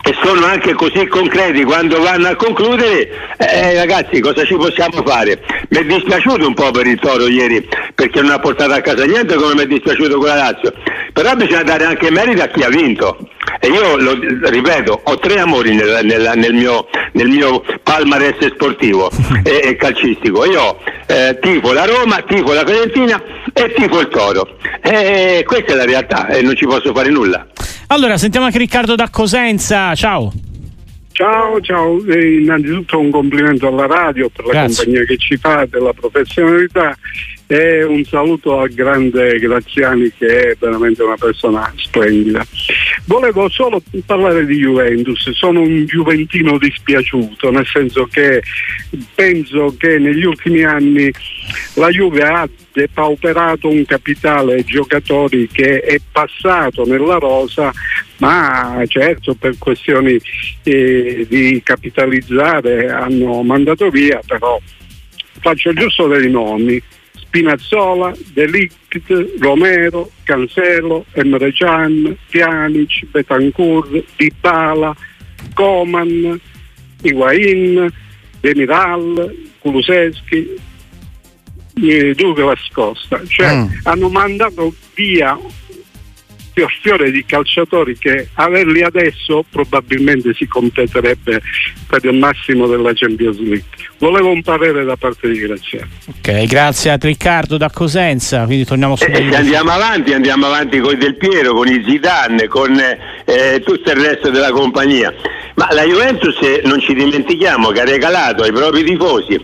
e 0.01 0.15
sono 0.23 0.45
anche 0.45 0.73
così 0.73 1.05
concreti 1.07 1.63
quando 1.63 1.99
vanno 2.01 2.29
a 2.29 2.35
concludere, 2.35 3.09
eh, 3.37 3.75
ragazzi 3.75 4.19
cosa 4.21 4.45
ci 4.45 4.55
possiamo 4.55 5.03
fare? 5.05 5.41
Mi 5.69 5.77
è 5.79 5.83
dispiaciuto 5.83 6.47
un 6.47 6.53
po' 6.53 6.71
per 6.71 6.87
il 6.87 6.99
Toro 6.99 7.27
ieri 7.27 7.67
perché 7.93 8.21
non 8.21 8.31
ha 8.31 8.39
portato 8.39 8.71
a 8.73 8.81
casa 8.81 9.05
niente 9.05 9.35
come 9.35 9.55
mi 9.55 9.61
è 9.63 9.67
dispiaciuto 9.67 10.17
con 10.17 10.27
la 10.27 10.35
Lazio, 10.35 10.73
però 11.11 11.35
bisogna 11.35 11.63
dare 11.63 11.85
anche 11.85 12.09
merito 12.11 12.41
a 12.41 12.47
chi 12.47 12.63
ha 12.63 12.69
vinto 12.69 13.17
e 13.59 13.67
io 13.67 13.97
lo 13.97 14.17
ripeto, 14.49 15.01
ho 15.03 15.17
tre 15.17 15.39
amori 15.39 15.75
nel, 15.75 15.99
nel- 16.03 16.31
nel 16.35 16.53
mio, 16.53 16.87
nel 17.13 17.27
mio 17.27 17.63
palmarès 17.83 18.53
sportivo 18.53 19.11
e, 19.43 19.61
e 19.63 19.75
calcistico, 19.75 20.45
io 20.45 20.77
eh, 21.07 21.37
tifo 21.41 21.73
la 21.73 21.85
Roma, 21.85 22.21
tifo 22.21 22.53
la 22.53 22.65
Fiorentina 22.65 23.21
e 23.51 23.73
tifo 23.73 23.99
il 23.99 24.07
Toro 24.07 24.55
e 24.81 25.43
questa 25.45 25.73
è 25.73 25.75
la 25.75 25.85
realtà 25.85 26.27
e 26.27 26.41
non 26.41 26.55
ci 26.55 26.65
posso 26.65 26.93
fare 26.93 27.09
nulla. 27.09 27.45
Allora, 27.91 28.17
sentiamo 28.17 28.45
anche 28.45 28.59
Riccardo 28.59 28.93
da 28.95 29.09
Cosenza. 29.09 29.95
Ciao. 29.95 30.31
Ciao, 31.11 31.59
ciao, 31.59 32.05
Eh, 32.05 32.35
innanzitutto 32.41 32.99
un 32.99 33.09
complimento 33.09 33.67
alla 33.67 33.87
radio 33.87 34.29
per 34.29 34.45
la 34.45 34.51
Grazie. 34.51 34.85
compagnia 34.85 35.05
che 35.07 35.17
ci 35.17 35.37
fa, 35.37 35.65
della 35.69 35.91
professionalità 35.93 36.95
e 37.51 37.83
un 37.83 38.03
saluto 38.03 38.59
al 38.59 38.69
grande 38.69 39.39
Graziani 39.39 40.11
che 40.15 40.51
è 40.51 40.55
veramente 40.59 41.01
una 41.01 41.15
persona 41.15 41.73
splendida. 41.77 42.45
Volevo 43.05 43.49
solo 43.49 43.81
parlare 44.05 44.45
di 44.45 44.57
Juventus, 44.57 45.31
sono 45.31 45.61
un 45.61 45.83
Juventino 45.85 46.59
dispiaciuto, 46.59 47.49
nel 47.49 47.65
senso 47.65 48.05
che 48.05 48.43
penso 49.15 49.73
che 49.79 49.97
negli 49.97 50.25
ultimi 50.25 50.63
anni 50.63 51.11
la 51.73 51.89
Juve 51.89 52.21
ha 52.21 52.47
depauperato 52.71 53.67
un 53.67 53.83
capitale 53.83 54.63
giocatori 54.63 55.47
che 55.51 55.81
è 55.81 55.99
passato 56.11 56.85
nella 56.85 57.17
rosa, 57.17 57.73
ma 58.17 58.79
certo 58.85 59.33
per 59.33 59.57
questioni 59.57 60.21
eh, 60.61 61.25
di 61.27 61.59
capitalizzare 61.63 62.91
hanno 62.91 63.41
mandato 63.41 63.89
via, 63.89 64.21
però 64.23 64.61
faccio 65.39 65.73
giusto 65.73 66.05
dei 66.05 66.29
nomi. 66.29 66.79
Spinazzola, 67.29 68.11
Delict, 68.33 69.01
Romero, 69.39 70.09
Cancelo, 70.23 71.05
Emre 71.13 71.51
Can, 71.53 72.17
Pjanic, 72.31 73.05
Betancourt, 73.11 74.03
Dybala, 74.17 74.95
Coman, 75.53 76.41
Higuain, 77.03 77.87
Demiral, 78.41 79.31
Kuluseschi, 79.59 80.57
eh, 81.83 82.15
Douglas 82.15 82.67
Costa. 82.73 83.21
Cioè 83.27 83.53
Mm. 83.55 83.67
hanno 83.83 84.09
mandato 84.09 84.73
via 84.95 85.37
fior 86.59 86.71
fiore 86.81 87.11
di 87.11 87.23
calciatori 87.25 87.97
che 87.97 88.27
averli 88.33 88.81
adesso 88.81 89.45
probabilmente 89.49 90.33
si 90.33 90.45
completerebbe 90.45 91.41
per 91.87 92.03
il 92.03 92.17
massimo 92.17 92.67
della 92.67 92.91
Champions 92.93 93.39
League. 93.39 93.63
Volevo 93.99 94.29
un 94.29 94.41
parere 94.41 94.83
da 94.83 94.97
parte 94.97 95.29
di 95.29 95.39
Graziano. 95.39 95.87
Ok, 96.07 96.43
grazie 96.45 96.91
a 96.91 96.97
Riccardo 96.99 97.55
da 97.55 97.69
Cosenza. 97.69 98.43
Quindi 98.43 98.65
torniamo 98.65 98.97
su. 98.97 99.05
E 99.05 99.27
se 99.29 99.35
andiamo 99.35 99.71
avanti, 99.71 100.11
andiamo 100.11 100.47
avanti 100.47 100.79
con 100.79 100.93
i 100.93 100.97
Del 100.97 101.15
Piero, 101.15 101.53
con 101.53 101.67
i 101.67 101.81
Zidane, 101.87 102.47
con 102.47 102.77
eh, 102.77 103.61
tutto 103.63 103.91
il 103.91 103.97
resto 103.97 104.29
della 104.29 104.51
compagnia. 104.51 105.13
Ma 105.55 105.69
la 105.71 105.83
Juventus, 105.83 106.37
eh, 106.41 106.61
non 106.65 106.81
ci 106.81 106.93
dimentichiamo, 106.93 107.69
che 107.69 107.81
ha 107.81 107.85
regalato 107.85 108.43
ai 108.43 108.51
propri 108.51 108.83
tifosi 108.83 109.39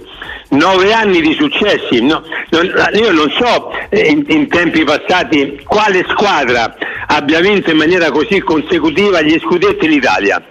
nove 0.49 0.93
anni 0.93 1.21
di 1.21 1.33
successi. 1.33 2.01
no? 2.01 2.23
Non- 2.49 2.73
io 2.93 3.11
non 3.11 3.31
so 3.31 3.71
eh, 3.89 4.07
in, 4.07 4.23
in 4.27 4.47
tempi 4.47 4.83
passati 4.83 5.61
quale 5.63 6.05
squadra 6.09 6.75
abbia 7.07 7.39
vinto 7.39 7.71
in 7.71 7.77
maniera 7.77 8.11
così 8.11 8.39
consecutiva 8.41 9.21
gli 9.21 9.39
scudetti 9.39 9.85
in 9.85 9.91
Italia. 9.91 10.43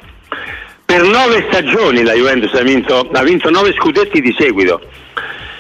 Per 0.85 1.03
nove 1.03 1.47
stagioni 1.51 2.03
la 2.03 2.13
Juventus 2.13 2.53
ha 2.55 2.63
vinto, 2.63 3.09
ha 3.11 3.23
vinto 3.23 3.51
nove 3.51 3.73
scudetti 3.73 4.21
di 4.21 4.35
seguito. 4.39 4.81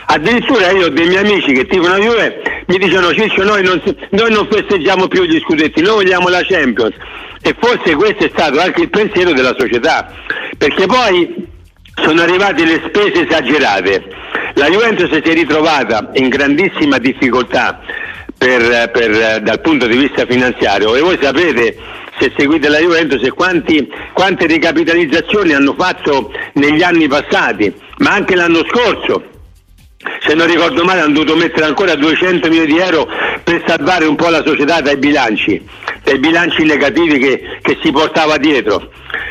Addirittura 0.07 0.70
io 0.70 0.87
ho 0.87 0.91
dei 0.91 1.09
miei 1.09 1.24
amici 1.24 1.53
che 1.53 1.66
tifano 1.66 1.97
Juve 1.97 2.43
mi 2.66 2.78
dicono 2.78 3.12
Ciccio 3.12 3.43
noi 3.43 3.62
non, 3.62 3.82
noi 4.11 4.30
non 4.30 4.47
festeggiamo 4.51 5.09
più 5.09 5.24
gli 5.24 5.41
scudetti, 5.41 5.80
noi 5.80 6.05
vogliamo 6.05 6.28
la 6.28 6.43
Champions 6.43 6.95
e 7.43 7.55
forse 7.59 7.95
questo 7.95 8.24
è 8.24 8.30
stato 8.32 8.61
anche 8.61 8.82
il 8.82 8.91
pensiero 8.91 9.32
della 9.32 9.55
società 9.59 10.12
perché 10.57 10.87
poi 10.87 11.53
sono 12.03 12.23
arrivate 12.23 12.65
le 12.65 12.83
spese 12.87 13.27
esagerate. 13.27 14.05
La 14.55 14.69
Juventus 14.69 15.11
si 15.11 15.31
è 15.31 15.35
ritrovata 15.35 16.11
in 16.15 16.29
grandissima 16.29 16.99
difficoltà 16.99 17.81
per- 18.37 18.91
per- 18.93 19.41
dal 19.43 19.61
punto 19.61 19.87
di 19.87 19.97
vista 19.97 20.27
finanziario 20.27 20.95
e 20.95 21.01
voi 21.01 21.19
sapete 21.21 21.77
se 22.19 22.33
seguite 22.37 22.69
la 22.69 22.79
Juventus 22.79 23.23
e 23.25 23.31
quanti- 23.31 23.91
quante 24.13 24.47
ricapitalizzazioni 24.47 25.53
hanno 25.53 25.75
fatto 25.77 26.31
negli 26.55 26.83
anni 26.83 27.09
passati, 27.09 27.73
ma 27.99 28.13
anche 28.13 28.37
l'anno 28.37 28.65
scorso 28.71 29.25
se 30.21 30.35
non 30.35 30.47
ricordo 30.47 30.85
male 30.85 31.01
hanno 31.01 31.15
dovuto 31.15 31.37
mettere 31.37 31.67
ancora 31.67 31.95
200 31.95 32.49
milioni 32.49 32.73
di 32.73 32.79
euro 32.79 33.09
per 33.43 33.63
salvare 33.67 34.07
un 34.07 34.17
po' 34.17 34.29
la 34.29 34.43
società 34.45 34.81
dai 34.81 34.97
bilanci, 34.97 35.63
dai 36.03 36.19
bilanci 36.19 36.65
negativi 36.65 37.19
che, 37.19 37.59
che 37.61 37.79
si 37.83 37.91
portava 37.91 38.37
dietro. 38.39 38.91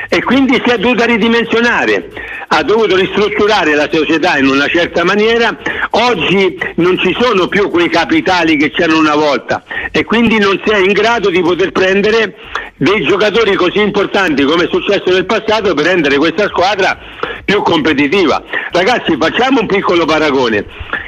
E 0.10 0.22
quindi 0.24 0.62
si 0.64 0.72
è 0.72 0.78
dovuta 0.78 1.06
ridimensionare, 1.06 2.10
ha 2.48 2.62
dovuto 2.62 2.96
ristrutturare 2.96 3.74
la 3.74 3.90
società 3.92 4.38
in 4.38 4.48
una 4.48 4.68
certa 4.68 5.04
maniera, 5.04 5.58
oggi 5.92 6.56
non 6.76 6.98
ci 7.00 7.16
sono 7.20 7.48
più 7.48 7.70
quei 7.70 7.90
capitali 7.90 8.56
che 8.56 8.70
c'erano 8.70 9.00
una 9.00 9.16
volta 9.16 9.64
e 9.92 10.04
quindi 10.04 10.38
non 10.38 10.62
si 10.64 10.72
è 10.72 10.78
in 10.78 10.92
grado 10.92 11.30
di 11.30 11.42
poter 11.42 11.72
prendere 11.72 12.36
dei 12.78 13.04
giocatori 13.04 13.56
così 13.56 13.80
importanti 13.80 14.44
come 14.44 14.66
è 14.66 14.68
successo 14.70 15.12
nel 15.12 15.26
passato 15.26 15.74
per 15.74 15.86
rendere 15.86 16.18
questa 16.18 16.48
squadra 16.48 16.98
più 17.46 17.62
competitiva. 17.62 18.42
Ragazzi, 18.72 19.16
facciamo 19.20 19.62
un 19.62 19.68
piccolo 19.68 20.06
paragone. 20.06 20.66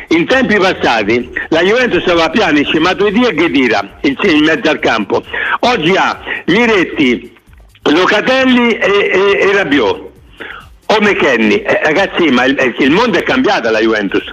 In 0.10 0.26
tempi 0.28 0.58
passati 0.58 1.32
la 1.50 1.62
Juventus 1.62 2.06
aveva 2.06 2.30
Pjanic, 2.30 2.76
Matuidi 2.76 3.26
e 3.26 3.34
Ghedira 3.34 3.98
in, 4.02 4.16
mezzo 4.44 4.70
al 4.70 4.80
campo. 4.80 5.24
Oggi 5.62 5.96
ha 5.96 6.20
Miretti, 6.46 7.36
Locatelli 7.84 8.78
e, 8.78 9.10
e, 9.12 9.50
e 9.50 9.54
Rabiot 9.54 10.14
o 10.88 10.98
McKenny. 11.02 11.56
Eh, 11.56 11.80
ragazzi, 11.84 12.30
ma 12.30 12.46
il, 12.46 12.76
il 12.78 12.92
mondo 12.92 13.18
è 13.18 13.24
cambiato 13.24 13.72
la 13.72 13.80
Juventus. 13.80 14.24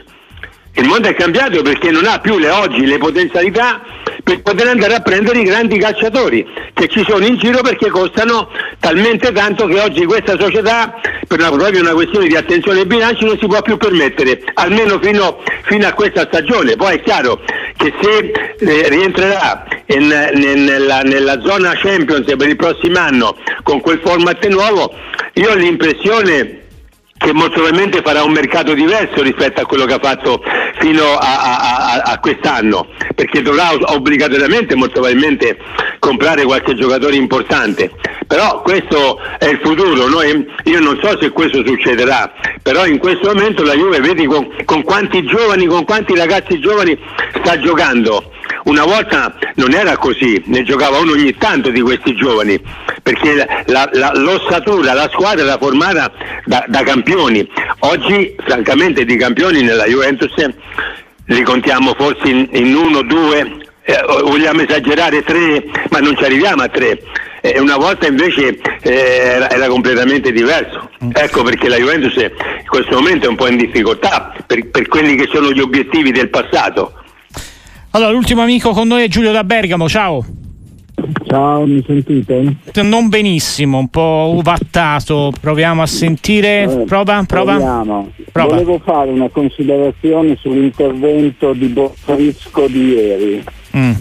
Il 0.74 0.86
mondo 0.86 1.08
è 1.08 1.14
cambiato 1.14 1.62
perché 1.62 1.90
non 1.90 2.06
ha 2.06 2.18
più 2.18 2.38
le, 2.38 2.50
oggi 2.50 2.84
le 2.86 2.98
potenzialità 2.98 3.82
per 4.22 4.40
poter 4.42 4.68
andare 4.68 4.94
a 4.94 5.00
prendere 5.00 5.40
i 5.40 5.44
grandi 5.44 5.78
calciatori 5.78 6.46
che 6.72 6.88
ci 6.88 7.04
sono 7.06 7.24
in 7.24 7.36
giro 7.38 7.60
perché 7.60 7.90
costano 7.90 8.48
talmente 8.78 9.32
tanto 9.32 9.66
che 9.66 9.80
oggi 9.80 10.04
questa 10.04 10.38
società, 10.38 11.00
per 11.26 11.38
una, 11.40 11.50
proprio 11.50 11.80
una 11.80 11.92
questione 11.92 12.28
di 12.28 12.36
attenzione 12.36 12.80
ai 12.80 12.86
bilanci, 12.86 13.24
non 13.24 13.38
si 13.38 13.46
può 13.46 13.60
più 13.62 13.76
permettere, 13.76 14.42
almeno 14.54 14.98
fino, 15.00 15.42
fino 15.62 15.86
a 15.86 15.92
questa 15.92 16.26
stagione. 16.26 16.76
Poi 16.76 16.96
è 16.96 17.02
chiaro 17.02 17.40
che 17.76 17.92
se 18.00 18.32
eh, 18.58 18.88
rientrerà 18.88 19.66
in- 19.86 20.06
nel- 20.06 20.58
nella, 20.58 21.00
nella 21.02 21.40
zona 21.42 21.74
Champions 21.74 22.34
per 22.36 22.48
il 22.48 22.56
prossimo 22.56 22.98
anno 22.98 23.36
con 23.62 23.80
quel 23.80 24.00
format 24.02 24.46
nuovo, 24.46 24.94
io 25.34 25.50
ho 25.50 25.54
l'impressione 25.54 26.61
che 27.22 27.32
molto 27.32 27.54
probabilmente 27.60 28.02
farà 28.02 28.22
un 28.24 28.32
mercato 28.32 28.74
diverso 28.74 29.22
rispetto 29.22 29.60
a 29.60 29.64
quello 29.66 29.84
che 29.84 29.94
ha 29.94 29.98
fatto 30.00 30.42
fino 30.80 31.04
a, 31.16 31.40
a- 31.40 32.02
a- 32.04 32.18
quest'anno, 32.18 32.88
perché 33.14 33.42
dovrà 33.42 33.70
obbligatoriamente 33.94 34.74
molto 34.74 35.00
probabilmente 35.00 35.56
comprare 35.98 36.42
qualche 36.44 36.74
giocatore 36.74 37.16
importante. 37.16 37.90
Però 38.26 38.62
questo 38.62 39.18
è 39.38 39.46
il 39.46 39.60
futuro, 39.62 40.06
noi- 40.08 40.46
io 40.64 40.80
non 40.80 40.98
so 41.02 41.18
se 41.20 41.30
questo 41.30 41.64
succederà, 41.64 42.32
però 42.62 42.86
in 42.86 42.98
questo 42.98 43.28
momento 43.32 43.62
la 43.62 43.74
Juve 43.74 44.00
vedi 44.00 44.24
con, 44.26 44.48
con 44.64 44.82
quanti 44.82 45.24
giovani, 45.24 45.66
con 45.66 45.84
quanti 45.84 46.14
ragazzi 46.16 46.58
giovani 46.58 46.98
sta 47.42 47.58
giocando. 47.60 48.30
Una 48.64 48.84
volta 48.84 49.34
non 49.56 49.72
era 49.72 49.96
così, 49.96 50.40
ne 50.46 50.62
giocava 50.62 50.98
uno 50.98 51.12
ogni 51.12 51.34
tanto 51.36 51.70
di 51.70 51.80
questi 51.80 52.14
giovani, 52.14 52.60
perché 53.02 53.46
la- 53.66 53.88
la- 53.92 54.12
l'ossatura, 54.14 54.92
la 54.92 55.08
squadra 55.12 55.44
era 55.44 55.58
formata 55.58 56.12
da, 56.44 56.64
da 56.68 56.82
campioni. 56.82 57.48
Oggi, 57.80 58.34
francamente, 58.44 59.04
di 59.04 59.16
campioni 59.16 59.62
nella 59.62 59.84
Juventus 59.84 60.32
li 61.26 61.42
contiamo 61.42 61.94
forse 61.96 62.28
in, 62.28 62.48
in 62.52 62.74
uno, 62.74 63.02
due, 63.02 63.60
eh, 63.84 64.00
vogliamo 64.22 64.62
esagerare 64.62 65.22
tre, 65.24 65.64
ma 65.90 65.98
non 65.98 66.16
ci 66.16 66.24
arriviamo 66.24 66.62
a 66.62 66.68
tre. 66.68 67.02
E 67.44 67.58
una 67.58 67.76
volta 67.76 68.06
invece 68.06 68.56
eh, 68.82 68.92
era, 68.92 69.50
era 69.50 69.66
completamente 69.66 70.30
diverso. 70.30 70.88
Ecco 71.12 71.42
perché 71.42 71.68
la 71.68 71.76
Juventus 71.76 72.14
in 72.14 72.30
questo 72.68 72.94
momento 72.94 73.26
è 73.26 73.28
un 73.28 73.34
po' 73.34 73.48
in 73.48 73.56
difficoltà 73.56 74.32
per, 74.46 74.70
per 74.70 74.86
quelli 74.86 75.16
che 75.16 75.28
sono 75.32 75.50
gli 75.50 75.58
obiettivi 75.58 76.12
del 76.12 76.28
passato. 76.28 76.92
Allora, 77.94 78.10
l'ultimo 78.10 78.40
amico 78.40 78.70
con 78.70 78.88
noi 78.88 79.04
è 79.04 79.08
Giulio 79.08 79.32
da 79.32 79.44
Bergamo, 79.44 79.86
ciao. 79.86 80.24
Ciao, 81.26 81.66
mi 81.66 81.82
sentite? 81.86 82.56
Non 82.82 83.08
benissimo, 83.10 83.78
un 83.78 83.88
po' 83.88 84.32
uvattato. 84.34 85.30
Proviamo 85.38 85.82
a 85.82 85.86
sentire. 85.86 86.62
Eh, 86.62 86.84
Prova, 86.86 87.22
prova. 87.26 87.52
Proviamo. 87.52 88.12
Prova. 88.32 88.48
Volevo 88.48 88.80
fare 88.82 89.10
una 89.10 89.28
considerazione 89.28 90.36
sull'intervento 90.36 91.52
di 91.52 91.66
Bofrisco 91.66 92.66
di 92.66 92.88
ieri. 92.92 93.44
Mm. 93.76 93.92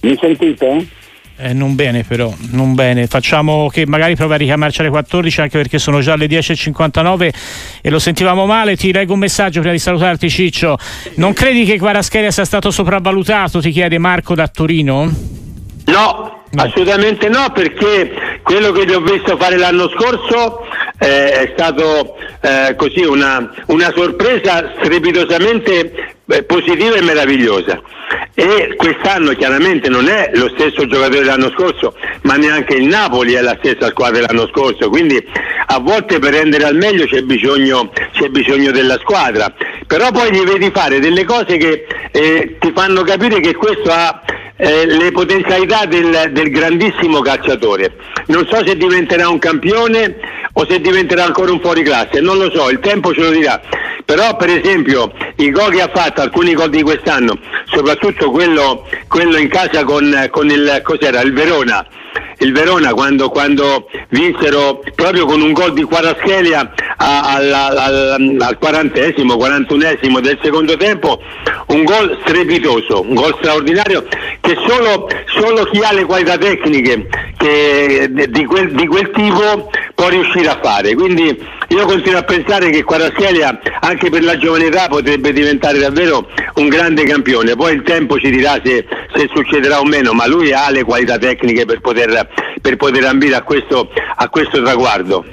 Mi 0.00 0.16
sentite? 0.18 0.86
Eh, 1.38 1.52
non 1.52 1.74
bene 1.74 2.02
però, 2.02 2.32
non 2.52 2.74
bene. 2.74 3.06
Facciamo 3.06 3.68
che 3.68 3.86
magari 3.86 4.16
prova 4.16 4.34
a 4.34 4.38
richiamarci 4.38 4.80
alle 4.80 4.88
14 4.88 5.42
anche 5.42 5.58
perché 5.58 5.78
sono 5.78 6.00
già 6.00 6.16
le 6.16 6.26
10.59 6.26 7.30
e 7.82 7.90
lo 7.90 7.98
sentivamo 7.98 8.46
male. 8.46 8.74
Ti 8.76 8.90
leggo 8.90 9.12
un 9.12 9.18
messaggio 9.18 9.60
prima 9.60 9.74
di 9.74 9.78
salutarti 9.78 10.30
Ciccio. 10.30 10.78
Non 11.16 11.34
credi 11.34 11.64
che 11.64 11.76
Guarascheria 11.76 12.30
sia 12.30 12.46
stato 12.46 12.70
sopravvalutato? 12.70 13.60
Ti 13.60 13.70
chiede 13.70 13.98
Marco 13.98 14.34
da 14.34 14.48
Torino? 14.48 15.12
No, 15.84 16.44
assolutamente 16.54 17.28
no, 17.28 17.50
perché 17.52 18.40
quello 18.42 18.72
che 18.72 18.86
ti 18.86 18.92
ho 18.92 19.00
visto 19.00 19.36
fare 19.36 19.58
l'anno 19.58 19.90
scorso 19.90 20.64
eh, 20.98 21.32
è 21.32 21.52
stato 21.52 22.16
eh, 22.40 22.74
così 22.76 23.04
una, 23.04 23.52
una 23.66 23.92
sorpresa 23.94 24.72
strepitosamente 24.80 26.15
eh, 26.28 26.42
positiva 26.44 26.96
e 26.96 27.02
meravigliosa. 27.02 27.80
E 28.34 28.74
quest'anno 28.76 29.32
chiaramente 29.32 29.88
non 29.88 30.08
è 30.08 30.30
lo 30.34 30.48
stesso 30.54 30.86
giocatore 30.86 31.20
dell'anno 31.20 31.50
scorso, 31.50 31.96
ma 32.22 32.34
neanche 32.34 32.74
il 32.74 32.86
Napoli 32.86 33.32
è 33.32 33.40
la 33.40 33.56
stessa 33.58 33.88
squadra 33.88 34.20
dell'anno 34.20 34.46
scorso, 34.48 34.88
quindi 34.90 35.24
a 35.66 35.78
volte 35.80 36.18
per 36.18 36.34
rendere 36.34 36.64
al 36.64 36.76
meglio 36.76 37.06
c'è 37.06 37.22
bisogno, 37.22 37.90
c'è 38.12 38.28
bisogno 38.28 38.70
della 38.70 38.98
squadra, 38.98 39.52
però 39.86 40.10
poi 40.10 40.30
gli 40.32 40.44
vedi 40.44 40.70
fare 40.72 41.00
delle 41.00 41.24
cose 41.24 41.56
che 41.56 41.86
eh, 42.12 42.56
ti 42.60 42.72
fanno 42.74 43.02
capire 43.02 43.40
che 43.40 43.54
questo 43.54 43.90
ha 43.90 44.22
eh, 44.56 44.86
le 44.86 45.10
potenzialità 45.12 45.84
del, 45.84 46.30
del 46.32 46.50
grandissimo 46.50 47.20
calciatore. 47.20 47.94
Non 48.26 48.46
so 48.50 48.64
se 48.66 48.76
diventerà 48.76 49.28
un 49.28 49.38
campione 49.38 50.16
o 50.52 50.66
se 50.66 50.80
diventerà 50.80 51.24
ancora 51.24 51.52
un 51.52 51.60
fuori 51.60 51.82
classe, 51.82 52.20
non 52.20 52.38
lo 52.38 52.50
so, 52.50 52.70
il 52.70 52.80
tempo 52.80 53.12
ce 53.12 53.20
lo 53.20 53.30
dirà. 53.30 53.60
Però 54.04 54.36
per 54.36 54.50
esempio 54.50 55.12
i 55.36 55.50
gol 55.50 55.72
che 55.72 55.82
ha 55.82 55.90
fatto, 55.92 56.20
alcuni 56.20 56.54
gol 56.54 56.70
di 56.70 56.82
quest'anno, 56.82 57.38
soprattutto 57.66 58.30
quello, 58.30 58.86
quello 59.08 59.36
in 59.36 59.48
casa 59.48 59.84
con, 59.84 60.28
con 60.30 60.48
il, 60.48 60.82
il 61.24 61.32
Verona, 61.32 61.86
il 62.38 62.52
Verona 62.52 62.92
quando, 62.92 63.30
quando 63.30 63.88
vinsero 64.10 64.82
proprio 64.94 65.24
con 65.26 65.40
un 65.40 65.52
gol 65.52 65.72
di 65.72 65.82
Quaraschelia 65.82 66.72
al, 66.96 67.52
al, 67.52 68.36
al 68.38 68.58
40esimo, 68.60 69.36
41esimo 69.36 70.20
del 70.20 70.38
secondo 70.42 70.76
tempo, 70.76 71.20
un 71.68 71.84
gol 71.84 72.18
strepitoso, 72.24 73.02
un 73.02 73.14
gol 73.14 73.34
straordinario 73.38 74.06
che 74.40 74.56
solo, 74.66 75.08
solo 75.26 75.64
chi 75.64 75.80
ha 75.82 75.92
le 75.92 76.04
qualità 76.04 76.36
tecniche 76.36 77.08
che, 77.36 78.08
di, 78.28 78.44
quel, 78.44 78.72
di 78.72 78.86
quel 78.86 79.10
tipo 79.10 79.70
può 79.94 80.08
riuscire 80.08 80.48
a 80.48 80.58
fare. 80.62 80.94
Quindi 80.94 81.38
io 81.68 81.84
continuo 81.84 82.20
a 82.20 82.22
pensare 82.22 82.70
che 82.70 82.84
Quaraschelia 82.84 83.58
anche 83.80 84.08
per 84.08 84.22
la 84.22 84.36
giovane 84.38 84.66
età 84.66 84.86
potrebbe 84.88 85.32
diventare 85.32 85.78
davvero 85.78 86.28
un 86.54 86.68
grande 86.68 87.04
campione. 87.04 87.56
Poi 87.56 87.74
il 87.74 87.82
tempo 87.82 88.18
ci 88.18 88.30
dirà 88.30 88.60
se, 88.64 88.86
se 89.14 89.28
succederà 89.34 89.80
o 89.80 89.84
meno, 89.84 90.12
ma 90.12 90.26
lui 90.26 90.52
ha 90.52 90.70
le 90.70 90.84
qualità 90.84 91.18
tecniche 91.18 91.64
per 91.64 91.80
poter, 91.80 92.28
per 92.60 92.76
poter 92.76 93.04
ambire 93.04 93.34
a 93.34 93.42
questo, 93.42 93.88
a 94.16 94.28
questo 94.28 94.62
traguardo. 94.62 95.24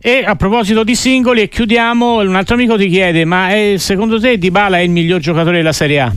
E 0.00 0.24
a 0.24 0.34
proposito 0.36 0.84
di 0.84 0.94
singoli, 0.94 1.42
e 1.42 1.48
chiudiamo, 1.48 2.20
un 2.20 2.34
altro 2.36 2.54
amico 2.54 2.76
ti 2.76 2.88
chiede, 2.88 3.24
ma 3.24 3.50
è, 3.50 3.74
secondo 3.78 4.20
te 4.20 4.38
Dybala 4.38 4.78
è 4.78 4.82
il 4.82 4.90
miglior 4.90 5.20
giocatore 5.20 5.56
della 5.56 5.72
Serie 5.72 6.00
A? 6.00 6.12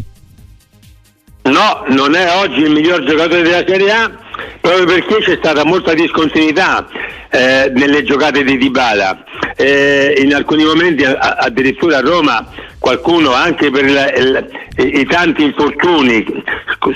No, 1.44 1.84
non 1.88 2.14
è 2.14 2.32
oggi 2.36 2.62
il 2.62 2.72
miglior 2.72 3.04
giocatore 3.04 3.42
della 3.42 3.64
Serie 3.68 3.92
A 3.92 4.12
proprio 4.60 4.86
perché 4.86 5.18
c'è 5.20 5.38
stata 5.38 5.64
molta 5.66 5.94
discontinuità 5.94 6.88
eh, 7.30 7.72
nelle 7.74 8.04
giocate 8.04 8.44
di 8.44 8.58
Dybala. 8.58 9.24
Eh, 9.56 10.16
in 10.18 10.34
alcuni 10.34 10.64
momenti 10.64 11.04
a, 11.04 11.18
addirittura 11.40 11.98
a 11.98 12.02
Roma 12.02 12.48
qualcuno 12.80 13.34
anche 13.34 13.70
per 13.70 13.86
il, 13.86 14.50
il, 14.78 15.00
i 15.00 15.06
tanti 15.06 15.44
infortuni 15.44 16.26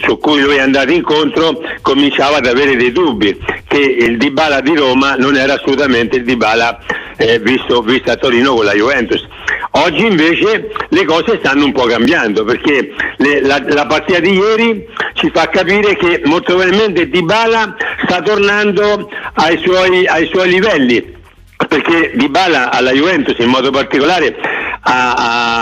su 0.02 0.18
cui 0.18 0.42
lui 0.42 0.56
è 0.56 0.62
andato 0.62 0.92
incontro 0.92 1.62
cominciava 1.82 2.38
ad 2.38 2.48
avere 2.48 2.76
dei 2.76 2.92
dubbi 2.92 3.38
che 3.68 3.78
il 3.78 4.18
Dybala 4.18 4.62
di 4.62 4.76
Roma 4.76 5.16
non 5.16 5.36
era 5.36 5.54
assolutamente 5.54 6.18
il 6.18 6.24
Dybala 6.24 6.80
eh, 7.18 7.40
visto, 7.40 7.82
visto 7.82 8.12
a 8.12 8.16
Torino 8.16 8.54
con 8.56 8.66
la 8.66 8.74
Juventus. 8.74 9.26
Oggi 9.78 10.06
invece 10.06 10.72
le 10.90 11.04
cose 11.04 11.38
stanno 11.40 11.66
un 11.66 11.74
po' 11.74 11.84
cambiando 11.84 12.46
perché 12.46 12.94
le, 13.18 13.42
la, 13.42 13.62
la, 13.68 13.86
partita 13.86 14.20
di 14.20 14.32
ieri 14.32 14.88
ci 15.16 15.30
fa 15.34 15.50
capire 15.50 15.98
che 15.98 16.22
molto 16.24 16.56
probabilmente 16.56 17.10
Dybala 17.10 17.76
sta 18.06 18.22
tornando 18.22 19.10
ai 19.34 19.58
suoi, 19.58 20.08
ai 20.08 20.28
suoi 20.28 20.50
livelli 20.50 21.14
perché 21.68 22.12
Dybala 22.16 22.72
alla 22.72 22.92
Juventus 22.92 23.36
in 23.40 23.50
modo 23.50 23.70
particolare 23.70 24.38
ha, 24.88 25.14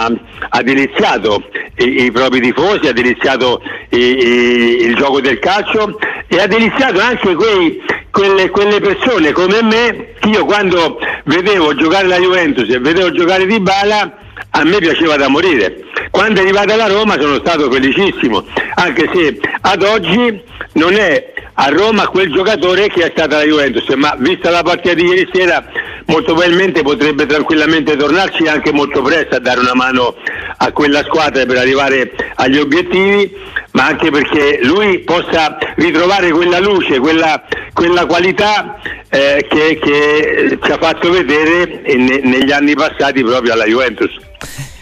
ha, 0.05 0.11
ha 0.49 0.61
deliziato 0.63 1.43
i, 1.77 2.05
i, 2.05 2.11
propri 2.11 2.41
tifosi, 2.41 2.87
ha 2.87 2.93
deliziato 2.93 3.61
i, 3.89 3.97
i, 3.97 4.83
il 4.83 4.95
gioco 4.95 5.21
del 5.21 5.39
calcio 5.39 5.97
e 6.27 6.39
ha 6.39 6.47
deliziato 6.47 6.99
anche 6.99 7.33
quei, 7.33 7.81
quelle, 8.11 8.49
quelle, 8.49 8.79
persone 8.79 9.31
come 9.31 9.61
me 9.63 10.13
che 10.19 10.29
io 10.29 10.45
quando 10.45 10.99
vedevo 11.25 11.73
giocare 11.75 12.07
la 12.07 12.17
Juventus 12.17 12.69
e 12.69 12.79
vedevo 12.79 13.11
giocare 13.11 13.45
Dybala 13.45 14.17
a 14.55 14.63
me 14.63 14.77
piaceva 14.77 15.15
da 15.15 15.29
morire. 15.29 15.83
Quando 16.11 16.39
è 16.39 16.43
arrivato 16.43 16.73
alla 16.73 16.87
Roma 16.87 17.19
sono 17.19 17.35
stato 17.35 17.71
felicissimo, 17.71 18.43
anche 18.75 19.09
se 19.13 19.39
ad 19.61 19.81
oggi 19.83 20.41
non 20.73 20.93
è 20.93 21.33
a 21.55 21.67
Roma 21.69 22.07
quel 22.07 22.31
giocatore 22.31 22.87
che 22.87 23.05
è 23.05 23.11
stata 23.11 23.37
la 23.37 23.43
Juventus, 23.43 23.87
ma 23.95 24.15
vista 24.17 24.49
la 24.49 24.63
partita 24.63 24.95
di 24.95 25.03
ieri 25.03 25.29
sera 25.31 25.63
molto 26.05 26.33
probabilmente 26.33 26.81
potrebbe 26.81 27.25
tranquillamente 27.25 27.95
tornarci 27.95 28.47
anche 28.47 28.71
molto 28.71 29.01
presto 29.01 29.35
a 29.35 29.39
dare 29.39 29.59
una 29.59 29.73
mano 29.73 30.15
a 30.57 30.71
quella 30.71 31.03
squadra 31.03 31.45
per 31.45 31.57
arrivare 31.57 32.11
agli 32.35 32.57
obiettivi, 32.57 33.31
ma 33.71 33.85
anche 33.85 34.09
perché 34.09 34.59
lui 34.63 34.99
possa 34.99 35.57
ritrovare 35.75 36.31
quella 36.31 36.59
luce, 36.59 36.99
quella, 36.99 37.43
quella 37.73 38.05
qualità 38.05 38.79
eh, 39.09 39.45
che, 39.47 39.79
che, 39.81 40.57
ci 40.61 40.71
ha 40.71 40.77
fatto 40.77 41.11
vedere 41.11 41.81
ne, 41.85 42.19
negli 42.23 42.51
anni 42.51 42.73
passati 42.73 43.23
proprio 43.23 43.53
alla 43.53 43.65
Juventus. 43.65 44.11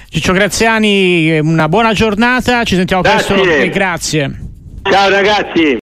Ciccio 0.09 0.33
Graziani, 0.33 1.39
una 1.39 1.69
buona 1.69 1.93
giornata, 1.93 2.63
ci 2.63 2.75
sentiamo 2.75 3.01
Grazie. 3.01 3.35
presto 3.35 3.49
e 3.49 3.69
grazie. 3.69 4.39
Ciao 4.83 5.09
ragazzi. 5.09 5.79